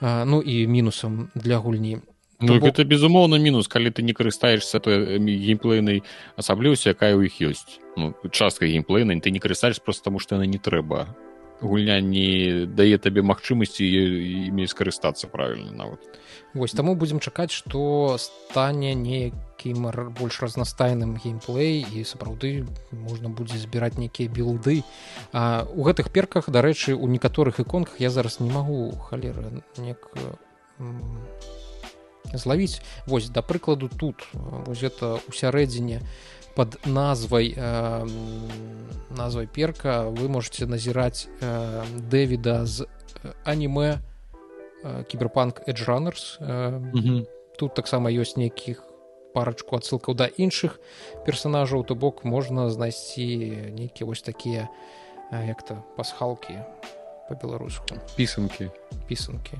ну 0.00 0.42
і 0.42 0.66
мінусам 0.66 1.30
для 1.34 1.56
гульні 1.56 1.98
Ну, 2.40 2.54
бок... 2.54 2.70
гэта 2.70 2.84
безумоўна 2.84 3.38
мінус 3.38 3.66
калі 3.66 3.90
ты 3.90 4.02
не 4.02 4.12
карыстаешься 4.12 4.78
той 4.78 5.18
геймплейнай 5.18 6.02
асаблівасці 6.36 6.94
якая 6.94 7.18
ў 7.18 7.26
іх 7.26 7.42
ёсць 7.42 7.82
ну, 7.96 8.14
частка 8.30 8.66
геймплейна 8.66 9.18
ты 9.18 9.34
не 9.34 9.42
карыстаеш 9.42 9.82
просто 9.82 10.04
таму 10.04 10.22
што 10.22 10.38
яна 10.38 10.46
не 10.46 10.58
трэба 10.58 11.18
гульня 11.60 12.00
не 12.00 12.66
дае 12.66 12.98
табе 12.98 13.22
магчымасці 13.22 13.82
імі 13.82 14.66
скарыстацца 14.70 15.26
правильно 15.26 15.72
нават 15.72 16.18
Вось 16.54 16.72
таму 16.72 16.94
будзем 16.94 17.20
чакаць 17.20 17.52
што 17.52 18.16
стане 18.16 18.94
неякім 18.94 19.90
больш 20.16 20.40
разнастайным 20.40 21.18
геймплей 21.20 21.84
і 21.84 22.04
сапраўды 22.08 22.64
можна 22.92 23.28
будзе 23.28 23.58
збіраць 23.58 23.98
нейкія 23.98 24.32
білды. 24.32 24.82
А 25.32 25.68
у 25.68 25.84
гэтых 25.84 26.08
перках 26.10 26.48
дарэчы 26.48 26.96
у 26.96 27.06
некаторых 27.06 27.60
іконках 27.60 28.00
я 28.00 28.10
зараз 28.10 28.40
не 28.40 28.50
магу 28.50 28.96
халеры 29.10 29.60
нек 29.76 30.08
злавіць. 32.32 32.80
Вось 33.06 33.28
да 33.28 33.42
прыкладу 33.42 33.88
тут 33.88 34.24
вось 34.32 34.82
это 34.82 35.20
у 35.28 35.32
сярэдзіне 35.32 36.00
у 36.00 36.37
под 36.54 36.86
назвай 36.86 37.54
э, 37.56 38.06
назвай 39.10 39.46
перка 39.46 40.04
вы 40.10 40.28
можете 40.28 40.66
назіраць 40.66 41.28
э, 41.40 41.84
дэвіда 42.10 42.66
з 42.66 42.86
аніме 43.44 44.00
э, 44.84 45.04
кіберпанк 45.04 45.62
эджранерс 45.66 46.38
э, 46.40 46.44
mm 46.44 46.92
-hmm. 46.92 47.26
тут 47.58 47.74
таксама 47.74 48.10
ёсць 48.10 48.36
нейкіх 48.36 48.82
парачку 49.34 49.76
адсылкаў 49.76 50.14
да 50.14 50.26
іншых 50.26 50.80
персонажаў 51.26 51.84
то 51.84 51.94
бок 51.94 52.24
можна 52.24 52.70
знайсці 52.70 53.26
нейкія 53.72 54.06
вось 54.06 54.22
такія 54.22 54.68
э, 55.32 55.48
як-то 55.48 55.82
пасхалкі 55.96 56.58
по-беларуску 57.28 57.94
пісанкі 58.16 58.70
пісанкі 59.06 59.58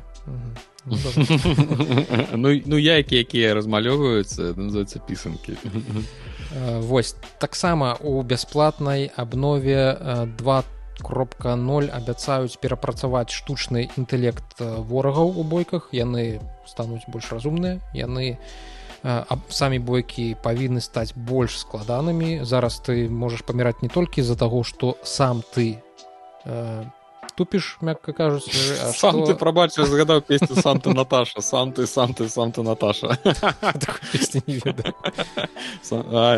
ну 2.34 2.60
ну 2.66 2.78
яйкі 2.78 3.16
якія 3.16 3.54
размалёваюцца 3.54 4.54
называется 4.56 4.98
пісанкі 4.98 5.52
восьось 6.50 7.16
таксама 7.38 7.96
у 8.00 8.22
бясплатнай 8.22 9.10
абнове 9.16 10.26
2 10.38 10.64
кропка 10.98 11.54
0 11.56 11.90
абяцаюць 11.94 12.58
перапрацаваць 12.58 13.30
штучны 13.30 13.88
інтэлект 13.96 14.58
ворагаў 14.58 15.38
у 15.38 15.44
бойках. 15.44 15.88
Яны 15.92 16.40
стануць 16.66 17.06
больш 17.08 17.30
разумныя 17.32 17.78
яны 17.94 18.38
самі 19.48 19.78
бойкі 19.78 20.34
павінны 20.42 20.80
стаць 20.82 21.14
больш 21.14 21.58
складанымі. 21.62 22.42
Зараз 22.42 22.82
ты 22.82 23.08
можаш 23.08 23.46
паміраць 23.46 23.78
не 23.82 23.88
толькі 23.88 24.22
з-за 24.22 24.34
таго 24.34 24.64
што 24.64 24.98
сам 25.04 25.42
ты 25.54 25.78
тупіш 27.38 27.78
мякка 27.80 28.12
кажуць 28.12 28.50
сам 29.00 29.22
ты 29.22 29.34
прабачыш 29.38 29.86
згадаў 29.86 30.20
песню 30.26 30.58
санта 30.58 30.90
Наташа 30.90 31.40
сам 31.40 31.72
ты 31.72 31.86
сам 31.86 32.14
ты 32.14 32.28
сам 32.28 32.50
ты 32.52 32.62
Наташа 32.66 33.14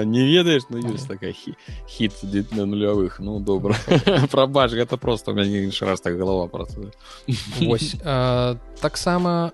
не 0.04 0.22
ведаеш 0.28 0.68
ну 0.68 0.84
ёсць 0.92 1.08
такая 1.08 1.32
хіт 1.32 2.12
на 2.52 2.66
нулявых 2.68 3.18
ну 3.24 3.40
добра 3.40 3.74
прабач 4.30 4.76
гэта 4.76 4.96
просто 5.00 5.32
у 5.32 5.34
мяне 5.34 5.64
іншы 5.64 5.86
раз 5.88 6.00
так 6.04 6.18
галава 6.20 6.46
працуе 6.52 6.92
вось 7.64 7.96
таксама 8.80 9.52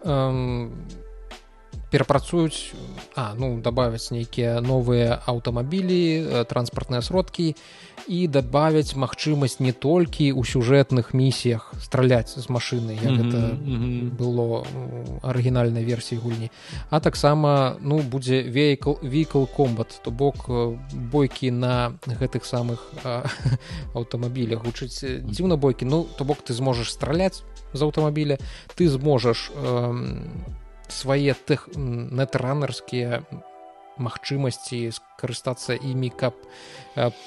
перапрацуюць 1.90 2.74
а 3.14 3.34
ну 3.38 3.60
добавяць 3.62 4.10
нейкія 4.10 4.60
новыя 4.60 5.22
аўтамабілі 5.26 6.44
транспартныя 6.50 7.02
сродкі 7.02 7.54
і 8.06 8.18
дабавяць 8.30 8.98
магчымасць 8.98 9.58
не 9.62 9.72
толькі 9.72 10.30
ў 10.34 10.42
сюжэтных 10.42 11.14
місіях 11.14 11.74
страляць 11.82 12.34
з 12.34 12.46
машыны 12.50 12.98
як 12.98 13.12
mm 13.12 13.18
-hmm, 13.18 13.28
это 13.28 13.40
mm 13.54 13.78
-hmm. 13.78 14.16
было 14.18 14.66
арыгінальнай 15.22 15.84
версіі 15.84 16.18
гульні 16.18 16.50
а 16.90 17.00
таксама 17.00 17.76
ну 17.80 17.98
будзе 17.98 18.42
вейкл 18.42 18.92
вікл 19.02 19.44
комбат 19.56 20.00
то 20.04 20.10
бок 20.10 20.50
бойкі 20.92 21.50
на 21.50 21.92
гэтых 22.06 22.42
самых 22.44 22.78
аўтамабілях 23.94 24.64
гучыць 24.64 25.22
дзіўна 25.30 25.56
бойкі 25.56 25.84
ну 25.84 26.06
то 26.18 26.24
бок 26.24 26.38
ты 26.42 26.52
зможаш 26.52 26.92
страляць 26.92 27.42
з 27.72 27.82
аўтамабіля 27.82 28.38
ты 28.74 28.88
зможаш 28.88 29.50
э, 29.64 29.94
свае 30.88 31.34
тых 31.46 31.68
нетранерскія 31.76 33.22
магчымасці 33.96 34.92
скарыстацца 34.92 35.76
імі 35.76 36.12
каб 36.12 36.36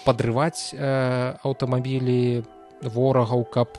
падрываць 0.06 0.74
аўтамабілі 0.78 2.46
ворагаў 2.80 3.44
каб 3.52 3.76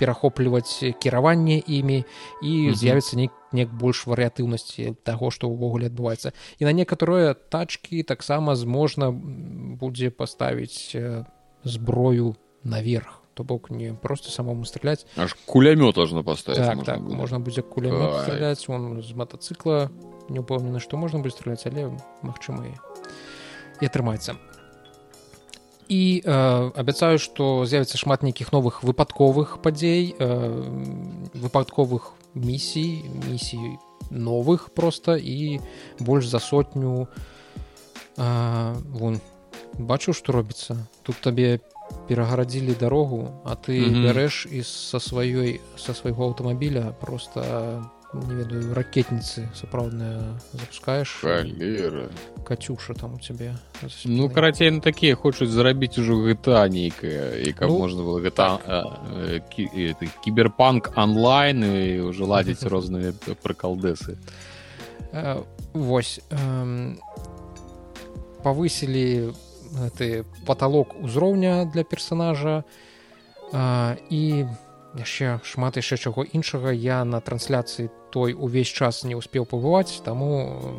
перахопліваць 0.00 0.98
кіраванне 0.98 1.62
імі 1.62 2.02
і 2.42 2.52
з'явіцца 2.74 3.16
нейк 3.20 3.32
неяк 3.52 3.70
больш 3.70 4.06
варыятыўнасці 4.08 4.96
таго 5.04 5.30
што 5.30 5.46
ўвогуле 5.52 5.92
адбываецца. 5.92 6.32
І 6.58 6.66
на 6.66 6.72
некаторыя 6.72 7.34
тачкі 7.34 8.02
таксама 8.02 8.56
зможна 8.56 9.12
будзе 9.12 10.10
паставіць 10.10 10.96
зброю 11.62 12.34
наверх 12.64 13.21
то 13.34 13.44
бок 13.44 13.70
не 13.70 13.94
просто 13.94 14.30
самому 14.30 14.64
стреляць 14.64 15.06
аж 15.16 15.36
кулямёт 15.46 15.94
должно 15.94 16.24
поставить 16.24 16.60
так, 16.60 16.76
можна, 16.76 16.94
так, 16.94 17.00
можна 17.00 17.40
будзе 17.40 17.62
кулямёт 17.62 18.22
стреляць 18.22 18.68
он 18.68 19.02
з 19.02 19.12
мотоцикла 19.14 19.90
не 20.28 20.40
упэўнены 20.40 20.80
што 20.80 20.96
можна 20.96 21.20
будзе 21.20 21.36
стреляць 21.36 21.66
але 21.66 21.90
магчыма 22.22 22.66
і 23.80 23.86
атрымаецца 23.86 24.36
і 25.88 26.22
э, 26.24 26.32
абяцаю 26.76 27.18
што 27.18 27.64
з'явіцца 27.68 27.98
шмат 27.98 28.22
нейкіх 28.22 28.52
новых 28.52 28.82
выпадковых 28.82 29.60
падзей 29.60 30.14
э, 30.16 30.28
выпадковых 31.34 32.16
місій 32.34 33.04
місій 33.28 33.76
новых 34.10 34.68
просто 34.70 35.16
і 35.16 35.60
больш 36.00 36.26
за 36.26 36.38
сотню 36.38 37.08
э, 38.16 38.74
вон. 38.92 39.20
Бачу 39.78 40.12
што 40.12 40.32
робіцца 40.32 40.76
тут 41.02 41.16
табе 41.20 41.60
перагарадзілі 42.08 42.74
дарогу 42.74 43.42
а 43.44 43.54
ты 43.54 43.72
mm 43.78 43.92
-hmm. 43.92 44.04
бярэш 44.06 44.46
і 44.52 44.62
са 44.62 44.98
сваёй 44.98 45.60
са 45.76 45.94
свайго 45.94 46.24
аўтамабіля 46.24 46.94
просто 47.00 47.40
не 48.14 48.34
ведаю 48.34 48.74
ракетніцы 48.74 49.48
сапраўдная 49.54 50.38
запускаешь 50.52 51.18
Халера. 51.20 52.10
катюша 52.44 52.94
там 52.94 53.14
у 53.14 53.18
цябе 53.18 53.56
ну 54.04 54.28
карацей 54.28 54.70
на 54.70 54.80
такія 54.80 55.14
хочуць 55.14 55.48
зарабіць 55.48 55.98
ужо 55.98 56.20
гэта 56.20 56.68
нейкая 56.68 57.36
і 57.40 57.52
каб 57.52 57.70
ну, 57.70 57.78
можна 57.78 58.02
было 58.02 58.20
гэта 58.20 58.58
так. 58.60 59.48
кіберпанк 60.24 60.92
онлайн 60.96 61.64
і 61.64 62.00
ўжо 62.12 62.26
ладзіць 62.26 62.62
розныя 62.72 63.12
прыкалдэсы 63.42 64.18
восьось 65.72 66.20
павысілі 68.42 69.32
гэты 69.72 70.24
паталок 70.46 70.94
узроўня 71.00 71.64
для 71.64 71.84
персонажа. 71.84 72.64
І 74.10 74.46
яшчэ 74.96 75.40
шмат 75.44 75.76
яшчэ 75.76 75.96
чаго 75.96 76.24
іншага 76.24 76.72
я 76.72 77.04
на 77.04 77.20
трансляцыі 77.20 77.88
той 78.12 78.36
увесь 78.36 78.68
час 78.68 79.04
не 79.04 79.16
ўспеў 79.16 79.48
пабываць 79.48 80.04
таму 80.04 80.76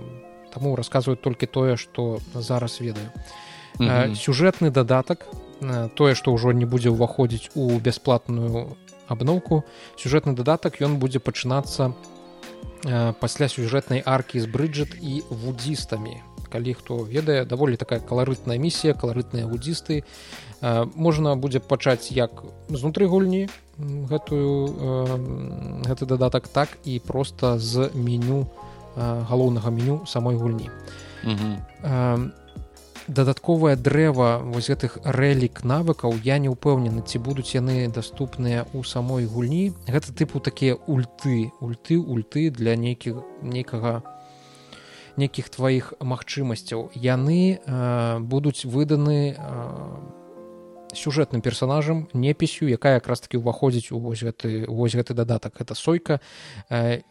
таму 0.53 0.75
расказваю 0.77 1.17
толькі 1.17 1.49
тое 1.49 1.77
што 1.77 2.21
зараз 2.33 2.81
ведаю. 2.81 3.09
Mm 3.79 3.89
-hmm. 3.89 4.13
сюжэтны 4.13 4.69
дадатак 4.69 5.25
тое 5.95 6.13
што 6.15 6.33
ўжо 6.33 6.53
не 6.53 6.65
будзе 6.65 6.89
ўваходзіць 6.89 7.49
у 7.55 7.79
бясплатную 7.79 8.77
абноўку 9.07 9.63
сюжэтны 9.97 10.33
дадатак 10.33 10.81
ён 10.81 10.97
будзе 10.97 11.19
пачынацца 11.19 11.93
пасля 13.19 13.47
сюжэтнай 13.47 14.03
аркі 14.05 14.39
з 14.39 14.45
брыджет 14.45 14.93
і 15.01 15.23
вудзістамі 15.29 16.21
калі 16.53 16.77
хто 16.77 17.01
ведае. 17.01 17.49
Даволі 17.49 17.81
такая 17.81 17.97
каларытная 17.97 18.61
місія 18.61 18.93
каларытныя 18.93 19.49
гудзісты. 19.49 20.05
Можна 20.93 21.33
будзе 21.35 21.59
пачаць 21.59 22.13
як 22.13 22.45
знутры 22.69 23.09
гульні 23.09 23.49
гэтую 23.81 24.69
гэты 25.89 26.05
дадатак 26.05 26.47
так 26.47 26.69
і 26.85 27.01
просто 27.01 27.57
з 27.57 27.89
меню 27.97 28.45
галоўнага 28.95 29.73
меню 29.73 30.05
самой 30.05 30.37
гульні. 30.37 30.69
Дадатковае 33.03 33.75
дрэва 33.75 34.39
вось 34.39 34.71
гэтых 34.71 35.03
рэлік 35.03 35.67
навыкаў 35.67 36.15
я 36.23 36.39
не 36.39 36.47
ўпэўнены 36.47 37.03
ці 37.03 37.19
будуць 37.19 37.51
яны 37.51 37.91
даступныя 37.91 38.63
ў 38.71 38.79
самой 38.87 39.27
гульні. 39.27 39.75
Гэта 39.91 40.15
тыпу 40.15 40.39
такія 40.39 40.79
ульты 40.87 41.51
ульты 41.59 41.99
ульты 41.99 42.47
для 42.47 42.79
нейкіх 42.79 43.19
нейкага 43.43 44.07
нейкіх 45.18 45.49
тваіх 45.49 45.93
магчымасцяў. 45.99 46.91
Яны 46.95 47.59
э, 47.59 48.20
будуць 48.20 48.66
выданы 48.66 49.34
э, 49.34 49.36
сюжэтным 50.93 51.41
персонажам 51.41 52.07
непісю 52.14 52.70
якая 52.70 53.01
якраз 53.01 53.22
таки 53.22 53.38
ўваходзіць 53.38 53.91
у 53.91 53.99
вось 53.99 54.24
гэты 54.24 54.66
вось 54.68 54.95
гэты 54.95 55.14
дадатак. 55.14 55.61
Это 55.61 55.76
сойка 55.76 56.20
э, 56.70 57.01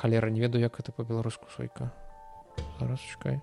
халера 0.00 0.30
не 0.30 0.40
ведаю 0.40 0.62
як 0.62 0.80
это 0.80 0.92
по-беларуску 0.92 1.46
сойка. 1.56 1.92
Расчакай 2.80 3.40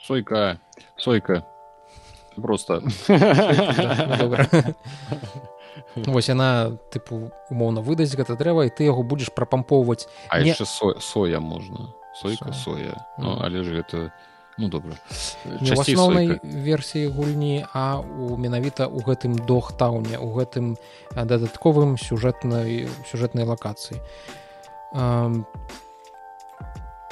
сойка 0.00 0.60
сойка. 0.96 1.44
Просто 2.36 2.82
Вось 5.96 6.28
яна 6.28 6.78
тыпу 6.90 7.30
умоўна 7.50 7.80
выдасць 7.80 8.14
гэта 8.14 8.36
дрэва 8.38 8.66
і 8.66 8.74
ты 8.74 8.86
яго 8.86 9.02
будзеш 9.02 9.34
прапампоўваць 9.34 10.06
А 10.28 10.40
не... 10.40 10.52
яшчэ 10.52 10.64
со 10.64 10.86
соя 11.00 11.40
можна. 11.40 11.94
Сойка 12.14 12.52
соя. 12.52 12.94
Ну, 13.18 13.38
але 13.42 13.64
ж 13.66 13.82
гэта 13.82 14.12
ну 14.58 14.68
добра. 14.68 14.94
Не 15.60 15.74
ў 15.74 15.82
асноўнай 15.82 16.38
версіі 16.42 17.10
гульні 17.10 17.66
а 17.74 17.98
у 17.98 18.38
менавіта 18.38 18.86
ў 18.86 19.02
гэтым 19.02 19.34
дохтауне 19.34 20.18
у 20.18 20.30
гэтым 20.38 20.78
дадатковым 21.14 21.98
сюжэтнай 21.98 22.86
сюжэтнай 23.10 23.44
лакацыі. 23.44 23.98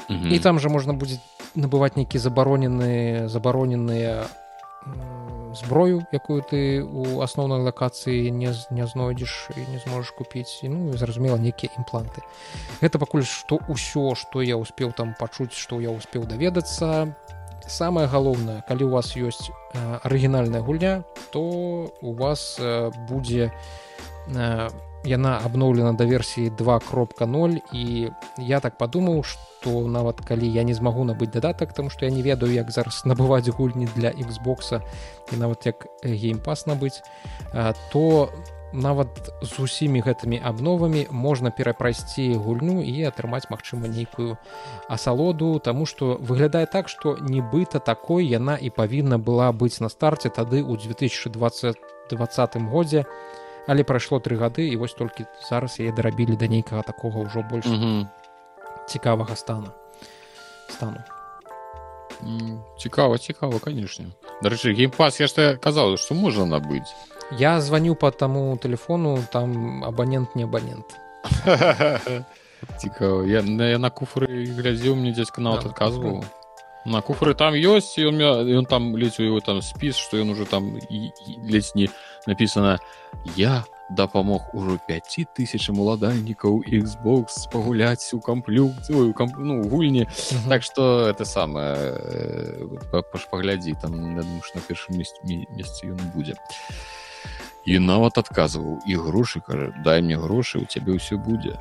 І 0.09 0.39
там 0.39 0.59
жа 0.63 0.71
можна 0.71 0.95
будзе 0.95 1.19
набываць 1.55 1.99
нейкі 1.99 2.19
забаронены 2.19 3.27
забароненыя 3.29 4.31
зброю 5.55 6.07
якую 6.12 6.43
ты 6.43 6.83
у 6.83 7.20
асноўнай 7.20 7.61
лакацыі 7.61 8.30
не 8.30 8.53
не 8.70 8.87
знойдзеш 8.87 9.53
і 9.57 9.61
не 9.68 9.78
зможаш 9.78 10.11
купіць 10.16 10.64
ну 10.64 10.93
зразумела 10.97 11.37
нейкія 11.37 11.72
імпланты 11.78 12.24
гэта 12.80 12.99
пакуль 12.99 13.24
што 13.24 13.61
ўсё 13.68 14.14
што 14.16 14.43
я 14.43 14.57
успеў 14.57 14.93
там 14.97 15.14
пачуць 15.18 15.53
што 15.53 15.80
я 15.80 15.91
успеў 15.91 16.24
даведацца 16.24 17.12
самое 17.68 18.07
галоўнае 18.07 18.62
калі 18.68 18.89
у 18.89 18.93
вас 18.97 19.12
ёсць 19.16 19.53
арыгінальная 20.03 20.62
гульня 20.62 21.05
то 21.30 21.93
у 22.01 22.12
вас 22.16 22.59
будзе 23.09 23.53
яна 25.05 25.40
абноўлена 25.44 25.92
да 25.92 26.05
версіі 26.05 26.50
2 26.50 26.78
кропка 26.78 27.26
0 27.26 27.59
і 27.72 28.11
я 28.38 28.61
так 28.61 28.78
падумаў 28.78 29.22
што 29.26 29.82
нават 29.86 30.22
калі 30.22 30.46
я 30.46 30.62
не 30.62 30.74
змагу 30.74 31.05
набыць 31.05 31.32
дадатак 31.34 31.74
там 31.74 31.90
што 31.90 32.05
я 32.07 32.11
не 32.11 32.22
ведаю 32.22 32.53
як 32.53 32.70
зараз 32.70 33.03
набываць 33.11 33.48
гульні 33.48 33.88
для 33.96 34.11
Xбокса 34.11 34.82
і 35.32 35.36
нават 35.36 35.66
як 35.66 35.86
геймпас 36.05 36.66
набыць 36.66 37.03
то 37.92 38.30
нават 38.72 39.09
з 39.42 39.61
усімі 39.61 40.00
гэтымі 40.00 40.40
абновамі 40.40 41.07
можна 41.11 41.50
перапрайсці 41.50 42.40
гульню 42.40 42.80
і 42.80 43.05
атрымаць 43.05 43.50
магчыма 43.50 43.88
нейкую 43.88 44.38
асалоду 44.88 45.59
Таму 45.59 45.86
што 45.86 46.16
выглядае 46.16 46.64
так 46.66 46.88
што 46.88 47.16
нібыта 47.20 47.78
такой 47.78 48.26
яна 48.26 48.57
і 48.57 48.70
павінна 48.70 49.18
была 49.18 49.53
быць 49.53 49.80
на 49.80 49.88
старце 49.92 50.30
тады 50.30 50.64
ў 50.64 50.80
2020 50.80 51.76
20 52.11 52.57
годзе 52.72 53.05
але 53.69 53.85
прайшло 53.85 54.19
тры 54.19 54.37
гады 54.37 54.69
і 54.69 54.77
вось 54.77 54.95
толькі 54.95 55.27
зараз 55.49 55.79
яе 55.81 55.93
дарабілі 55.93 56.37
да 56.37 56.47
нейкага 56.47 56.83
такога 56.83 57.23
ўжо 57.23 57.43
больш 57.43 57.67
mm 57.67 57.79
-hmm. 57.79 58.07
цікавага 58.87 59.37
стану 59.37 59.71
стану. 60.73 61.03
Mm, 62.25 62.59
цікава 62.79 63.19
цікава 63.19 63.59
канешне. 63.59 64.07
Дарэчы 64.43 64.75
геймпас 64.75 65.21
яшчэ 65.21 65.59
казаў 65.59 65.97
што 65.99 66.15
можна 66.15 66.47
набыць. 66.47 66.87
Я 67.39 67.61
звоню 67.61 67.95
по 67.95 68.11
таму 68.11 68.59
телефону 68.63 69.19
там 69.33 69.85
абонент 69.85 70.37
не 70.37 70.45
абонент 70.45 70.87
цікава. 72.79 73.27
Я, 73.27 73.41
я 73.43 73.79
на 73.79 73.91
куфры 73.91 74.27
глядзеў 74.27 74.95
мне 74.95 75.13
дзядзька 75.13 75.41
нават 75.41 75.67
адказваў. 75.67 76.25
На 76.85 77.01
куфры 77.03 77.35
там 77.35 77.55
ёсць 77.55 77.99
ён 77.99 78.23
ён 78.23 78.67
там 78.67 78.97
ледзь 78.97 79.19
у 79.21 79.27
его 79.27 79.41
там 79.41 79.63
спіс 79.63 79.97
што 79.97 80.19
ён 80.19 80.31
уже 80.31 80.47
там 80.47 80.79
ледзь 81.47 81.75
не 81.75 81.91
написано 82.27 82.79
я 83.37 83.64
дапамог 83.91 84.55
ужо 84.55 84.79
5 84.89 85.29
тысячам 85.37 85.79
уладальнікаў 85.79 86.64
Xbox 86.66 87.51
пагуляць 87.53 88.14
у 88.14 88.20
камплю 88.20 88.73
камп... 89.16 89.35
ну, 89.39 89.62
гульні 89.62 90.05
uh 90.05 90.07
-huh. 90.07 90.49
так 90.49 90.62
что 90.62 91.09
это 91.11 91.25
самае 91.25 91.75
э, 91.75 93.27
паглядзі 93.31 93.75
там 93.83 94.14
на 94.14 94.23
першым 94.68 94.97
месцы 94.97 95.85
ён 95.85 96.01
будзе 96.14 96.35
і 97.64 97.79
нават 97.79 98.18
адказваў 98.18 98.81
і 98.87 98.97
грошы 98.97 99.41
кажа 99.41 99.73
дай 99.85 100.03
мне 100.03 100.16
грошы 100.16 100.59
у 100.59 100.64
цябе 100.66 100.93
ўсё 100.93 101.16
будзе 101.16 101.59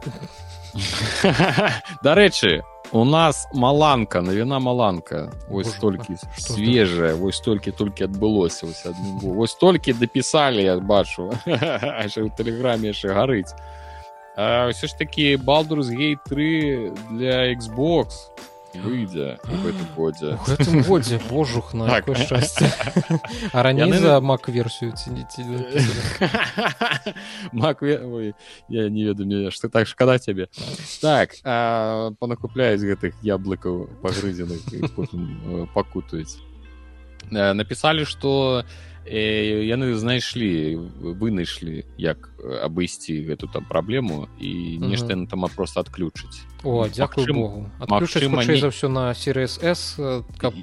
дарэчы 2.03 2.64
у 2.91 3.05
нас 3.05 3.47
маланка 3.53 4.21
навіна 4.21 4.59
маланка. 4.59 5.31
Ось 5.49 5.71
столькі 5.71 6.17
свежая 6.37 7.15
вось 7.15 7.37
столькі 7.37 7.71
толькі 7.71 8.03
адбылося 8.03 8.67
вось 9.23 9.55
толькі 9.55 9.93
дапісалі 9.93 10.63
я 10.63 10.79
бачу. 10.79 11.31
У 12.17 12.29
тэлеграме 12.37 12.91
яшчэ 12.91 13.13
гарыць 13.13 13.53
ўсё 14.37 14.87
ж 14.87 14.97
такі 14.97 15.37
балдур 15.37 15.83
з 15.83 15.91
гей 15.91 16.17
3 16.25 16.91
для 17.11 17.51
Xbox 17.51 18.31
выйдзе 18.76 19.39
в 19.43 19.63
гэтым 19.65 19.88
годзе 19.95 20.36
в 20.41 20.47
гэтым 20.47 20.82
годзе 20.84 21.19
божух 21.30 21.74
на 21.74 21.88
так. 21.88 22.17
шчасце 22.17 22.72
а 23.53 23.63
раней 23.63 23.91
за 23.93 24.19
мак 24.22 24.47
версію 24.49 24.93
ці 24.95 25.11
не 25.11 25.26
ці 25.30 25.43
мак 27.51 27.82
я 27.84 28.89
не 28.89 29.03
ведаю 29.03 29.28
мне 29.28 29.51
што 29.51 29.69
так 29.69 29.88
шкада 29.88 30.17
цябе 30.19 30.47
так 31.01 31.36
панакупляюць 32.19 32.82
гэтых 32.82 33.15
яблыкаў 33.24 33.89
пагрызеных 34.01 34.61
пакутаюць 35.74 36.39
напісалі 37.32 38.05
што 38.05 38.63
яны 39.06 39.95
знайшлі 39.97 40.78
вынайшлі 41.02 41.86
як 41.97 42.30
абысці 42.62 43.26
гэту 43.26 43.49
там 43.49 43.66
праблему 43.66 44.30
і 44.38 44.78
нешта 44.78 45.18
яны 45.18 45.26
там 45.28 45.45
просто 45.56 45.82
адключыць 45.82 46.45
о 46.64 46.88
дзякую 46.88 47.34
богу. 47.34 47.70
магчыма 47.89 48.45
не... 48.45 48.62
за 48.62 48.70
ўсё 48.70 48.88
на 48.89 49.14
сервис 49.14 49.58
с 49.58 49.97
каб 50.38 50.54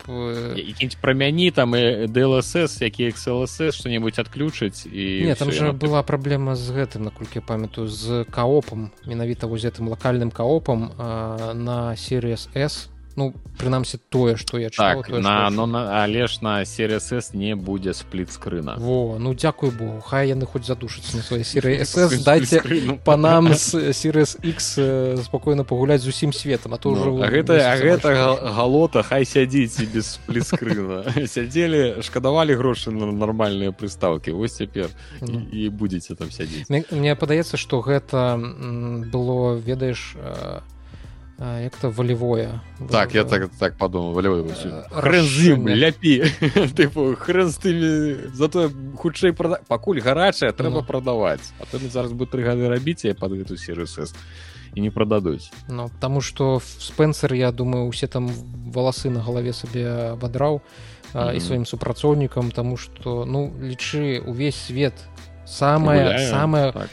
прамяні 1.01 1.51
там 1.51 1.75
і 1.75 2.07
длсс 2.07 2.79
які 2.83 3.11
xlss 3.11 3.75
что-нибудь 3.75 4.19
адключыць 4.19 4.87
і 4.87 5.27
не 5.27 5.35
там 5.35 5.51
же 5.51 5.73
была 5.73 6.03
праблема 6.03 6.55
з 6.55 6.71
гэтым 6.71 7.11
наколькі 7.11 7.41
памятаю 7.41 7.89
з 7.89 8.25
каопам 8.31 8.93
менавіта 9.07 9.47
воз 9.47 9.65
гэтым 9.65 9.91
лакальным 9.91 10.31
каопам 10.31 10.95
на 10.99 11.97
сервис 11.97 12.49
с 12.55 12.89
ну 13.19 13.35
прынамсі 13.59 13.99
тое 14.09 14.37
что 14.37 14.59
я 14.59 14.71
читал, 14.71 15.03
так, 15.03 15.11
тое, 15.11 15.21
на, 15.21 15.51
но 15.51 15.67
на 15.67 16.03
але 16.03 16.27
ж 16.31 16.39
на 16.41 16.65
серс 16.65 17.35
не 17.35 17.57
будзе 17.57 17.93
сплит-скрына 17.93 18.79
во 18.79 19.19
ну 19.19 19.35
дзякуй 19.35 19.71
богу 19.75 20.01
хай 20.07 20.31
яны 20.31 20.47
хоць 20.47 20.65
задушыцца 20.71 21.19
на 21.19 21.23
свае 21.27 21.43
серы 21.43 21.75
ss 21.83 22.23
дайте 22.23 22.63
по 23.05 23.17
нам 23.17 23.53
с 23.53 23.75
серс 23.93 24.39
x 24.43 24.79
спокойно 25.27 25.65
пагуляць 25.65 26.03
з 26.03 26.15
усім 26.15 26.33
светом 26.33 26.75
а 26.75 26.79
то 26.79 26.95
ўжо 26.95 27.19
ну, 27.19 27.27
гэта 27.27 27.59
гэта 27.83 28.15
галота 28.55 29.03
хай 29.03 29.27
сядзіць 29.27 29.83
без 29.91 30.15
сплит-скрына 30.15 31.03
сядзелі 31.35 32.03
шкадавалі 32.07 32.55
грошы 32.55 32.95
на 32.95 33.11
нармальныя 33.11 33.75
прыстаўкі 33.75 34.39
вось 34.39 34.55
цяпер 34.63 34.95
і 35.53 35.69
будзеце 35.69 36.15
там 36.15 36.31
сядзець. 36.31 36.71
Мне 36.71 37.17
падаецца 37.17 37.57
что 37.57 37.81
гэта 37.81 38.39
было 39.13 39.57
ведаеш 39.59 40.15
а 41.39 41.61
як-то 41.61 41.91
волевое. 41.91 42.61
Так 42.91 43.15
я 43.15 43.25
так 43.25 43.51
так 43.59 43.77
подумал 43.77 44.13
волевой 44.13 44.45
хрен 44.91 45.69
ляпі 45.69 46.27
тыпу 46.75 47.15
хрен 47.15 47.49
з 47.49 47.57
тымі 47.63 47.91
зато 48.35 48.71
хутчэй 48.99 49.33
прода 49.33 49.63
пакуль 49.69 50.03
гарачая 50.03 50.51
трэба 50.51 50.83
ну. 50.83 50.87
прадаваць 50.87 51.55
а 51.61 51.67
то 51.71 51.79
зараз 51.79 52.13
бы 52.13 52.27
тры 52.27 52.43
гады 52.43 52.67
рабіць 52.69 53.05
я 53.05 53.15
под 53.15 53.39
эту 53.39 53.57
серыю 53.57 53.87
і 54.75 54.81
не 54.81 54.91
прададуць 54.91 55.51
Ну 55.69 55.89
потому 55.89 56.21
что 56.21 56.61
спенсер 56.61 57.35
я 57.35 57.53
думаю 57.53 57.87
усе 57.87 58.07
там 58.07 58.31
валасы 58.75 59.09
на 59.11 59.23
галаве 59.23 59.53
сабе 59.53 60.19
абадраў 60.19 60.61
mm 61.15 61.23
-hmm. 61.23 61.37
і 61.37 61.41
сваім 61.41 61.67
супрацоўнікам 61.67 62.51
тому 62.51 62.77
что 62.77 63.25
ну 63.25 63.53
лічы 63.63 64.19
увесь 64.27 64.57
свет. 64.57 64.95
Самое 65.47 66.19
самое 66.19 66.73
так 66.73 66.91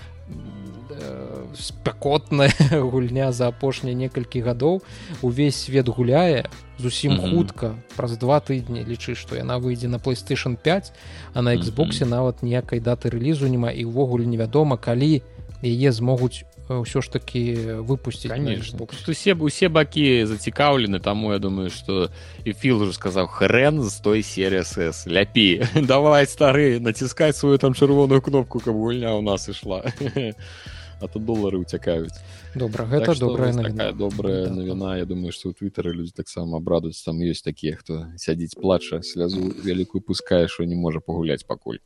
спякотная 1.59 2.53
гульня 2.71 3.31
за 3.31 3.47
апошнія 3.47 3.95
некалькі 3.95 4.41
гадоў 4.41 4.81
увесь 5.21 5.55
свет 5.55 5.89
гуляе 5.89 6.45
зусім 6.79 7.11
mm 7.11 7.19
-hmm. 7.19 7.35
хутка 7.35 7.75
праз 7.95 8.17
два 8.17 8.39
тыдні 8.39 8.85
лічы 8.87 9.15
што 9.15 9.35
яна 9.35 9.57
выйдзе 9.57 9.87
на 9.87 9.97
playstation 9.97 10.55
5 10.55 10.93
а 11.33 11.41
на 11.41 11.55
Xбосе 11.55 12.03
mm 12.03 12.07
-hmm. 12.07 12.09
нават 12.09 12.43
ніякай 12.43 12.79
даты 12.79 13.09
рэлізу 13.09 13.47
няма 13.47 13.71
і 13.71 13.85
ўвогуле 13.85 14.25
невядома 14.25 14.77
калі 14.77 15.21
яе 15.63 15.91
змогуць 15.91 16.45
ўсё 16.69 17.01
ж 17.01 17.11
таки 17.11 17.53
выпусціць 17.85 18.29
конечно 18.29 18.87
усе 19.07 19.33
усе 19.33 19.69
бакі 19.69 20.25
зацікаўлены 20.25 20.99
таму 20.99 21.33
я 21.33 21.39
думаю 21.39 21.69
что 21.69 22.09
і 22.43 22.53
філ 22.53 22.81
уже 22.81 22.93
сказаў 22.93 23.27
хрен 23.27 23.83
з 23.83 23.93
той 24.01 24.23
серии 24.23 24.63
СС 24.63 25.05
ляпі 25.05 25.61
давай 25.75 26.25
стары 26.25 26.79
націскаць 26.79 27.37
сваю 27.37 27.57
там 27.57 27.73
чырвоную 27.73 28.21
кнопку 28.21 28.59
каб 28.59 28.73
гульня 28.73 29.13
у 29.13 29.21
нас 29.21 29.49
ішла 29.49 29.85
а 31.01 31.07
то 31.07 31.19
долары 31.19 31.59
уцякаюць 31.59 32.15
добра 32.55 32.85
гэта 32.85 33.05
так 33.13 33.19
добрая 33.19 33.53
навіна. 33.53 33.91
добрая 33.91 34.45
да, 34.45 34.55
навіна. 34.55 34.97
Я 34.97 35.05
думаю 35.05 35.31
что 35.31 35.49
у 35.49 35.53
твиттары 35.53 35.93
людзі 35.93 36.13
таксама 36.15 36.57
абрадуюць 36.57 37.03
там 37.03 37.19
ёсць 37.21 37.43
такія 37.43 37.75
хто 37.75 38.07
сядзіць 38.17 38.55
плача 38.55 39.01
слязу 39.01 39.53
вялікую 39.63 40.01
пускае 40.01 40.47
що 40.47 40.63
не 40.63 40.75
можа 40.75 40.99
пагуляць 40.99 41.43
пакуль 41.43 41.77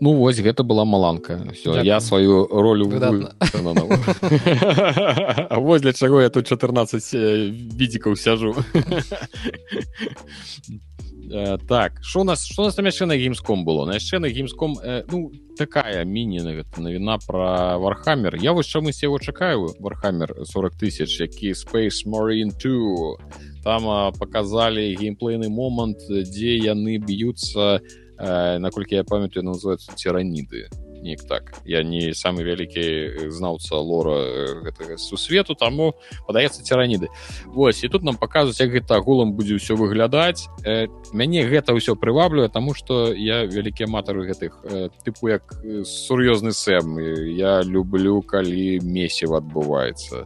Ну 0.00 0.14
вось 0.14 0.38
гэта 0.38 0.64
была 0.64 0.84
маланка. 0.84 1.40
Все 1.52 1.80
я 1.82 2.00
сваю 2.00 2.46
ролю 2.46 2.88
вось 5.50 5.80
для 5.82 5.92
чаго 5.92 6.20
я 6.20 6.30
тут 6.30 6.46
14 6.46 7.12
відзікаў 7.14 8.16
сяжу 8.16 8.56
Э, 11.30 11.58
так 11.68 11.92
що 12.02 12.20
у 12.20 12.24
нас 12.24 12.46
що 12.46 12.62
у 12.62 12.64
нас 12.64 12.74
там 12.74 12.86
яшчэ 12.86 13.06
на 13.06 13.16
геймском 13.16 13.64
было 13.64 13.86
на 13.86 13.94
яшчэ 13.94 14.18
на 14.18 14.28
геймском 14.28 14.78
э, 14.84 15.04
ну 15.12 15.32
такая 15.58 16.04
міні 16.04 16.56
навіна 16.78 17.18
про 17.26 17.78
вархаммер 17.78 18.36
я 18.36 18.52
вось 18.52 18.66
чамусь 18.66 19.02
его 19.02 19.18
чакаю 19.18 19.74
вархаммер 19.80 20.34
40 20.44 20.74
тысяч 20.74 21.20
які 21.20 21.52
space 21.52 22.06
marine 22.06 22.52
2 22.62 23.16
там 23.64 23.88
а, 23.88 24.12
показалі 24.12 24.96
геймплейны 24.96 25.48
момант 25.48 25.98
дзе 26.08 26.58
яны 26.58 26.98
б'юцца 26.98 27.80
э, 28.18 28.58
наколькі 28.58 28.94
я 28.94 29.04
памятаю 29.04 29.44
называются 29.44 29.92
тираніды 29.96 30.68
неяк 31.04 31.22
так. 31.28 31.52
Я 31.64 31.84
не 31.84 32.16
самы 32.16 32.42
вялікі 32.42 33.28
знаўца 33.30 33.76
лора 33.76 34.64
гэтага 34.64 34.96
сусвету 34.96 35.54
таму 35.54 35.94
падаецца 36.26 36.64
цираніды 36.64 37.12
Вось 37.46 37.84
і 37.84 37.88
тут 37.92 38.02
нам 38.02 38.16
паказваюць 38.16 38.60
як 38.60 38.72
гэта 38.72 38.96
агулам 38.96 39.36
будзе 39.36 39.60
ўсё 39.60 39.76
выглядаць 39.76 40.48
э, 40.64 40.88
мяне 41.12 41.44
гэта 41.44 41.76
ўсё 41.76 41.94
прываблюе 41.94 42.48
таму 42.48 42.74
што 42.74 43.12
я 43.12 43.44
вялікі 43.44 43.84
аматары 43.84 44.24
гэтых 44.24 44.64
э, 44.64 44.88
тыпу 45.04 45.28
як 45.28 45.44
сур'ёзны 45.84 46.56
сэм. 46.56 46.98
Я 47.36 47.60
люблю 47.62 48.22
калі 48.24 48.80
месіва 48.80 49.44
адбываецца 49.44 50.24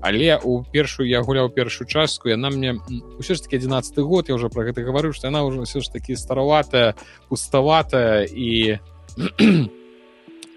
але 0.00 0.38
у 0.42 0.62
першую 0.62 1.08
я 1.08 1.22
гуляў 1.22 1.50
першую 1.50 1.88
частку 1.88 2.28
яна 2.28 2.50
мне 2.50 2.78
ўсё 3.18 3.34
ж 3.34 3.42
таки 3.42 3.56
11 3.56 3.98
год 3.98 4.28
я 4.28 4.34
уже 4.34 4.48
про 4.48 4.64
гэта 4.64 4.82
гаварыў 4.82 5.12
што 5.12 5.28
яна 5.28 5.42
ўжо 5.42 5.66
все 5.66 5.80
ж 5.80 5.90
таки 5.92 6.14
стараватая 6.16 6.94
пуставатая 7.28 8.22
і 8.24 8.78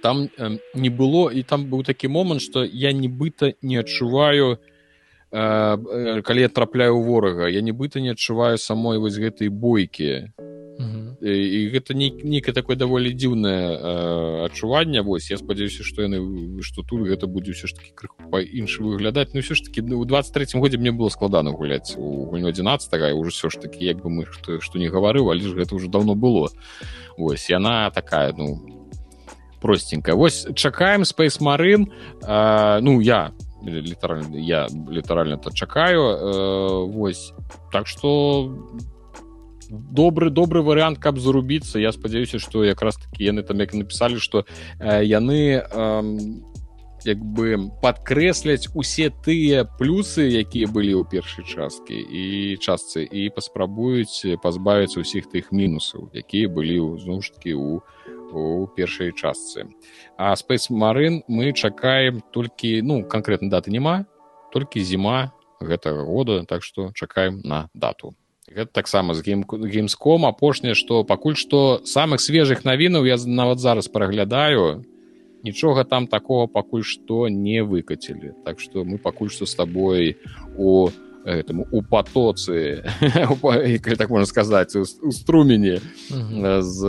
там 0.02 0.30
э, 0.38 0.58
не 0.74 0.90
было 0.90 1.32
і 1.32 1.44
там 1.44 1.66
быў 1.66 1.84
такі 1.84 2.08
момант 2.08 2.42
что 2.42 2.64
я 2.64 2.92
нібыта 2.92 3.54
не 3.62 3.78
адчуваю 3.78 4.58
э, 5.32 5.38
э, 5.38 6.22
калі 6.22 6.42
я 6.42 6.50
трапляю 6.50 7.02
ворага 7.02 7.48
я 7.48 7.62
нібыта 7.62 8.02
не 8.02 8.12
адчуваю 8.12 8.58
самой 8.58 8.98
вось 8.98 9.18
гэтай 9.18 9.50
бойкі 9.50 10.32
і 11.22 11.70
гэта 11.70 11.94
нейкае 11.94 12.54
такое 12.54 12.76
даволі 12.76 13.14
дзіўнае 13.14 13.78
э, 13.78 14.46
адчуванне 14.50 15.06
вось 15.06 15.30
я 15.30 15.38
спадзяюся 15.38 15.86
што 15.86 16.02
яны 16.02 16.18
што 16.66 16.82
тут 16.82 17.06
гэта 17.06 17.30
будзе 17.30 17.54
ўсё 17.54 17.70
ж 17.70 17.78
таки 17.78 17.94
крыху 17.94 18.18
па-іншы 18.34 18.82
выглядаць 18.82 19.38
ну 19.38 19.46
ўсё 19.46 19.54
ж 19.54 19.70
таки 19.70 19.86
у 19.86 20.02
23 20.02 20.58
годзе 20.58 20.82
мне 20.82 20.90
было 20.90 21.14
складана 21.14 21.54
гуляць 21.54 21.94
у 21.94 22.26
гульню 22.26 22.50
11 22.50 22.90
уже 23.14 23.30
ўсё 23.30 23.54
ж 23.54 23.62
таки 23.62 23.86
як 23.86 24.02
бы 24.02 24.10
мы 24.10 24.26
што, 24.26 24.58
што 24.66 24.82
не 24.82 24.90
гаварыў 24.90 25.30
але 25.30 25.46
ж 25.46 25.54
гэта 25.54 25.78
ўжо 25.78 25.94
давно 25.94 26.16
было. 26.16 26.50
Ось 27.18 27.50
яна 27.54 27.92
такая 27.94 28.34
ну 28.34 28.58
простенькая. 29.62 30.16
Вось 30.16 30.48
чакаем 30.56 31.04
space 31.04 31.42
марин 31.42 31.92
э, 32.22 32.80
ну 32.82 33.00
я 33.02 33.32
літаральна 33.64 34.38
я 34.38 34.68
літаральна 34.90 35.38
то 35.38 35.52
чакаю 35.52 36.02
э, 36.02 36.86
вось 36.92 37.34
так 37.72 37.88
что 37.88 38.58
добры 39.70 40.30
добры 40.30 40.62
варыянт 40.62 41.00
каб 41.00 41.20
зарубіцца 41.20 41.80
я 41.80 41.92
спадзяюся 41.92 42.40
что 42.40 42.64
якраз 42.64 42.98
таки 42.98 43.24
яны 43.24 43.44
там 43.44 43.60
як 43.60 43.74
написали 43.74 44.18
что 44.18 44.46
э, 44.80 45.06
яны 45.06 45.64
э, 45.64 46.18
як 47.06 47.18
бы 47.18 47.72
падкрэсляць 47.82 48.70
усе 48.74 49.10
тыя 49.10 49.66
плюсы 49.80 50.28
якія 50.28 50.68
былі 50.68 51.02
ў 51.02 51.04
першай 51.10 51.46
часткі 51.46 51.98
і 51.98 52.58
частцы 52.58 53.06
і 53.06 53.30
паспрабуюць 53.30 54.38
пазбавіцца 54.42 55.02
ўсіх 55.02 55.30
тых 55.32 55.52
мінусаў 55.52 56.10
якія 56.14 56.50
былі 56.50 56.98
зноў 57.02 57.22
ж 57.22 57.34
таки 57.34 57.54
у 57.54 57.82
у 58.32 58.68
першай 58.68 59.12
частцы. 59.12 59.68
А 60.18 60.34
space 60.34 60.70
марин 60.70 61.24
мы 61.28 61.54
чакаем 61.54 62.22
толькі 62.32 62.82
ну 62.82 63.04
конкретно 63.04 63.50
даты 63.50 63.72
няма 63.72 64.06
толькі 64.52 64.82
зіма 64.82 65.32
гэтага 65.62 66.04
года 66.06 66.46
так 66.46 66.64
что 66.64 66.92
чакаем 66.94 67.42
на 67.44 67.70
дату. 67.74 68.16
Гэта 68.48 68.72
таксама 68.74 69.14
з 69.14 69.22
гейм 69.22 69.44
геймском 69.44 70.26
апошняе 70.26 70.74
что 70.74 71.04
пакуль 71.04 71.36
што 71.36 71.82
самых 71.86 72.20
свежых 72.20 72.66
навінаў 72.66 73.06
я 73.06 73.18
нават 73.26 73.60
зараз 73.60 73.88
праглядаю 73.88 74.84
нічога 75.44 75.84
там 75.84 76.08
такого 76.08 76.48
пакуль 76.48 76.84
што 76.84 77.28
не 77.30 77.64
выкацілі. 77.64 78.34
Так 78.46 78.60
что 78.60 78.84
мы 78.84 78.98
пакуль 78.98 79.30
што 79.30 79.46
з 79.46 79.56
табой 79.56 80.18
у 80.58 80.90
этому 81.26 81.68
у 81.72 81.82
патоцы 81.82 82.84
так 83.98 84.10
можно 84.10 84.26
сказать 84.26 84.76
у 84.76 85.12
струмені 85.12 85.80
з, 86.62 86.80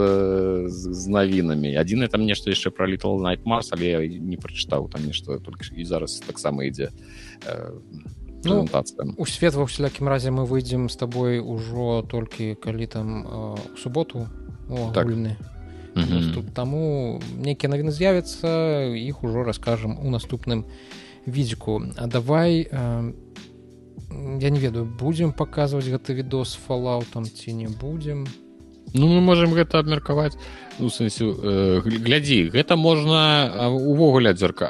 з 0.69 1.09
навінамі 1.09 1.77
адзіны 1.77 2.09
там 2.09 2.25
нешта 2.27 2.51
яшчэ 2.51 2.71
про 2.71 2.89
little 2.89 3.21
night 3.21 3.45
Mars 3.45 3.69
але 3.73 3.87
я 3.87 3.99
не 4.01 4.37
прачытаў 4.37 4.89
там 4.89 5.07
нешта 5.07 5.39
только 5.39 5.65
і 5.77 5.85
зараз 5.85 6.23
таксама 6.27 6.65
ідзе 6.65 6.91
ну, 8.45 8.67
у 9.17 9.27
свет 9.27 9.55
ва 9.55 9.65
ўсялякім 9.65 10.09
разе 10.09 10.31
мы 10.31 10.47
выйдзем 10.47 10.89
з 10.89 10.97
табой 10.97 11.39
ужо 11.39 12.03
толькі 12.03 12.55
калі 12.55 12.87
там 12.87 13.09
у 13.27 13.79
суботу 13.79 14.29
агульны 14.69 15.37
так. 15.37 15.53
Mm 15.95 16.09
-hmm. 16.09 16.51
таму 16.53 17.21
нейкія 17.37 17.73
навіны 17.73 17.91
з'явяцца 17.91 18.49
іх 18.97 19.25
ужо 19.25 19.45
раскажам 19.45 19.99
у 20.01 20.11
наступным 20.11 20.65
відзіку 21.27 21.83
А 21.97 22.07
давай 22.07 22.69
э, 22.73 23.13
я 24.41 24.51
не 24.51 24.61
ведаю 24.61 24.85
будзем 24.85 25.33
паказваць 25.33 25.89
гэты 25.89 26.15
відос 26.15 26.55
фалаутам 26.67 27.25
ці 27.25 27.53
не 27.53 27.69
будзем 27.69 28.27
Ну 28.95 29.09
мы 29.09 29.23
можемм 29.25 29.55
гэта 29.57 29.81
абмеркаваць 29.81 30.37
ну, 30.79 30.91
сэнсе, 30.93 31.25
э, 31.25 31.81
глядзі 31.81 32.53
гэта 32.53 32.77
можна 32.77 33.73
увогуле 33.73 34.37
адзірка 34.37 34.69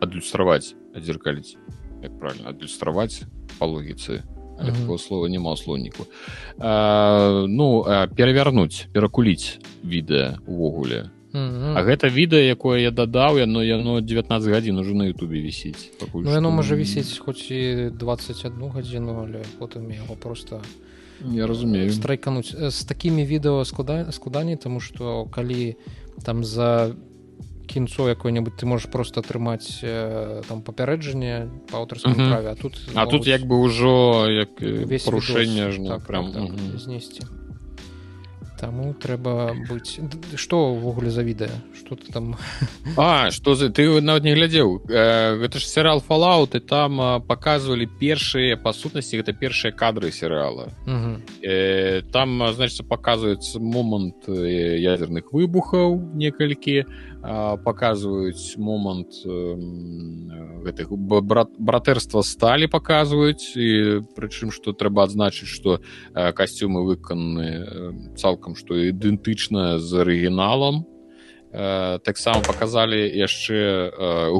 адлюстраваць 0.00 0.74
адзіркаліць 0.92 1.56
як 2.02 2.12
правильно 2.20 2.52
адлюстраваць 2.52 3.24
па 3.58 3.66
логіцы 3.66 4.22
такого 4.58 4.98
слова 4.98 5.28
няма 5.28 5.56
слоўніку 5.56 6.06
ну 6.58 7.66
перавярнуць 8.16 8.88
перакуліць 8.92 9.60
відэа 9.84 10.40
увогуле 10.46 11.10
А 11.36 11.82
гэта 11.84 12.08
відэа 12.08 12.42
якое 12.48 12.80
я 12.80 12.90
дадаў 12.90 13.38
яно 13.38 13.62
яно 13.62 14.00
19 14.00 14.48
гадзін 14.48 14.78
уже 14.78 14.94
на 14.94 15.06
Ютубе 15.06 15.40
вісіць 15.40 15.92
ну, 16.14 16.32
яно 16.32 16.50
можа 16.50 16.76
вісіць 16.76 17.18
хоць 17.18 17.50
і 17.50 17.90
21 17.92 18.70
гадзіну 18.72 19.26
але 19.26 19.44
потым 19.58 19.90
яго 19.92 20.16
просто 20.16 20.62
я 21.32 21.46
разумею. 21.46 21.92
страйкануць. 21.92 22.52
З 22.52 22.84
такімі 22.84 23.24
відэо 23.24 23.64
склада 23.64 24.12
складаней 24.12 24.56
тому 24.56 24.80
что 24.80 25.24
калі 25.24 25.76
там 26.24 26.44
за 26.44 26.92
кінцо 27.66 28.08
якое-небудзь 28.08 28.56
ты 28.56 28.66
можаш 28.66 28.90
просто 28.90 29.20
атрымаць 29.20 29.82
э, 29.82 30.42
там 30.48 30.62
папярэджанне 30.62 31.50
па 31.70 31.82
аўтарскім 31.82 32.14
праве 32.14 32.48
а 32.50 32.54
тут 32.54 32.78
а 32.94 33.06
тут 33.06 33.26
як 33.26 33.42
бы 33.42 33.58
ўжо 33.58 34.30
як 34.30 34.54
парушэнне 35.04 35.74
ж 35.74 35.82
так, 35.82 36.06
прям 36.06 36.32
так, 36.32 36.46
так, 36.54 36.78
знесці 36.78 37.26
Таму 38.56 38.94
трэба 38.96 39.52
быць 39.68 40.00
што 40.40 40.72
ўвогуле 40.72 41.10
за 41.12 41.22
відэа 41.22 41.52
что 41.76 41.96
ты 41.96 42.12
там? 42.12 42.36
А 42.96 43.30
что 43.30 43.54
за 43.54 43.68
ты 43.68 44.00
нават 44.00 44.24
не 44.24 44.32
глядзеў 44.32 44.88
гэта 44.88 45.60
ж 45.60 45.64
серыал 45.68 46.00
фалаут 46.00 46.54
і 46.56 46.60
там 46.60 47.22
показывалі 47.28 47.88
першыя 48.00 48.56
па 48.56 48.72
сутнасці 48.72 49.20
гэта 49.20 49.36
першыя 49.36 49.72
кадры 49.72 50.10
серыала 50.10 50.72
э, 51.42 52.02
там 52.12 52.40
значится 52.52 52.84
показваецца 52.84 53.60
момант 53.60 54.28
ядерных 54.28 55.32
выбухаў 55.32 56.00
некалькі 56.16 56.86
показваюць 57.64 58.54
момант 58.58 59.18
гэтых 60.62 60.94
брат 61.26 61.50
братэрства 61.58 62.22
сталі 62.22 62.70
показваюць 62.70 63.58
і 63.58 64.06
прычым 64.14 64.54
што 64.54 64.70
трэба 64.70 65.10
адзначыць 65.10 65.50
што 65.50 65.82
касцюмы 66.14 66.86
выкананы 66.86 68.14
цалкам 68.14 68.54
што 68.54 68.78
ідэнтычна 68.78 69.78
з 69.82 70.06
арыгіналам 70.06 70.86
таксама 72.06 72.42
показалі 72.46 73.02
яшчэ 73.02 73.90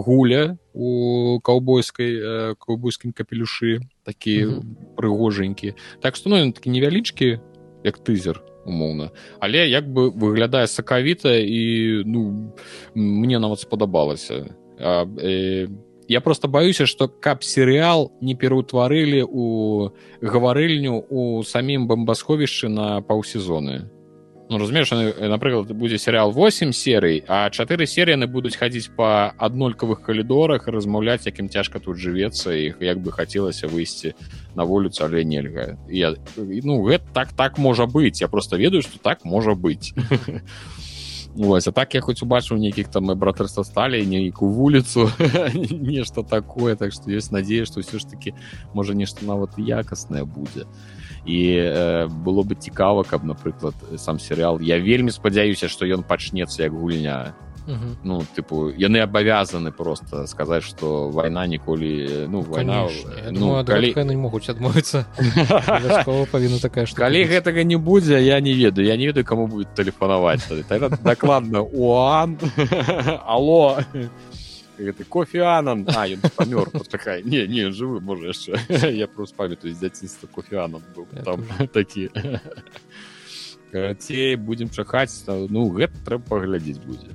гуля 0.06 0.54
у 0.74 1.40
каўбойскай 1.42 2.54
каўбойскім 2.54 3.10
капелюшы 3.10 3.82
такі 4.06 4.62
прыгожанькі 4.94 5.74
так 6.02 6.14
што 6.14 6.30
ну 6.30 6.52
такі 6.52 6.70
невялічкі 6.70 7.38
як 7.82 7.98
тызер 7.98 8.42
умоўна. 8.66 9.10
Але 9.40 9.68
як 9.68 9.88
бы 9.88 10.10
выглядае 10.10 10.66
сакавіта 10.66 11.38
і 11.38 12.02
ну 12.04 12.52
мне 12.94 13.38
нават 13.38 13.60
спадабалася. 13.60 14.46
А, 14.78 15.06
э, 15.06 15.68
я 16.08 16.20
просто 16.20 16.48
баюся 16.48 16.86
что 16.86 17.08
каб 17.08 17.42
серыал 17.42 18.12
не 18.20 18.34
пераўтварылі 18.34 19.24
у 19.24 19.90
гаварыльню 20.20 21.04
у 21.08 21.42
самім 21.42 21.86
бомбасховішчы 21.86 22.68
на 22.68 23.00
паўсезоны 23.00 23.95
Ну, 24.48 24.58
разумееш 24.58 24.90
напрыклад 25.18 25.72
будзе 25.74 25.98
серыал 25.98 26.30
8 26.30 26.70
серый 26.70 27.24
а 27.26 27.50
чатыры 27.50 27.86
серыі 27.86 28.14
яны 28.14 28.28
будуць 28.30 28.54
хадзіць 28.54 28.94
па 28.94 29.34
аднолькавых 29.42 30.06
калідорах 30.06 30.68
размаўляць 30.70 31.26
якім 31.26 31.50
цяжка 31.50 31.82
тут 31.82 31.98
жывецца 31.98 32.54
іх 32.54 32.78
як 32.78 33.02
бы 33.02 33.10
хацелася 33.10 33.66
выйсці 33.66 34.14
на 34.54 34.62
вуліцу 34.62 35.02
але 35.02 35.24
нельга 35.26 35.74
я 35.90 36.14
ну 36.38 36.78
гэта 36.86 37.02
так 37.12 37.34
так 37.34 37.58
можа 37.58 37.90
быць 37.90 38.22
я 38.22 38.28
просто 38.28 38.56
ведаю 38.56 38.82
что 38.86 39.02
так 39.02 39.24
можа 39.24 39.58
быць 39.58 39.90
Вось, 41.36 41.66
а 41.68 41.72
так 41.72 41.92
я 41.92 42.00
хоць 42.00 42.22
убачыў 42.24 42.56
нейкіх 42.56 42.88
там 42.88 43.12
братарства 43.12 43.60
сталі 43.60 44.00
нейкую 44.06 44.48
вуліцу 44.56 45.10
нешта 45.68 46.22
такое. 46.22 46.76
Так 46.76 46.96
што 46.96 47.12
ёсць 47.12 47.28
надзея 47.28 47.68
што 47.68 47.84
ўсё 47.84 48.00
ж 48.00 48.08
таки 48.08 48.32
можа 48.72 48.96
нешта 48.96 49.26
нават 49.28 49.60
якаснае 49.60 50.24
будзе 50.24 50.64
і 51.26 51.58
э, 51.58 52.06
было 52.06 52.42
бы 52.42 52.54
цікава 52.54 53.02
каб 53.02 53.24
напрыклад 53.24 53.74
сам 53.98 54.18
серыал 54.18 54.60
я 54.60 54.78
вельмі 54.78 55.10
спадзяюся 55.10 55.68
што 55.68 55.86
ён 55.86 56.02
пачнецца 56.02 56.62
як 56.62 56.72
гульня. 56.72 57.34
Угу. 57.66 57.88
ну 58.04 58.22
тыпу 58.36 58.70
яны 58.70 59.02
абавязаны 59.02 59.72
просто 59.72 60.26
сказаць 60.30 60.62
что 60.62 61.10
вайна 61.10 61.46
ніколі 61.50 62.26
ну 62.30 62.40
вайна 62.40 62.86
ну, 63.30 63.64
калі... 63.66 63.90
не 63.90 64.16
могуць 64.16 64.48
адмовіцца. 64.48 65.06
Павінна 66.30 66.62
такая 66.62 66.86
што 66.86 67.02
калі 67.02 67.26
гэтага 67.26 67.66
не 67.66 67.74
будзе 67.74 68.22
я 68.22 68.38
не 68.38 68.54
ведаю. 68.54 68.86
Я 68.86 68.96
не 68.96 69.06
ведаю 69.06 69.26
кому 69.26 69.48
будет 69.48 69.74
тэлефанаваць. 69.74 70.46
Дакладна 71.02 71.62
уан 71.62 72.38
алло 73.26 73.82
гэты 74.78 75.04
кофеанан 75.04 75.86
а 75.94 76.06
ён 76.06 76.20
памёр 76.36 76.70
такая 76.90 77.22
не 77.22 77.46
не 77.46 77.70
жывы 77.70 78.00
можа 78.00 78.32
яшчэ 78.32 78.60
я 78.92 79.06
просто 79.08 79.36
памятаю 79.36 79.74
з 79.74 79.78
дзяцінства 79.78 80.26
кофеанан 80.26 80.82
быў 80.94 81.06
там 81.24 81.46
такі 81.76 82.10
карацей 83.72 84.36
будзем 84.36 84.68
чакаць 84.70 85.24
ну 85.28 85.68
гэта 85.70 85.94
трэба 86.04 86.24
паглядзець 86.36 86.80
будзе 86.84 87.10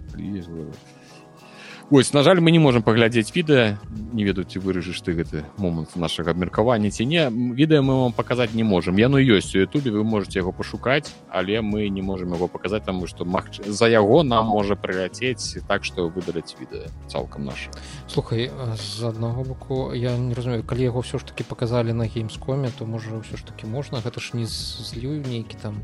Вось 1.92 2.14
на 2.14 2.24
жаль 2.24 2.40
мы 2.40 2.52
не 2.52 2.60
можемм 2.60 2.84
паглядзець 2.88 3.36
відэа 3.36 3.76
не 4.16 4.24
ведаю 4.24 4.48
ці 4.48 4.64
выражыш 4.64 5.04
ты 5.04 5.12
гэты 5.12 5.44
момант 5.60 5.98
нашага 6.00 6.32
абмеркавання 6.32 6.88
ці 6.88 7.04
не 7.04 7.28
відэа 7.28 7.84
мы 7.84 8.08
вам 8.08 8.14
паказаць 8.16 8.56
не 8.56 8.64
можемм 8.64 8.96
яно 8.96 9.20
ёсць 9.20 9.52
у 9.56 9.60
Ютубе 9.60 9.92
вы 9.92 10.08
можете 10.08 10.40
яго 10.40 10.56
пашукаць 10.56 11.12
але 11.28 11.60
мы 11.60 11.92
не 11.92 12.00
можемм 12.00 12.32
яго 12.32 12.48
паказаць 12.48 12.88
таму 12.88 13.12
што 13.12 13.28
магч... 13.28 13.60
за 13.68 13.92
яго 13.92 14.24
нам 14.24 14.48
можа 14.56 14.80
прыляцець 14.80 15.60
так 15.68 15.84
што 15.84 16.08
выдаліць 16.08 16.56
відэа 16.56 16.88
цалкам 17.12 17.44
наш 17.52 17.68
слухай 18.08 18.48
з 18.80 19.04
аднаго 19.04 19.44
боку 19.44 19.92
я 19.92 20.16
не 20.16 20.32
разумею 20.32 20.64
калі 20.64 20.88
яго 20.88 21.04
ўсё 21.04 21.20
ж 21.20 21.28
таки 21.28 21.44
паказалі 21.44 21.92
на 21.92 22.08
геймскоме 22.08 22.72
то 22.72 22.88
можа 22.88 23.20
ўсё 23.20 23.36
ж 23.36 23.44
таки 23.44 23.68
можна 23.68 24.00
гэта 24.00 24.24
ж 24.24 24.40
не 24.40 24.48
злюю 24.48 25.20
нейкі 25.28 25.60
там 25.60 25.84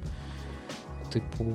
тыпу 1.13 1.45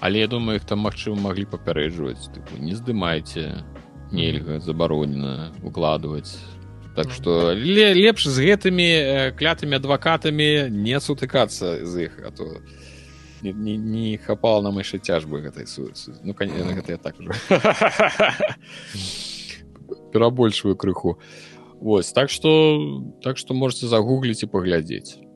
але 0.00 0.20
я 0.20 0.28
думаю 0.28 0.56
их 0.56 0.64
там 0.64 0.78
магчыма 0.80 1.18
маглі 1.20 1.44
папярэджваць. 1.44 2.30
Не 2.58 2.74
здымайце 2.74 3.64
нельга 4.12 4.60
забаронена 4.60 5.52
укладваць. 5.62 6.38
Так 6.94 7.10
что 7.12 7.52
лепш 7.54 8.26
з 8.26 8.38
гэтымі 8.42 9.34
клятымі 9.38 9.78
адвакатамі 9.78 10.70
не 10.70 10.98
сутыкацца 10.98 11.86
з 11.86 12.10
іх 12.10 12.18
а 12.26 12.30
то 12.30 12.58
не, 13.42 13.52
не, 13.52 13.76
не 13.76 14.16
хапала 14.18 14.62
нам 14.62 14.78
яшчэ 14.82 14.98
цяжбы 14.98 15.38
гэтай 15.38 15.66
су 15.66 15.94
ну 16.24 16.34
конечно 16.34 16.74
гэта 16.74 16.92
я 16.92 16.98
так 16.98 17.14
уже 17.20 17.30
перабольшваю 20.12 20.74
крыху. 20.76 21.20
Вось 21.78 22.12
так 22.12 22.30
что 22.30 23.06
так 23.22 23.38
что 23.38 23.54
можете 23.54 23.86
загугліць 23.86 24.42
і 24.42 24.46
паглядзець 24.46 25.27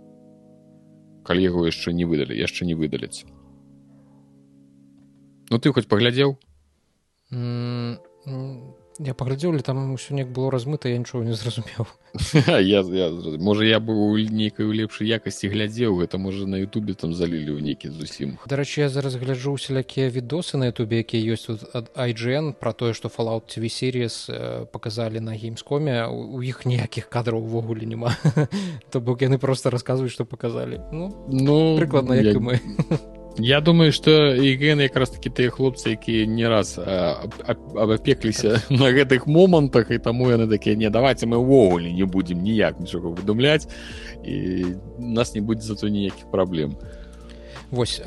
калі 1.23 1.43
яго 1.43 1.66
яшчэ 1.66 1.93
не 1.93 2.05
выдалі 2.05 2.39
яшчэ 2.39 2.66
не 2.66 2.75
выдаляць 2.75 3.25
Ну 5.51 5.59
ты 5.59 5.73
хоць 5.73 5.89
паглядзеў 5.89 6.39
я 9.07 9.14
паглядзеў 9.14 9.59
там 9.62 9.94
ўсё 9.94 10.14
неяк 10.14 10.30
было 10.30 10.50
размыта 10.50 10.88
я 10.88 10.98
нічого 10.98 11.24
не 11.24 11.34
зразумеў 11.34 11.86
я, 12.46 12.80
я 12.80 13.07
можа 13.38 13.64
я 13.64 13.80
быў 13.80 13.96
у 13.96 14.18
нейкай 14.18 14.66
у 14.66 14.72
лепшай 14.72 15.09
якасці 15.09 15.48
глядзеў 15.48 15.98
гэта 15.98 16.18
можа 16.18 16.46
на 16.46 16.62
Ютубе 16.62 16.94
там 16.94 17.14
залілі 17.14 17.59
ў 17.59 17.61
нейкі 17.62 17.90
зусім 17.90 18.38
дарэчы 18.46 18.86
я 18.86 18.88
зараз 18.88 19.16
гляджу 19.16 19.53
усялякія 19.53 20.09
відосы 20.11 20.57
на 20.57 20.70
Ютубе 20.70 21.03
якія 21.03 21.34
ёсць 21.34 21.50
тут 21.50 21.66
ад 21.74 21.90
IGN 21.96 22.55
про 22.55 22.72
тое 22.72 22.94
што 22.94 23.09
fallout 23.09 23.50
TV 23.50 23.66
series 23.66 24.30
показалі 24.70 25.20
на 25.20 25.34
геймскоме 25.34 26.07
у 26.07 26.42
іх 26.42 26.66
ніякіх 26.66 27.09
кадраў 27.09 27.42
увогуле 27.42 27.86
няма 27.86 28.14
то 28.90 29.00
бок 29.00 29.22
яны 29.22 29.38
просто 29.38 29.70
расказваюць 29.70 30.12
што 30.12 30.24
показалі 30.24 30.80
ну 30.92 31.11
ну 31.26 31.78
прыкладна 31.78 32.14
як 32.14 32.36
я... 32.36 32.40
мы 32.40 32.61
Я 33.39 33.61
думаю 33.61 33.93
что 33.93 34.35
іген 34.35 34.80
якраз 34.80 35.11
таки 35.11 35.30
тыя 35.30 35.51
хлопцы 35.51 35.97
якія 35.97 36.26
не 36.26 36.49
раз 36.49 36.78
абапекліся 36.78 38.61
на 38.70 38.93
гэтых 38.93 39.26
момантах 39.26 39.91
і 39.91 39.99
таму 39.99 40.28
яны 40.28 40.49
такія 40.49 40.76
не 40.76 40.91
давайте 40.91 41.26
мы 41.26 41.41
ўвогуле 41.41 41.93
не 41.93 42.05
будзем 42.05 42.43
ніяк 42.43 42.80
нічога 42.80 43.09
выдумляць 43.09 43.68
і 44.24 44.76
нас 44.99 45.35
не 45.35 45.41
будзе 45.41 45.62
зато 45.62 45.89
ніякіх 45.89 46.30
праблем 46.30 46.76
Вось 47.70 48.03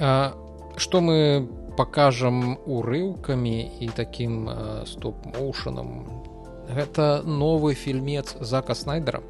что 0.77 1.01
мы 1.01 1.47
покажам 1.77 2.57
урыўкамі 2.65 3.81
і 3.81 3.89
таким 3.95 4.49
стоп-моушанам 4.85 6.21
гэта 6.69 7.23
новы 7.25 7.73
фільмец 7.73 8.37
зака 8.41 8.75
снайдера 8.75 9.21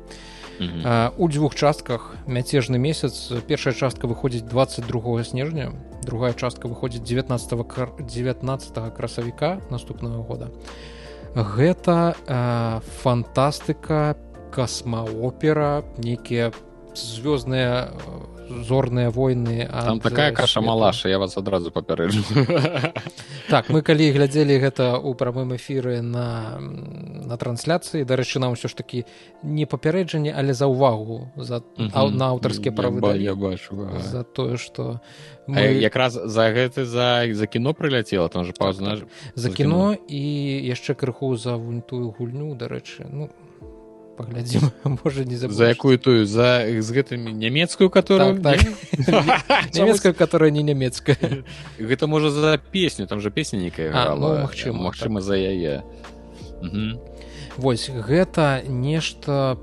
у 1.17 1.29
дзвюх 1.29 1.55
частках 1.55 2.15
мяцежны 2.27 2.77
месяц. 2.77 3.31
Першая 3.47 3.73
частка 3.73 4.07
выходзіць 4.07 4.47
22 4.47 5.23
снежня 5.23 5.71
другая 6.05 6.33
частка 6.33 6.67
выходзіць 6.67 7.03
19 7.03 7.99
19 7.99 8.93
красавіка 8.95 9.59
наступного 9.69 10.23
года. 10.23 10.51
Гэта 11.35 12.15
э, 12.15 12.79
фантастыка 13.01 14.15
касмаопера 14.51 15.83
нейкія 15.97 16.53
звёздныя 16.95 17.91
зорныя 18.49 19.09
войны 19.09 19.67
там 19.71 19.99
такая 19.99 20.31
каша 20.31 20.61
малаша 20.61 21.09
я 21.09 21.19
вас 21.19 21.37
адразу 21.37 21.71
папярэджу. 21.71 22.23
Так 23.49 23.69
мы 23.69 23.81
калі 23.85 24.09
глядзелі 24.09 24.57
гэта 24.57 24.97
ў 24.97 25.13
прамым 25.13 25.53
эфіры 25.55 26.01
на 26.01 26.57
на 26.59 27.37
трансляцыі 27.37 28.05
дарэчы 28.05 28.39
нам 28.39 28.57
ўсё 28.57 28.67
ж 28.69 28.73
такі 28.73 29.05
не 29.43 29.65
папярэджанне 29.65 30.33
але 30.33 30.53
за 30.53 30.65
ўвагу 30.65 31.29
за 31.37 31.61
на 31.77 32.33
аўтарскія 32.33 32.73
правы 32.73 33.01
я 33.21 33.35
бачу 33.35 33.89
за 34.01 34.23
тое 34.23 34.57
что 34.57 35.01
мы... 35.47 35.61
якраз 35.61 36.17
за 36.17 36.49
гэты 36.49 36.85
за 36.85 37.25
за 37.29 37.45
кіно 37.47 37.73
прыляцела 37.73 38.29
там 38.29 38.45
же 38.45 38.53
пазна 38.57 38.97
так, 38.97 38.99
так. 38.99 39.09
за 39.35 39.49
кіно. 39.49 39.95
і 40.07 40.21
яшчэ 40.65 40.95
крыху 40.95 41.35
за 41.37 41.57
вунь 41.57 41.81
тую 41.81 42.11
гульню 42.17 42.55
дарэчы. 42.55 43.05
Ну 43.09 43.29
паглядзім 44.17 44.71
можа 45.03 45.23
не 45.23 45.35
за 45.37 45.67
якую 45.69 45.99
тую 45.99 46.25
за 46.25 46.65
з 46.67 46.89
гэтымі 46.91 47.35
нямецкую 47.35 47.89
которую 47.89 48.41
так, 48.41 48.61
так. 48.61 49.73
нямецкая 49.75 50.13
которая 50.13 50.51
не 50.51 50.63
нямецкая 50.63 51.43
гэта 51.79 52.07
можа 52.07 52.31
за 52.31 52.57
песню 52.57 53.07
там 53.07 53.19
же 53.21 53.31
песня 53.31 53.59
нейкая 53.59 53.91
ну, 54.15 54.41
магчыма 54.41 54.89
Мачыма 54.89 55.19
так. 55.19 55.27
за 55.27 55.35
яе. 55.35 55.83
Восьось 57.57 57.95
гэта 57.95 58.63
нешта 58.67 59.57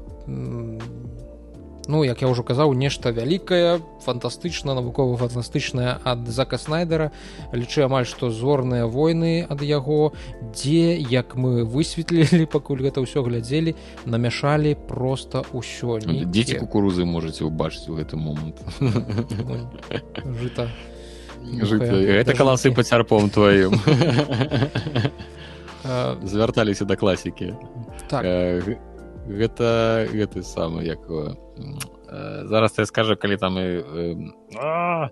ну 1.89 2.05
як 2.05 2.23
я 2.23 2.29
ўжо 2.29 2.43
казаў 2.47 2.75
нешта 2.75 3.11
вялікае 3.11 3.81
фантастычна 4.05 4.75
навукова-фантастычная 4.79 5.99
ад 6.05 6.29
зака 6.29 6.59
снайдера. 6.59 7.11
Лічы 7.53 7.83
амаль 7.87 8.07
што 8.07 8.31
зорныя 8.31 8.87
войны 8.87 9.47
ад 9.49 9.63
яго 9.63 10.13
дзе 10.55 10.99
як 10.99 11.35
мы 11.35 11.65
высветлілі 11.65 12.47
пакуль 12.55 12.83
гэта 12.83 13.03
ўсё 13.03 13.23
глядзелі 13.27 13.75
намяшалі 14.07 14.75
просто 14.75 15.43
ўсё 15.51 15.99
ну, 16.07 16.23
дзеці 16.27 16.63
кукурузы 16.63 17.05
можаце 17.05 17.45
ўбачыць 17.47 17.89
у 17.91 17.99
гэты 17.99 18.17
момант. 18.17 18.63
Жыта. 20.23 20.71
Гэта 21.43 22.35
каласы 22.39 22.71
пацярпом 22.71 23.31
тваім. 23.31 23.75
Звярталіся 26.23 26.85
да 26.85 26.95
класікі. 26.97 27.55
Так 28.07 28.23
гэта 29.27 30.09
гэты 30.13 30.43
самы 30.43 30.85
як 30.85 31.01
э, 31.11 31.35
зараз 32.47 32.79
я 32.79 32.87
скажу 32.87 33.17
калі 33.17 33.37
там 33.37 33.59
і 33.59 33.67
э, 33.83 35.11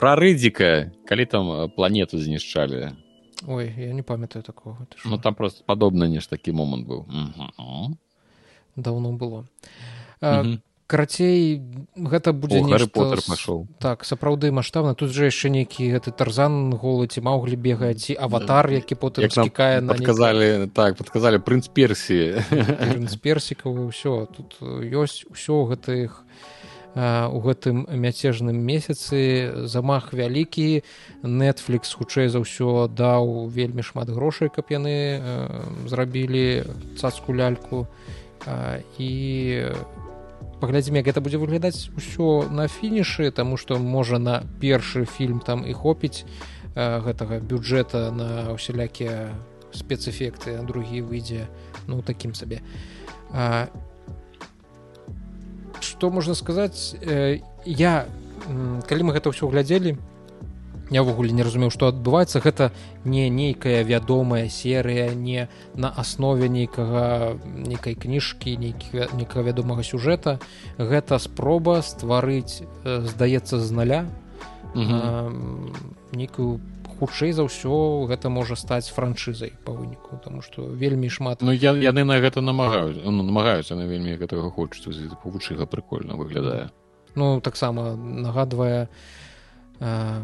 пра 0.00 0.12
рыдзіка 0.16 0.92
калі 1.04 1.24
там 1.26 1.70
планету 1.76 2.18
знішчалі. 2.18 2.96
Ой 3.48 3.72
я 3.76 3.92
не 3.92 4.02
памятаю 4.02 4.42
такого 4.42 4.86
ну 5.04 5.18
там 5.18 5.34
просто 5.34 5.64
падобна 5.66 6.08
нешта 6.08 6.36
такі 6.36 6.52
момант 6.52 6.86
быў. 6.86 7.06
Даўно 8.76 9.12
было 9.12 9.44
карацей 10.90 11.62
гэта 11.94 12.34
будзе 12.34 12.58
пашоў. 12.66 13.70
так 13.78 14.02
сапраўды 14.02 14.50
маштабна. 14.50 14.98
Тут 14.98 15.14
же 15.14 15.30
яшчэ 15.30 15.54
нейкі 15.54 15.86
гэты 15.94 16.10
тарзан 16.10 16.74
голы 16.74 17.06
ці 17.06 17.22
маўглі 17.22 17.54
бегаць 17.54 18.10
ці 18.10 18.18
аватар 18.18 18.74
які 18.74 18.98
потым 18.98 19.30
скікае 19.30 19.86
падказалі 19.86 20.66
так 20.74 20.98
падказалі 20.98 21.38
прынц 21.38 21.70
персіі 21.70 22.42
персікавы 23.22 23.86
ўсё. 23.94 24.26
Тут 24.34 24.58
ёсць 24.82 25.22
усё 25.30 25.70
гэтых 25.70 26.26
у 26.96 27.38
гэтым 27.38 27.86
мяцежным 27.86 28.58
месяцы. 28.58 29.66
Замах 29.70 30.10
вялікі. 30.12 30.82
Netflix 31.22 31.94
хутчэй 31.94 32.26
за 32.26 32.42
ўсё 32.42 32.90
даў 32.90 33.46
вельмі 33.46 33.86
шмат 33.86 34.10
грошай 34.10 34.50
каб 34.50 34.66
яны 34.74 35.22
зрабілі 35.86 36.66
цацку 36.98 37.30
ляльку. 37.30 37.86
І 38.98 39.12
паглядзім 40.60 41.00
як 41.00 41.08
гэта 41.08 41.20
будзе 41.24 41.40
выглядаць 41.40 41.88
усё 41.96 42.46
на 42.52 42.68
фінішы 42.68 43.30
таму 43.32 43.56
што 43.56 43.78
можа 43.78 44.20
на 44.20 44.44
першы 44.60 45.04
фільм 45.08 45.40
там 45.40 45.64
і 45.64 45.72
хопіць 45.72 46.24
э, 46.74 47.00
гэтага 47.00 47.40
бюджэта 47.40 48.10
на 48.12 48.52
ўсялякія 48.52 49.32
спецэфекты 49.72 50.60
а 50.60 50.62
другі 50.62 51.00
выйдзе 51.00 51.48
ну 51.88 52.02
такім 52.02 52.34
сабе 52.34 52.60
што 55.80 56.10
можна 56.10 56.34
сказаць 56.34 56.94
э, 57.00 57.40
я 57.64 58.06
калі 58.88 59.02
мы 59.08 59.16
гэта 59.16 59.32
ўсё 59.32 59.48
глядзелі 59.48 59.96
я 60.90 61.02
ўвогуле 61.02 61.32
не 61.32 61.42
разумеў 61.46 61.70
што 61.70 61.88
адбываецца. 61.90 62.42
Гэта 62.42 62.70
не 63.04 63.30
нейкая 63.30 63.82
вядомая 63.86 64.48
серыя 64.50 65.14
не 65.14 65.48
на 65.74 65.90
аснове 65.90 66.50
нейкага 66.50 67.38
нейкай 67.44 67.94
кніжкі 67.94 68.58
нейкага 68.58 69.42
вядомага 69.46 69.86
сюжэта. 69.86 70.38
Гэта 70.78 71.18
спроба 71.18 71.80
стварыць 71.82 72.66
здаецца 72.84 73.62
з 73.62 73.70
наля 73.70 74.00
нейкую 74.74 76.60
хутчэй 77.00 77.32
за 77.32 77.48
ўсё 77.48 78.04
гэта 78.04 78.28
можа 78.28 78.54
стаць 78.60 78.92
франшызай 78.92 79.56
па 79.64 79.72
выніку 79.72 80.20
тому 80.20 80.44
что 80.44 80.68
вельмі 80.68 81.08
шмат 81.08 81.40
Ну 81.40 81.52
я 81.52 81.72
яны 81.72 82.04
на 82.04 82.20
гэта 82.20 82.44
намагаюць 82.44 83.00
ну, 83.00 83.24
намагаюцца 83.24 83.74
на 83.74 83.88
вельмі 83.88 84.20
гэтага 84.20 84.52
хочуць 84.52 84.84
вучыга 85.24 85.64
прикольно 85.66 86.20
выглядае. 86.20 86.68
Ну 87.16 87.40
таксама 87.40 87.96
нагадвае 87.96 88.88
а, 89.80 90.20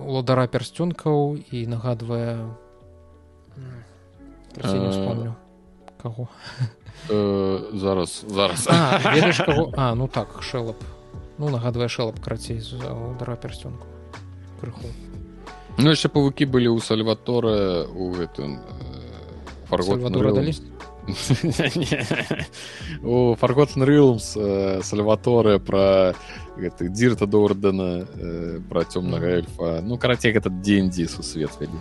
уладара 0.00 0.46
пярсцёнкаў 0.46 1.40
і 1.52 1.66
нагадвае 1.66 2.48
вспомню 4.56 5.34
каго. 6.02 6.28
зараз 7.72 8.24
зараз. 8.28 8.68
А 9.76 9.94
ну 9.94 10.08
так 10.08 10.42
шэлап. 10.42 10.76
Ну 11.38 11.48
нагадвае 11.48 11.88
шэлап 11.88 12.20
карацей 12.20 12.62
удара 13.12 13.36
пярсцёнку 13.36 13.86
крыху. 14.60 14.88
Ну 15.76 15.92
яшчэ 15.92 16.08
павукі 16.08 16.48
былі 16.48 16.72
ў 16.72 16.80
сальваторы 16.80 17.84
у 17.92 18.08
гэтым 18.16 18.64
фарготура 19.68 20.32
далі? 20.32 20.56
У 23.06 23.36
фарготн 23.38 23.84
рылмс 23.86 24.34
сальваторы 24.82 25.60
пра 25.60 26.16
гэты 26.56 26.88
дзірта 26.88 27.26
дордана 27.26 28.06
э, 28.06 28.60
пра 28.68 28.84
цёмнага 28.84 29.26
эльфа 29.40 29.80
ну 29.82 29.98
карацей 29.98 30.32
гэта 30.32 30.50
дзень-дзе 30.50 31.08
сусвет 31.08 31.52
вялі 31.60 31.78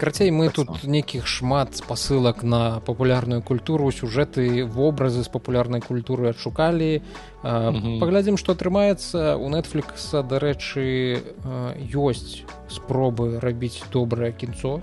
карацей 0.00 0.30
мы 0.30 0.48
так 0.48 0.54
тут 0.56 0.84
нейкіх 0.84 1.26
шмат 1.26 1.76
спасылак 1.76 2.42
на 2.42 2.80
папулярную 2.80 3.42
культуру 3.42 3.92
сюжэты 3.92 4.64
вобразы 4.64 5.22
з 5.22 5.28
папулярнай 5.28 5.80
культуры 5.80 6.32
адшукалі 6.32 7.02
паглядзім 7.42 8.40
што 8.40 8.56
атрымаецца 8.56 9.36
у 9.36 9.52
нетфлікса 9.52 10.24
дарэчы 10.24 11.20
ёсць 11.92 12.42
спробы 12.72 13.38
рабіць 13.40 13.84
добрае 13.92 14.32
кінцо 14.32 14.80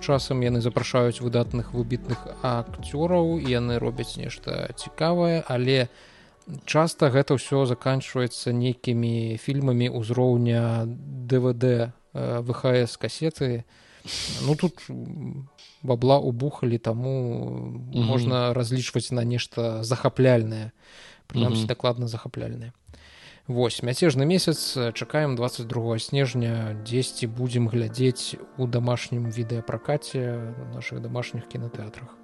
часам 0.00 0.40
яны 0.40 0.60
запрашаюць 0.64 1.20
выдатных 1.20 1.74
выбітных 1.74 2.16
акцёраў 2.40 3.36
яны 3.36 3.78
робяць 3.78 4.16
нешта 4.16 4.72
цікавае. 4.72 5.44
Але 5.46 5.88
у 5.92 6.13
часта 6.64 7.08
гэта 7.08 7.40
ўсё 7.40 7.64
заканчваецца 7.64 8.52
нейкімі 8.52 9.40
фільмамі 9.40 9.88
ўзроўня 9.88 10.84
двд 10.86 11.64
э, 11.64 11.90
вхс 12.14 12.96
касеты 12.96 13.64
ну 14.44 14.54
тут 14.54 14.84
бабла 15.82 16.18
убухалі 16.18 16.78
таму 16.78 17.12
mm 17.12 17.92
-hmm. 17.92 18.04
можна 18.04 18.52
разлічваць 18.52 19.12
на 19.12 19.24
нешта 19.24 19.84
захапляльнае 19.84 20.70
прынамсі 21.26 21.60
mm 21.60 21.64
-hmm. 21.64 21.66
дакладна 21.66 22.08
захапляльнае 22.08 22.72
Вось 23.46 23.82
мяцежны 23.82 24.24
месяц 24.24 24.78
чакаем 24.94 25.36
22 25.36 25.98
снежня 25.98 26.76
дзесьці 26.84 27.26
будзем 27.26 27.68
глядзець 27.68 28.36
у 28.56 28.66
дамашнім 28.66 29.30
відэапракаце 29.30 30.52
наших 30.74 31.00
домашніх 31.00 31.48
кінотэатрах 31.48 32.16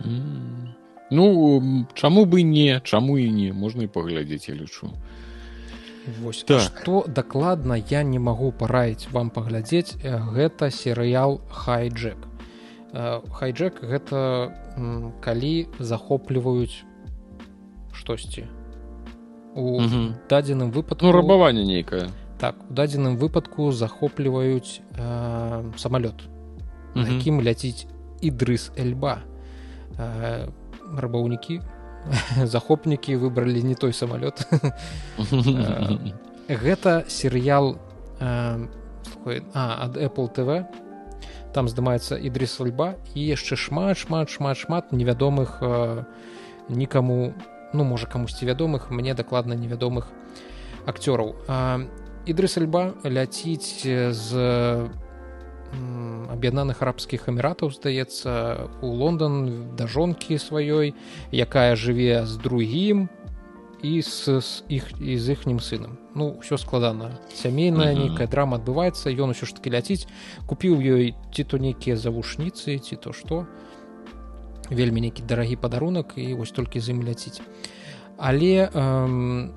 mm 0.00 0.08
-hmm. 0.08 0.87
Ну 1.10 1.86
чаму 1.94 2.24
бы 2.26 2.42
не 2.42 2.80
чаму 2.84 3.18
і 3.18 3.30
не 3.30 3.52
можна 3.52 3.84
і 3.84 3.92
паглядзець 3.92 4.48
я 4.48 4.54
лічу. 4.54 4.92
Вось 6.22 6.42
так. 6.42 6.60
што 6.60 7.04
дакладна 7.08 7.76
я 7.76 8.02
не 8.02 8.18
магу 8.18 8.52
параіць 8.52 9.08
вам 9.12 9.30
паглядзець 9.30 9.96
гэта 10.04 10.70
серыял 10.70 11.40
хайджек 11.50 12.16
хайджек 12.92 13.82
гэта 13.84 14.52
калі 15.20 15.68
захопліваюць 15.78 16.84
штосьці. 17.92 18.46
У 19.54 19.80
дадзеным 20.30 20.70
выпадку 20.70 21.06
ну, 21.06 21.12
рабаванне 21.12 21.64
нейкае. 21.64 22.08
Так 22.38 22.56
у 22.70 22.72
дадзеным 22.72 23.16
выпадку 23.16 23.72
захопліваюць 23.72 24.80
э, 24.96 25.72
самалёт 25.76 26.28
якім 26.94 27.42
ляціць 27.42 27.86
ідрыс 28.22 28.70
эльба. 28.76 29.20
Э, 29.98 30.48
рабаўнікі 30.96 31.60
захопнікі 32.44 33.16
выбралі 33.16 33.62
не 33.62 33.74
той 33.74 33.92
самалёт 33.92 34.46
гэта 36.48 37.04
серыял 37.08 37.76
ад 38.20 39.92
apple 39.96 40.28
tv 40.32 40.64
там 41.52 41.68
здымаецца 41.68 42.16
ідрис 42.16 42.60
альба 42.60 42.94
і 43.14 43.20
яшчэ 43.24 43.56
шмат 43.56 43.98
шмат 43.98 44.30
шмат 44.30 44.56
шмат 44.56 44.92
невядомых 44.92 45.60
нікаму 46.68 47.34
ну 47.72 47.84
можа 47.84 48.06
камусьці 48.06 48.46
вядомых 48.46 48.90
мне 48.90 49.14
дакладна 49.14 49.52
невядомых 49.52 50.08
акцёраў 50.86 51.36
ідрис 52.26 52.56
альба 52.58 52.94
ляціць 53.04 53.84
з 54.12 54.28
аб'яднаных 56.32 56.82
арабскіх 56.82 57.28
эміратаў 57.28 57.70
здаецца 57.74 58.70
у 58.80 58.88
лондон 58.94 59.74
да 59.76 59.86
жонкі 59.86 60.38
сваёй 60.38 60.94
якая 61.32 61.76
жыве 61.76 62.24
з 62.24 62.36
другім 62.38 63.08
і 63.82 64.02
з 64.02 64.42
іх 64.68 64.90
і 64.98 65.18
з 65.18 65.26
іхнім 65.32 65.60
сынам 65.60 65.98
ну 66.14 66.38
ўсё 66.42 66.58
складана 66.58 67.14
сямейная 67.30 67.94
нейкая 67.94 68.26
драма 68.26 68.58
адбываецца 68.58 69.12
ён 69.12 69.34
усё 69.36 69.46
ж 69.46 69.54
таки 69.54 69.70
ляціць 69.70 70.10
купіў 70.46 70.82
ёй 70.82 71.14
ці 71.32 71.44
то 71.44 71.58
нейкія 71.58 71.96
завушніцы 71.96 72.78
ці 72.78 72.96
то 72.96 73.12
што 73.12 73.46
вельмі 74.70 75.00
нейкі 75.06 75.22
дарагі 75.22 75.56
падарунак 75.56 76.18
і 76.18 76.34
вось 76.34 76.52
толькі 76.52 76.80
з 76.80 76.90
ім 76.90 77.06
ляціць 77.06 77.38
але 78.18 78.66
эм, 78.74 79.54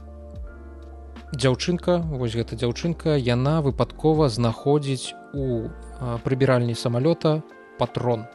дзяўчынка 1.32 1.98
вось 2.12 2.36
гэта 2.36 2.60
дзяўчынка 2.60 3.16
яна 3.16 3.62
выпадкова 3.64 4.28
знаходзіць 4.30 5.16
у 5.34 5.72
прыбіральні 6.24 6.76
самалёта 6.76 7.41
патрон. 7.80 8.28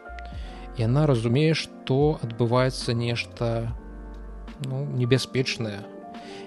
Яна 0.81 1.07
разумее 1.07 1.53
што 1.55 2.19
адбываецца 2.25 2.97
нешта 2.97 3.73
ну, 4.65 4.85
небяспечнае. 4.97 5.85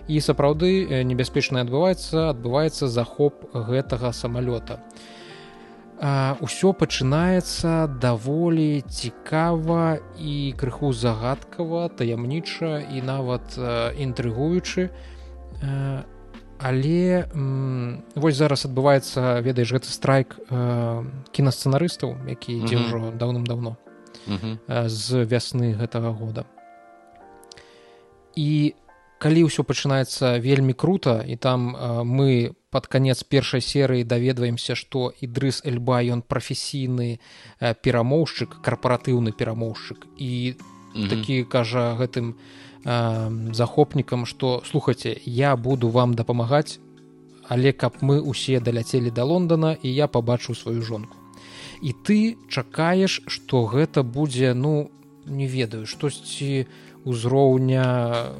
І 0.09 0.17
сапраўды 0.25 0.89
э, 0.89 1.03
небяспечна 1.03 1.61
адбываецца 1.61 2.33
адбываецца 2.33 2.89
захоп 2.89 3.45
гэтага 3.53 4.09
самалёта. 4.13 4.81
Ўсё 5.99 6.71
пачынаецца 6.79 7.91
даволі 7.99 8.81
цікава 8.87 9.99
і 10.15 10.55
крыху 10.55 10.93
загадкава 10.95 11.89
таямніча 11.91 12.79
і 12.87 13.03
нават 13.03 13.59
інтрыгуючы 13.99 14.87
але 16.59 17.25
вось 18.15 18.35
зараз 18.35 18.65
адбываецца 18.67 19.39
ведаеш 19.41 19.71
гэты 19.73 19.89
страйк 19.89 20.35
кінасцэнарыстаў 21.31 22.15
які 22.27 22.59
ідзе 22.59 22.77
ўжо 22.83 23.11
даўным-даўно 23.15 23.75
з 24.85 25.25
вясны 25.25 25.73
гэтага 25.73 26.11
года. 26.13 26.45
І 28.35 28.75
калі 29.19 29.51
ўсё 29.51 29.67
пачынаецца 29.67 30.39
вельмі 30.39 30.73
круто 30.73 31.19
і 31.19 31.35
там 31.35 31.75
э, 31.75 32.03
мы 32.03 32.55
под 32.71 32.87
конец 32.87 33.23
першай 33.23 33.61
серыі 33.61 34.07
даведваемся 34.07 34.79
што 34.79 35.11
ідрыс 35.19 35.61
эльба 35.67 35.99
ён 35.99 36.23
прафесійны 36.23 37.19
э, 37.59 37.75
перамоўшчык 37.83 38.63
карпаратыўны 38.63 39.35
перамоўшчык 39.35 40.07
і 40.17 40.55
mm 40.55 41.03
-hmm. 41.03 41.09
такі 41.09 41.43
кажа 41.43 41.99
гэтым 41.99 42.39
э, 42.85 43.53
захопнікам 43.53 44.25
што 44.25 44.61
слухаце 44.65 45.15
я 45.25 45.55
буду 45.55 45.89
вам 45.89 46.13
дапамагаць 46.13 46.79
але 47.47 47.71
каб 47.71 47.97
мы 48.01 48.21
усе 48.21 48.59
даляцелі 48.59 49.11
да 49.11 49.23
лондона 49.23 49.77
і 49.81 49.89
я 49.93 50.07
пабачыў 50.07 50.55
сваю 50.55 50.81
жонку 50.81 51.17
і 51.81 51.93
ты 51.93 52.37
чакаеш 52.49 53.21
што 53.27 53.65
гэта 53.65 54.03
будзе 54.03 54.53
ну 54.53 54.91
не 55.25 55.47
ведаю 55.47 55.85
штосьці 55.85 56.67
узроўня 57.05 58.33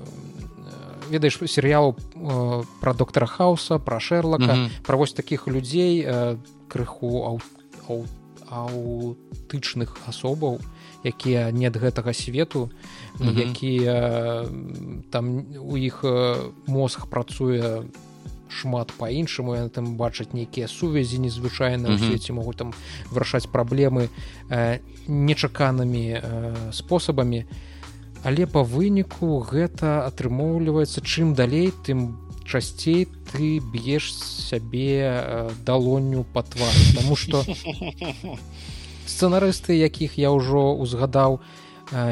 ведаеш 1.10 1.40
серыялу 1.48 1.96
э, 2.16 2.64
про 2.82 2.94
доктора 2.94 3.26
хауса 3.26 3.80
про 3.80 4.00
шерлока 4.00 4.44
mm 4.44 4.58
-hmm. 4.58 4.70
про 4.84 4.98
вось 4.98 5.14
таких 5.14 5.48
людзей 5.48 6.06
э, 6.06 6.38
крыху 6.68 7.26
ау, 7.26 7.42
ау, 7.88 8.06
аўтычных 8.50 9.98
асобаў 10.08 10.60
якія 11.04 11.52
не 11.52 11.68
ад 11.68 11.78
гэтага 11.78 12.14
свету 12.14 12.70
mm 13.20 13.28
-hmm. 13.28 13.40
якія 13.50 14.46
там 15.10 15.46
у 15.62 15.78
іх 15.78 16.06
мозг 16.68 17.08
працуе 17.10 17.84
шмат 18.50 18.92
по-іншаму 18.98 19.56
яны 19.56 19.70
там 19.70 19.96
бачаць 19.96 20.34
нейкія 20.34 20.68
сувязі 20.68 21.20
незвычайныя 21.20 21.94
mm 21.94 21.98
-hmm. 21.98 22.08
свеце 22.08 22.34
могуць 22.34 22.58
там 22.58 22.74
вырашаць 23.12 23.48
праблемы 23.48 24.10
э, 24.50 24.80
нечаканымі 25.08 26.06
э, 26.12 26.72
спосабамі 26.72 27.46
але 28.24 28.46
по 28.46 28.64
выніку 28.64 29.40
гэта 29.52 30.08
атрымоўліваецца 30.08 31.02
чым 31.02 31.34
далей 31.34 31.72
тым 31.86 32.18
часцей 32.46 33.08
ты 33.32 33.62
б'еш 33.62 34.14
сябе 34.14 35.06
э, 35.06 35.52
далонню 35.66 36.26
па 36.34 36.42
твар 36.44 36.74
тому 36.96 37.16
что 37.16 37.46
сцэнарысты 39.10 39.74
якіх 39.74 40.22
я 40.22 40.30
ўжо 40.30 40.78
узгадаў 40.78 41.42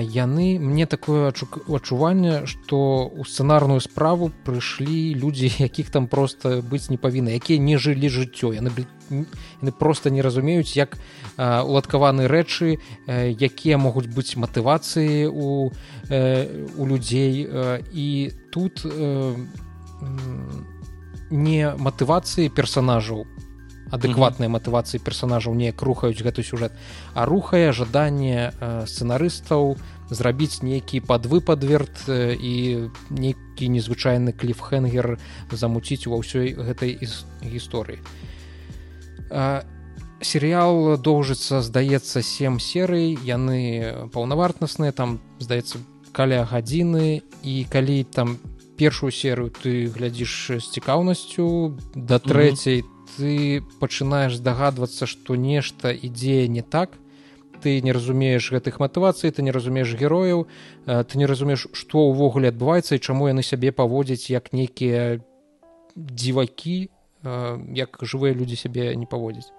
яны 0.02 0.58
мне 0.58 0.90
такое 0.90 1.30
адчуванне 1.30 2.50
что 2.50 3.06
у 3.06 3.24
сцэнарную 3.24 3.80
справу 3.80 4.32
прыйшлі 4.44 5.14
людзі 5.14 5.54
якіх 5.62 5.94
там 5.94 6.08
просто 6.10 6.66
быць 6.66 6.90
не 6.90 6.98
павінна 6.98 7.38
якія 7.38 7.62
не 7.62 7.78
жылі 7.78 8.10
жыццё 8.10 8.58
яны 8.58 8.74
яны 9.10 9.72
просто 9.72 10.10
не 10.10 10.22
разумеюць 10.22 10.76
як 10.76 10.98
уладкаваны 11.38 12.28
рэчы 12.28 12.82
якія 13.08 13.78
могуць 13.78 14.10
быць 14.10 14.36
матывацыі 14.36 15.30
у 15.30 15.72
у 16.10 16.86
людзей. 16.86 17.48
І 17.94 18.32
тут 18.52 18.86
не 21.30 21.76
матывацыі 21.78 22.50
персонажаў 22.50 23.26
адэкватныя 23.92 24.52
матывацыі 24.52 25.00
персонажаў 25.04 25.56
неяк 25.56 25.82
рухаюць 25.82 26.20
гэты 26.20 26.44
сюжэт. 26.44 26.74
А 27.14 27.26
рухае 27.26 27.72
жаданне 27.72 28.52
сцэнарыстаў 28.60 29.78
зрабіць 30.10 30.64
нейкі 30.64 31.04
падвыпадверт 31.04 32.08
і 32.12 32.54
нейкі 33.10 33.66
незвычайны 33.72 34.32
кліфхенгер 34.36 35.20
замуціць 35.52 36.08
ва 36.08 36.20
ўсёй 36.20 36.56
гэтай 36.56 37.00
гісторыі. 37.44 38.00
Серыял 40.18 40.98
доўжыцца 40.98 41.62
здаецца 41.62 42.22
сем 42.26 42.60
серый. 42.60 43.16
Яны 43.24 44.10
паўнавартасныя 44.12 44.92
там 44.92 45.20
здаецца 45.40 45.80
каля 46.12 46.44
гадзіны. 46.44 47.22
І 47.44 47.54
калі 47.70 48.04
там 48.04 48.40
першую 48.78 49.12
серыю 49.12 49.50
ты 49.50 49.88
глядзіш 49.90 50.62
з 50.62 50.66
цікаўнасцю 50.74 51.78
да 51.96 52.20
трэцяй 52.20 52.82
ты 52.82 52.97
ты 53.16 53.64
пачынаеш 53.80 54.38
здагадвацца 54.38 55.08
што 55.08 55.36
нешта 55.36 55.92
ідзе 55.92 56.48
не 56.48 56.62
так. 56.62 56.98
Ты 57.62 57.82
не 57.82 57.92
разумееш 57.92 58.52
гэтых 58.52 58.80
матывацый 58.80 59.32
ты 59.32 59.42
не 59.42 59.52
разумееш 59.52 59.96
герояў 59.98 60.46
ты 60.86 61.18
не 61.18 61.26
разумееш 61.26 61.68
што 61.74 62.06
ўвогуле 62.14 62.54
адбываецца 62.54 62.94
і 62.96 63.02
чаму 63.02 63.28
яны 63.28 63.42
сябе 63.42 63.72
паводзяць 63.72 64.30
як 64.30 64.54
нейкія 64.54 65.20
дзівакі 65.98 66.90
як 67.74 67.98
жывыя 68.02 68.34
людзі 68.38 68.56
сябе 68.56 68.94
не 68.96 69.10
паводзяць. 69.10 69.50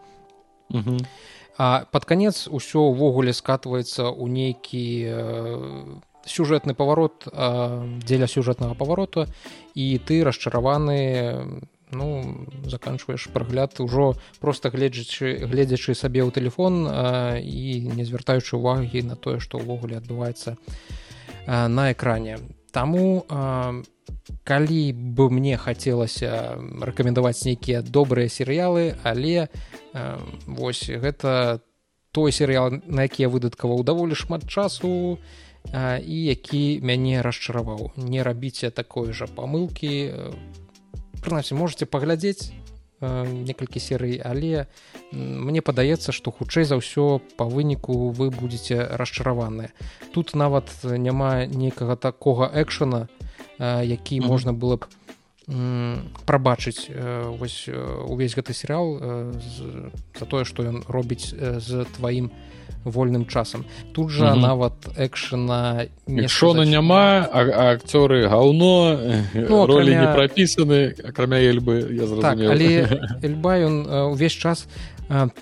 А 1.58 1.84
под 1.90 2.04
канец 2.04 2.46
усё 2.46 2.86
ўвогуле 2.94 3.34
скатваецца 3.34 4.14
ў 4.14 4.24
нейкі 4.30 4.84
сюжэтны 6.22 6.78
паварот 6.78 7.26
дзеля 8.06 8.30
сюжэтнага 8.30 8.78
павароту 8.78 9.26
і 9.74 9.98
ты 9.98 10.22
расчараваны 10.22 11.66
ну 11.90 12.46
заканчваеш 12.64 13.28
прагляд 13.32 13.80
ужо 13.80 14.14
просто 14.40 14.70
гледзячы 14.70 15.46
гледзячы 15.46 15.94
сабе 15.94 16.22
ў 16.22 16.30
телефон 16.30 16.86
а, 16.88 17.38
і 17.38 17.80
не 17.96 18.04
звяртаючы 18.04 18.56
увагі 18.56 19.02
на 19.02 19.16
тое 19.16 19.40
што 19.40 19.58
ўвогуле 19.58 19.96
адбываецца 19.98 20.56
на 21.48 21.92
экране. 21.92 22.38
Таму 22.72 23.24
а, 23.28 23.80
калі 24.44 24.92
бы 24.92 25.30
мне 25.30 25.56
хацелася 25.56 26.60
рэкамендаваць 26.60 27.48
нейкія 27.48 27.80
добрыя 27.82 28.28
серыялы 28.28 28.96
але 29.02 29.48
а, 29.92 30.20
вось 30.46 30.88
гэта 30.88 31.60
той 32.12 32.32
серыял 32.32 32.70
на 32.84 33.08
які 33.08 33.22
я 33.22 33.32
выдаткаваў 33.32 33.84
даволі 33.84 34.14
шмат 34.14 34.44
часу 34.48 35.18
а, 35.72 35.96
і 35.96 36.16
які 36.28 36.80
мяне 36.84 37.22
расчараваў. 37.22 37.92
Не 37.96 38.22
рабіце 38.22 38.70
такой 38.70 39.12
жа 39.12 39.24
памылкі 39.24 40.12
по 40.12 40.67
прынамсі 41.20 41.54
можете 41.54 41.86
паглядзець 41.86 42.50
э, 43.00 43.26
некалькі 43.26 43.80
серый 43.80 44.20
але 44.22 44.66
мне 45.12 45.62
падаецца 45.62 46.12
што 46.12 46.30
хутчэй 46.30 46.64
за 46.64 46.78
ўсё 46.78 47.20
па 47.36 47.44
выніку 47.44 48.10
вы 48.10 48.30
будете 48.30 48.82
расчараваныя 48.84 49.72
тут 50.12 50.34
нават 50.34 50.70
няма 50.82 51.46
нейкага 51.46 51.96
такога 51.96 52.50
экшана 52.54 53.08
э, 53.58 53.84
які 53.84 54.20
mm 54.20 54.24
-hmm. 54.24 54.28
можна 54.28 54.52
было 54.52 54.76
б 54.76 54.86
прабачыць 56.26 56.90
э, 56.90 57.36
вось 57.38 57.68
увесь 58.04 58.36
гэты 58.36 58.52
серыал 58.52 59.00
за 60.18 60.26
тое 60.28 60.44
што 60.44 60.62
ён 60.62 60.84
робіць 60.88 61.32
з 61.32 61.86
тваім 61.96 62.30
вольным 62.84 63.26
часам 63.26 63.64
тут 63.92 64.10
жа 64.10 64.32
угу. 64.32 64.40
нават 64.40 64.74
экшена 64.96 65.86
нешона 66.06 66.64
няма 66.64 67.24
акцёры 67.24 68.28
гаўно 68.28 68.98
ну, 69.34 69.66
ролі 69.70 69.92
акрамя... 69.92 70.00
не 70.00 70.14
прапісаны 70.14 70.94
акрамя 71.04 71.38
эльбы 71.40 71.88
я 71.92 72.06
так, 72.20 72.38
але 72.38 72.88
эльба 73.22 73.58
ён 73.58 73.86
увесь 74.12 74.32
час 74.32 74.68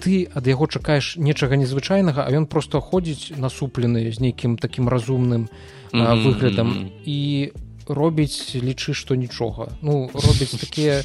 ты 0.00 0.28
ад 0.34 0.46
яго 0.46 0.66
чакаеш 0.66 1.16
нечага 1.16 1.56
незвычайнага 1.56 2.24
а 2.26 2.30
ён 2.30 2.46
просто 2.46 2.80
ходзіць 2.80 3.34
насуплены 3.36 4.12
з 4.12 4.20
нейкім 4.20 4.58
такім 4.58 4.88
разумным 4.88 5.48
mm 5.92 6.00
-hmm. 6.00 6.22
выглядам 6.22 6.90
і 7.04 7.52
робіць 7.88 8.54
лічы 8.54 8.94
што 8.94 9.14
нічога 9.14 9.68
ну 9.82 10.10
робіць 10.14 10.54
такія 10.60 11.02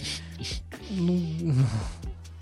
ну, 0.91 1.21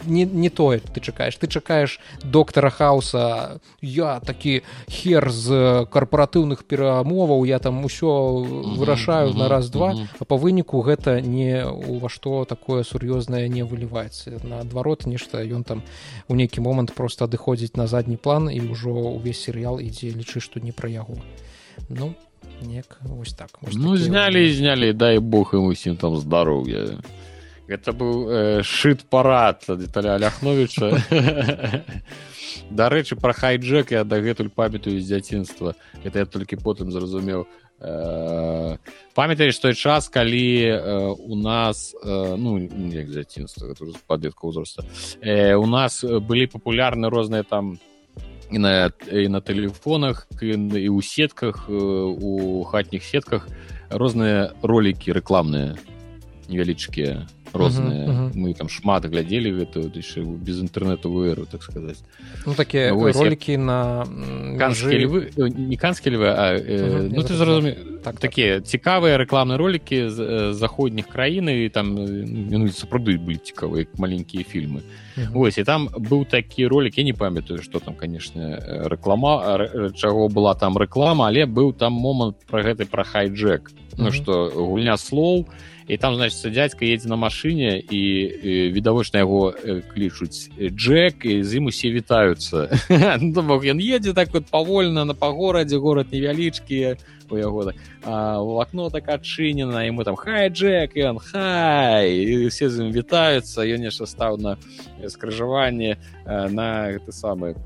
не, 0.05 0.26
не 0.26 0.49
тое 0.49 0.80
ты 0.80 0.99
чакаеш 0.99 1.35
ты 1.38 1.47
чакаеш 1.47 1.99
доктара 2.23 2.69
хауса. 2.69 3.59
Я 3.81 4.19
такі 4.19 4.61
хер 4.89 5.30
з 5.30 5.85
карпаратыўных 5.91 6.63
перамоваў 6.63 7.45
я 7.45 7.59
там 7.59 7.84
усё 7.85 8.45
вырашаю 8.77 9.34
на 9.34 9.47
раз-два 9.47 9.95
а 10.19 10.26
по 10.26 10.38
выніку 10.38 10.81
гэта 10.81 11.21
не 11.21 11.65
у 11.65 11.99
ва 11.99 12.09
што 12.09 12.45
такое 12.45 12.84
сур'ёзнае 12.84 13.49
не 13.49 13.63
выліваецца 13.63 14.39
наадварот 14.43 15.05
нешта 15.05 15.43
ён 15.43 15.63
там 15.63 15.84
у 16.27 16.35
нейкі 16.35 16.61
момант 16.61 16.93
просто 16.93 17.26
адыходзіць 17.26 17.76
на 17.76 17.88
задні 17.88 18.17
план 18.17 18.49
і 18.49 18.59
ўжо 18.59 18.93
ўвесь 19.19 19.43
серыял 19.43 19.80
ідзе 19.80 20.11
лічы 20.15 20.39
што 20.39 20.59
не 20.59 20.71
пра 20.71 20.89
яго. 20.89 21.17
Ну 21.89 22.15
неяк 22.61 22.99
вось 23.01 23.34
так. 23.34 23.49
Вось 23.61 23.76
ну 23.76 23.97
знялі 23.97 24.51
знялі 24.53 24.93
дай 24.93 25.19
бог 25.19 25.53
ім 25.53 25.71
усім 25.71 25.95
там 25.95 26.17
здароўя 26.17 26.99
гэта 27.69 27.93
быў 27.93 28.15
э, 28.25 28.63
шыт 28.65 29.05
парад 29.13 29.61
дэталя 29.69 30.17
ляхновіча 30.17 30.89
дарэчы 32.81 33.15
пра 33.15 33.33
хайджек 33.33 33.93
я 33.93 34.03
дагэтуль 34.03 34.49
памятаю 34.49 34.97
з 34.97 35.05
дзяцінства 35.05 35.75
это 36.03 36.19
я 36.19 36.25
толькі 36.25 36.57
потым 36.57 36.89
зразумеў 36.91 37.45
э, 37.45 38.77
памятаеш 39.13 39.59
той 39.59 39.77
час 39.77 40.09
калі 40.09 40.49
э, 40.65 41.13
у 41.13 41.35
нас 41.35 41.93
э, 41.93 42.35
ну 42.35 42.57
як 42.89 43.13
дзяцінства 43.13 43.69
падетка 44.07 44.49
ўзроста 44.49 44.83
э, 45.21 45.53
у 45.53 45.69
нас 45.69 46.01
былі 46.03 46.49
папулярны 46.49 47.09
розныя 47.09 47.45
там 47.45 47.77
і 48.49 48.57
на 48.57 48.89
і 49.13 49.29
на 49.29 49.45
тэлефонах 49.45 50.25
і, 50.41 50.57
і 50.57 50.89
ў 50.89 51.01
сетках 51.05 51.69
у 51.69 52.65
хатніх 52.65 53.05
сетках 53.05 53.45
розныя 53.93 54.57
ролікі 54.65 55.13
рэкламныя 55.13 55.77
невялічкія 56.49 57.29
розныя 57.53 58.05
uh 58.05 58.09
-huh, 58.09 58.30
uh 58.30 58.31
-huh. 58.31 58.38
мы 58.38 58.53
там 58.53 58.69
шмат 58.69 59.05
глядзелі 59.05 59.53
гэта 59.53 59.97
яшчэ 59.97 60.23
без 60.23 60.59
інтэрнету 60.59 61.23
эру 61.23 61.45
так 61.45 61.63
сказаць 61.63 62.03
ну 62.45 62.53
такія 62.53 62.91
ну, 62.91 63.11
ролики 63.11 63.51
я... 63.51 63.57
на 63.57 64.05
канскія 64.59 65.07
львы 65.07 65.31
не 65.69 65.77
канскія 65.77 66.17
львы 66.17 66.26
а 66.26 66.55
э, 66.55 66.59
uh 66.59 66.97
-huh, 66.97 67.11
ну 67.15 67.21
ты 67.21 67.34
зразуме 67.34 67.76
так 68.03 68.19
такія 68.19 68.61
цікавыя 68.61 69.17
рэкламныя 69.17 69.57
ролики 69.57 70.09
з 70.09 70.19
э, 70.19 70.53
заходніх 70.53 71.07
краін 71.07 71.49
і 71.49 71.69
там 71.69 71.95
ну, 72.51 72.67
сапраўды 72.67 73.17
былі 73.17 73.38
цікавыя 73.38 73.85
маленькія 73.97 74.43
фільмы 74.43 74.80
uh 75.17 75.27
-huh. 75.34 75.41
ось 75.41 75.57
і 75.57 75.63
там 75.63 75.88
быў 75.88 76.26
такі 76.26 76.67
ролик 76.67 76.97
я 76.97 77.03
не 77.03 77.13
памятаю 77.13 77.61
что 77.61 77.80
там 77.80 77.95
конечно 77.95 78.59
рэклама 78.85 79.93
чаго 79.95 80.27
была 80.27 80.59
там 80.59 80.77
рэклама 80.77 81.27
але 81.27 81.45
быў 81.45 81.73
там 81.73 81.93
момант 81.93 82.35
про 82.47 82.63
гэты 82.63 82.85
про 82.85 83.03
хайджек. 83.03 83.71
Ну 83.97 84.11
что 84.11 84.51
гульня 84.55 84.95
слоў 84.97 85.39
і 85.39 85.45
і 85.89 85.97
там 85.97 86.15
значится 86.15 86.49
дядька 86.49 86.85
едзе 86.85 87.09
на 87.09 87.17
машыне 87.17 87.81
і, 87.81 88.01
і 88.21 88.71
відавочна 88.71 89.25
яго 89.25 89.53
клічуць 89.93 90.53
Джек 90.53 91.25
і 91.25 91.43
з 91.43 91.57
ім 91.57 91.73
усе 91.73 91.89
вітаюцца 91.89 92.69
бок 93.49 93.65
ён 93.65 93.81
едзе 93.81 94.13
так 94.13 94.29
вот 94.29 94.45
павольна 94.53 95.03
на 95.03 95.17
па 95.17 95.33
горадзе 95.33 95.81
горад 95.81 96.13
невялічкі 96.13 96.95
у 97.33 97.37
яго 97.37 97.65
так 97.65 97.75
в 98.05 98.61
окно 98.61 98.89
так 98.93 99.09
адчынена 99.09 99.89
ему 99.89 100.05
там 100.05 100.15
хай 100.15 100.49
Джек! 100.49 100.93
Ён 100.93 101.17
хай! 101.17 102.13
І 102.13 102.47
все 102.53 102.69
з 102.69 102.85
ім 102.85 102.93
вітаюцца 102.93 103.65
ён 103.65 103.81
нешта 103.81 104.05
стаў 104.05 104.37
на 104.37 104.57
скрыжаванне 105.09 105.97
на 106.29 106.93
гэты 106.93 107.11
самы 107.11 107.57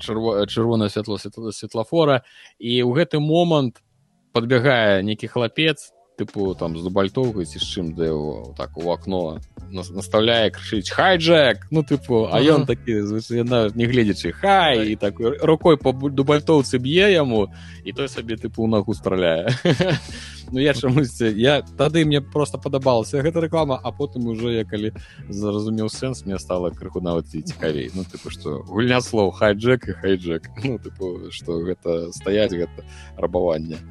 чырвона 0.00 0.88
святло 0.88 1.20
светлафора 1.52 2.24
і 2.56 2.80
ў 2.80 2.90
гэты 2.96 3.20
момант 3.20 3.84
подбягае 4.32 5.04
нейкі 5.04 5.28
хлапец 5.28 5.93
тыпу 6.16 6.54
там 6.54 6.78
з 6.78 6.82
дубальтоўкай 6.82 7.44
ці 7.44 7.58
з 7.58 7.66
чым 7.66 7.90
яго 7.98 8.54
так 8.58 8.76
у 8.78 8.90
акно 8.92 9.40
наставляе 9.70 10.50
крышыць 10.54 10.90
хайджек 10.94 11.66
ну 11.70 11.82
тыпу 11.82 12.30
а 12.30 12.38
ён 12.38 12.66
такі 12.66 13.02
яна 13.34 13.70
не 13.74 13.86
гледзячы 13.86 14.32
хай! 14.32 14.92
І 14.92 14.96
так 14.96 15.18
рукой 15.18 15.76
по 15.76 15.92
дубальтоўцы 15.92 16.78
б'е 16.78 17.10
яму 17.12 17.50
і 17.84 17.92
той 17.92 18.08
сабе 18.08 18.36
тыпу 18.36 18.66
нагу 18.66 18.94
страляе 18.94 19.50
ну 20.52 20.60
я 20.60 20.74
чамусьці 20.74 21.34
я 21.34 21.62
тады 21.62 22.04
мне 22.04 22.20
просто 22.20 22.58
падабалася 22.58 23.22
гэта 23.22 23.42
рэклама 23.42 23.80
а 23.82 23.90
потым 23.90 24.30
уже 24.30 24.54
я 24.54 24.64
калі 24.64 24.94
зразумеў 25.28 25.90
сэнс 25.90 26.24
мне 26.26 26.38
стала 26.38 26.70
крыху 26.70 27.00
нават 27.00 27.34
і 27.34 27.42
цікавей 27.42 27.90
ну 27.94 28.06
тыпу 28.06 28.30
што 28.30 28.62
гульня 28.70 29.00
слоў 29.00 29.32
хайджек 29.34 29.88
і 29.88 29.98
хайджек 29.98 30.50
ну 30.64 30.78
тыпу 30.78 31.30
што 31.30 31.58
гэта 31.58 32.12
стаяць 32.14 32.54
гэта 32.54 32.86
рабаванне 33.18 33.82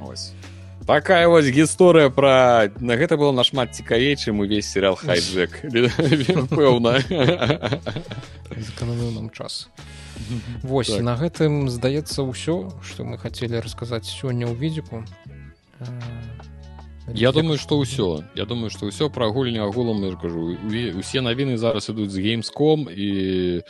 ось 0.00 0.32
такая 0.88 1.28
вось 1.28 1.44
гісторыя 1.52 2.08
пра 2.08 2.72
на 2.80 2.96
гэта 2.96 3.20
было 3.20 3.28
нашмат 3.36 3.76
цікавей 3.76 4.16
чым 4.16 4.40
увесь 4.40 4.64
сериал 4.72 4.96
хайджек 4.96 5.60
пэўна 6.48 7.04
эканоміў 8.48 9.12
нам 9.12 9.28
час. 9.28 9.68
Восьось 10.64 10.96
так. 10.96 11.04
на 11.04 11.14
гэтым 11.20 11.68
здаецца 11.68 12.24
ўсё 12.24 12.72
што 12.80 13.04
мы 13.04 13.20
хацелі 13.20 13.60
расказаць 13.60 14.08
сёння 14.08 14.48
ў 14.48 14.56
відзіку. 14.56 15.04
Я 17.12 17.32
думаю 17.32 17.60
что 17.60 17.76
ўсё. 17.76 18.24
Я 18.34 18.48
думаю 18.48 18.72
что 18.72 18.88
ўсё 18.88 19.12
пра 19.12 19.28
гульню 19.28 19.68
агулам 19.68 20.08
я 20.08 20.16
кажу 20.16 20.56
усе 20.96 21.20
навіны 21.20 21.60
зараз 21.60 21.92
ідуць 21.92 22.16
з 22.16 22.24
геймском 22.24 22.88
і 22.88 23.60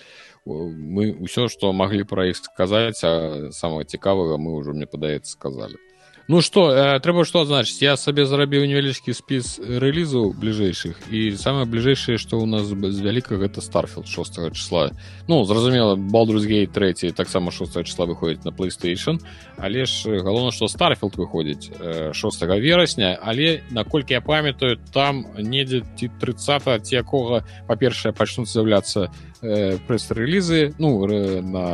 мы 0.47 1.19
ўсё 1.19 1.51
што 1.51 1.75
маглі 1.75 2.07
пра 2.07 2.31
іх 2.31 2.39
сказаць 2.39 3.03
а 3.03 3.51
самого 3.51 3.83
цікавага 3.83 4.39
мы 4.39 4.55
ўжо 4.55 4.71
мне 4.71 4.87
падаецца 4.87 5.35
сказалі 5.35 5.83
Ну 6.31 6.43
что 6.43 6.69
э, 6.69 7.01
трэба 7.01 7.25
што 7.25 7.47
значыць 7.49 7.81
я 7.81 7.97
сабе 7.97 8.27
зарабіў 8.29 8.67
невялічкі 8.69 9.15
спіс 9.17 9.57
рэлізаў 9.65 10.35
бліжэйшых 10.37 11.09
і 11.09 11.33
самае 11.41 11.65
бліжэйшае 11.65 12.21
што 12.21 12.37
ў 12.37 12.45
нас 12.45 12.69
з 12.69 13.01
вяліка 13.01 13.41
гэта 13.41 13.65
старфілд 13.65 14.05
6 14.05 14.53
числа. 14.53 14.93
Ну 15.25 15.41
зразумела 15.49 15.97
балдрусгей 15.97 16.69
3 16.69 17.17
таксама 17.17 17.49
6 17.49 17.81
числа 17.81 18.05
выходзіць 18.05 18.45
на 18.45 18.53
playstation 18.53 19.17
але 19.57 19.89
ж 19.89 20.21
галоўна 20.21 20.53
што 20.53 20.69
старфілд 20.69 21.17
выходзіць 21.17 21.73
6 22.13 22.45
э, 22.45 22.61
верасня 22.61 23.17
але 23.17 23.65
наколькі 23.73 24.13
я 24.13 24.21
памятаю 24.21 24.77
там 24.93 25.25
недзе 25.41 25.81
ці 25.97 26.13
30 26.21 26.85
ці 26.85 26.93
якога 26.93 27.41
па-першае 27.65 28.13
пачнуць 28.13 28.53
з'яўляцца 28.53 29.09
э, 29.41 29.81
прэс-рэлізы 29.89 30.77
ну 30.77 31.09
на 31.41 31.65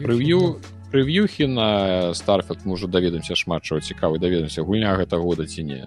прэв'ю 0.00 0.64
прыв'юхі 0.90 1.46
на 1.46 2.14
старфет 2.14 2.64
мы 2.64 2.74
ўжо 2.74 2.88
даведаемся 2.88 3.36
шмат 3.36 3.62
чаго 3.62 3.80
цікавы 3.80 4.18
даведаемся 4.18 4.62
гульня 4.62 4.96
гэта 4.96 5.18
года 5.18 5.46
ці 5.46 5.64
не. 5.64 5.86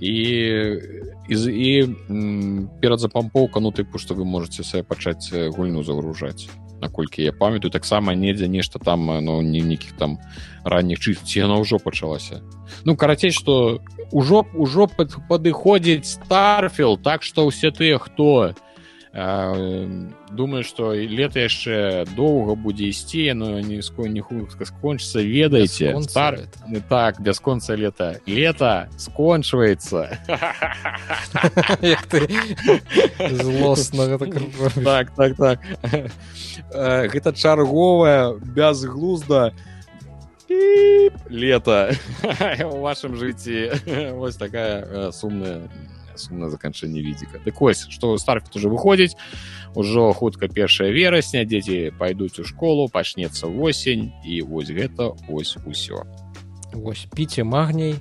І 0.00 0.12
і, 1.28 1.34
і 1.34 1.70
перад 2.82 3.00
запампоўка 3.00 3.60
ну 3.60 3.72
тыпу 3.72 3.98
што 3.98 4.14
вы 4.14 4.24
можете 4.24 4.62
сабе 4.62 4.84
пачаць 4.84 5.32
гульню 5.32 5.82
загружаць 5.82 6.48
наколькі 6.80 7.22
я 7.22 7.32
памятаю. 7.32 7.72
Таксама 7.72 8.14
недзе 8.14 8.48
нешта 8.48 8.78
там 8.78 9.06
ну 9.06 9.40
не 9.40 9.60
нейкіх 9.60 9.96
там 9.96 10.18
ранніх 10.64 11.00
чы 11.00 11.16
ці 11.16 11.48
яна 11.48 11.56
ўжо 11.56 11.78
пачалася. 11.78 12.42
Ну 12.84 12.96
карацей 12.96 13.32
што 13.32 13.80
ўжо 14.12 14.44
ўжо 14.52 14.86
падыходзіць 15.28 16.04
старфіл 16.20 16.98
так 17.00 17.22
што 17.22 17.48
ўсе 17.48 17.72
тыя 17.72 17.98
хто 17.98 18.52
не 18.52 18.65
думаю 19.16 20.62
что 20.64 20.92
лета 20.92 21.40
яшчэ 21.40 22.04
доўга 22.16 22.54
будзе 22.54 22.92
ісці 22.92 23.32
но 23.32 23.60
не 23.60 23.80
не 23.80 24.20
хутка 24.20 24.66
скончыцца 24.66 25.22
ведаеце? 25.22 25.96
Стар 26.02 26.40
не 26.68 26.80
так 26.80 27.20
бясконца 27.20 27.74
лета. 27.74 28.20
Лета 28.26 28.88
скончваецца. 28.98 30.20
Злосна 33.30 34.18
так 34.84 35.10
так 35.16 35.36
так. 35.36 35.60
Гэта 36.70 37.32
чарговая 37.32 38.34
бязглузда 38.34 39.54
лета. 41.28 41.90
У 42.64 42.80
вашым 42.80 43.16
жыцці 43.16 43.70
вось 44.12 44.36
такая 44.36 45.10
сумная 45.10 45.68
на 46.30 46.50
заканчэнне 46.50 47.00
відзіка 47.00 47.40
дык 47.44 47.60
вось 47.60 47.86
што 47.90 48.16
старфіт 48.18 48.56
уже 48.56 48.68
выходзіць 48.68 49.16
ужо 49.74 50.12
хутка 50.12 50.48
першая 50.48 50.90
верасня 50.90 51.44
дзеці 51.44 51.92
пайдуць 51.98 52.38
у 52.40 52.44
школу 52.44 52.88
пачнецца 52.88 53.46
восень 53.46 54.12
і 54.24 54.42
вось 54.42 54.70
гэта 54.70 55.12
ось 55.28 55.56
усё. 55.66 56.02
Вось 56.72 57.06
піце 57.12 57.44
магней 57.44 58.00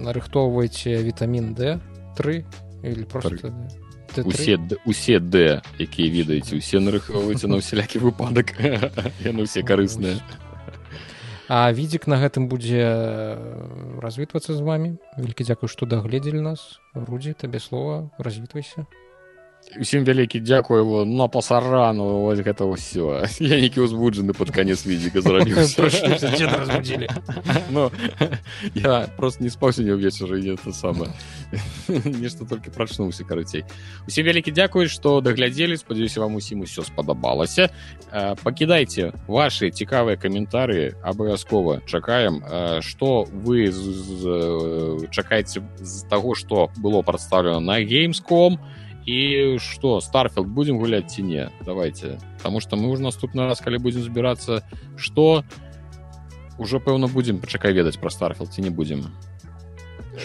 нарыхтоўвайце 0.00 1.02
вітамін 1.02 1.54
d3 1.54 2.44
или 2.82 3.04
просто 3.04 3.54
усе 4.24 4.58
усе 4.84 5.20
d 5.20 5.62
якія 5.78 6.10
ведаеце 6.10 6.56
усе 6.58 6.80
нарыхтоўваеце 6.82 7.46
на 7.46 7.62
ўсялякі 7.62 8.02
выпадак 8.02 8.58
яны 9.28 9.46
ўсе 9.46 9.62
карысныя 9.62 10.18
А 11.50 11.66
відзік 11.74 12.06
на 12.06 12.14
гэтым 12.22 12.46
будзе 12.46 12.78
э, 12.78 13.98
развітвацца 13.98 14.54
з 14.54 14.62
вами. 14.62 15.02
Вялікі 15.18 15.42
дзякую 15.42 15.66
што 15.66 15.82
дагледзелі 15.82 16.38
нас. 16.46 16.78
Рудзі 16.94 17.34
табе 17.34 17.58
слова 17.58 18.06
развітвайся 18.22 18.86
усім 19.78 20.04
вялікі 20.04 20.40
дзякую 20.40 21.04
на 21.04 21.28
пасарану 21.28 22.26
вось 22.26 22.42
гэта 22.42 22.66
ўсё 22.66 23.22
я 23.38 23.56
нейкі 23.60 23.86
узбуджаны 23.86 24.32
под 24.34 24.50
конец 24.50 24.86
відзіка 24.86 25.20
зрабіўся 25.26 25.86
ну, 27.70 27.90
я 28.74 29.06
просто 29.16 29.44
не 29.44 29.50
спаўся 29.50 29.82
не 29.82 29.94
ўвечары 29.94 30.42
это 30.42 30.72
самае 30.72 31.10
нешта 31.88 32.44
толькі 32.44 32.70
прачнуўся 32.70 33.24
карацей 33.24 33.64
усе 34.06 34.22
вялікі 34.22 34.50
дзякуй 34.50 34.88
што 34.88 35.20
даглядзелі 35.20 35.76
спадзяюся 35.76 36.20
вам 36.20 36.34
усім 36.34 36.66
усё 36.66 36.82
спадабалася 36.82 37.70
пакідайце 38.42 39.12
ваши 39.26 39.70
цікавыя 39.70 40.16
каментары 40.16 40.98
абавязкова 41.02 41.82
чакаем 41.86 42.42
что 42.82 43.28
вы 43.30 43.70
чакаеце 45.10 45.62
з 45.78 46.04
таго 46.10 46.34
что 46.34 46.70
было 46.76 47.02
прадстаўлена 47.02 47.60
на 47.60 47.80
геймском 47.80 48.58
і 49.10 49.58
что 49.58 50.00
старфілд 50.00 50.46
будем 50.46 50.78
гуляць 50.78 51.14
ці 51.14 51.22
не 51.22 51.50
давайте. 51.66 52.18
Потому 52.38 52.60
что 52.60 52.76
мы 52.76 52.88
уже 52.90 53.02
наступны 53.02 53.46
раз 53.46 53.60
калі 53.60 53.78
будем 53.78 54.02
збірацца 54.02 54.62
что? 54.96 55.42
Ўжо 56.58 56.78
пэўна 56.78 57.08
будзем 57.08 57.40
пачакай 57.40 57.72
ведаць 57.72 57.96
про 57.96 58.10
старфілд 58.10 58.52
ці 58.54 58.62
не 58.62 58.70
будем. 58.70 59.10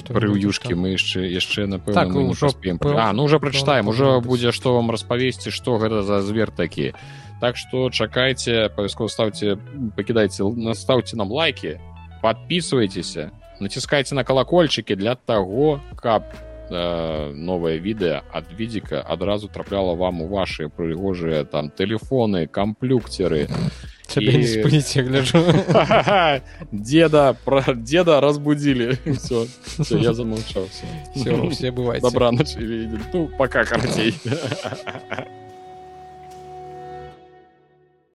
Пры 0.06 0.30
юшкі 0.38 0.78
мы 0.78 0.94
яшчэ 0.94 1.26
яшчэ 1.34 1.66
напэўна 1.66 1.98
так, 1.98 2.14
ўжо 2.14 2.54
пэў... 2.54 2.94
а, 2.94 3.14
ну 3.14 3.26
уже 3.26 3.40
прачытаем 3.40 3.88
ужо 3.88 4.22
будзе 4.22 4.52
што 4.52 4.76
вам 4.76 4.92
распавесці 4.92 5.50
што 5.50 5.78
гэта 5.82 6.04
за 6.04 6.22
звер 6.22 6.52
такі 6.52 6.94
так 7.42 7.58
что 7.58 7.90
чакайце 7.90 8.68
абавязкова 8.68 9.08
ставце 9.08 9.58
пакідайце 9.96 10.44
настаўце 10.44 11.16
нам 11.16 11.32
лайки 11.32 11.80
подписывайтеся 12.22 13.32
націскайце 13.60 14.16
на 14.16 14.26
колокольчыкі 14.28 15.00
для 15.00 15.16
таго 15.16 15.80
каб 15.96 16.28
э, 16.70 17.32
новае 17.34 17.80
відэа 17.80 18.24
ад 18.32 18.46
відзіка 18.58 19.04
адразу 19.06 19.48
трапляла 19.48 19.96
вам 19.96 20.22
у 20.22 20.28
ваши 20.28 20.70
прыгожыя 20.70 21.46
там 21.46 21.70
телефоны 21.70 22.48
камплюкцеры 22.48 23.48
и... 24.16 24.38
не 24.38 24.48
спыніце 24.48 25.02
гляджу 25.04 25.42
деда 26.72 27.36
про 27.46 27.74
деда 27.74 28.22
разбудили. 28.22 28.98
Все, 29.18 29.48
все 29.80 29.98
я 29.98 30.14
замолчался 30.14 30.86
все, 31.16 31.50
все 31.50 31.72
бывает 31.72 32.02
добра 32.02 32.32
ночи 32.32 32.90
ну, 33.14 33.30
пока 33.38 33.66
карцей 33.66 34.16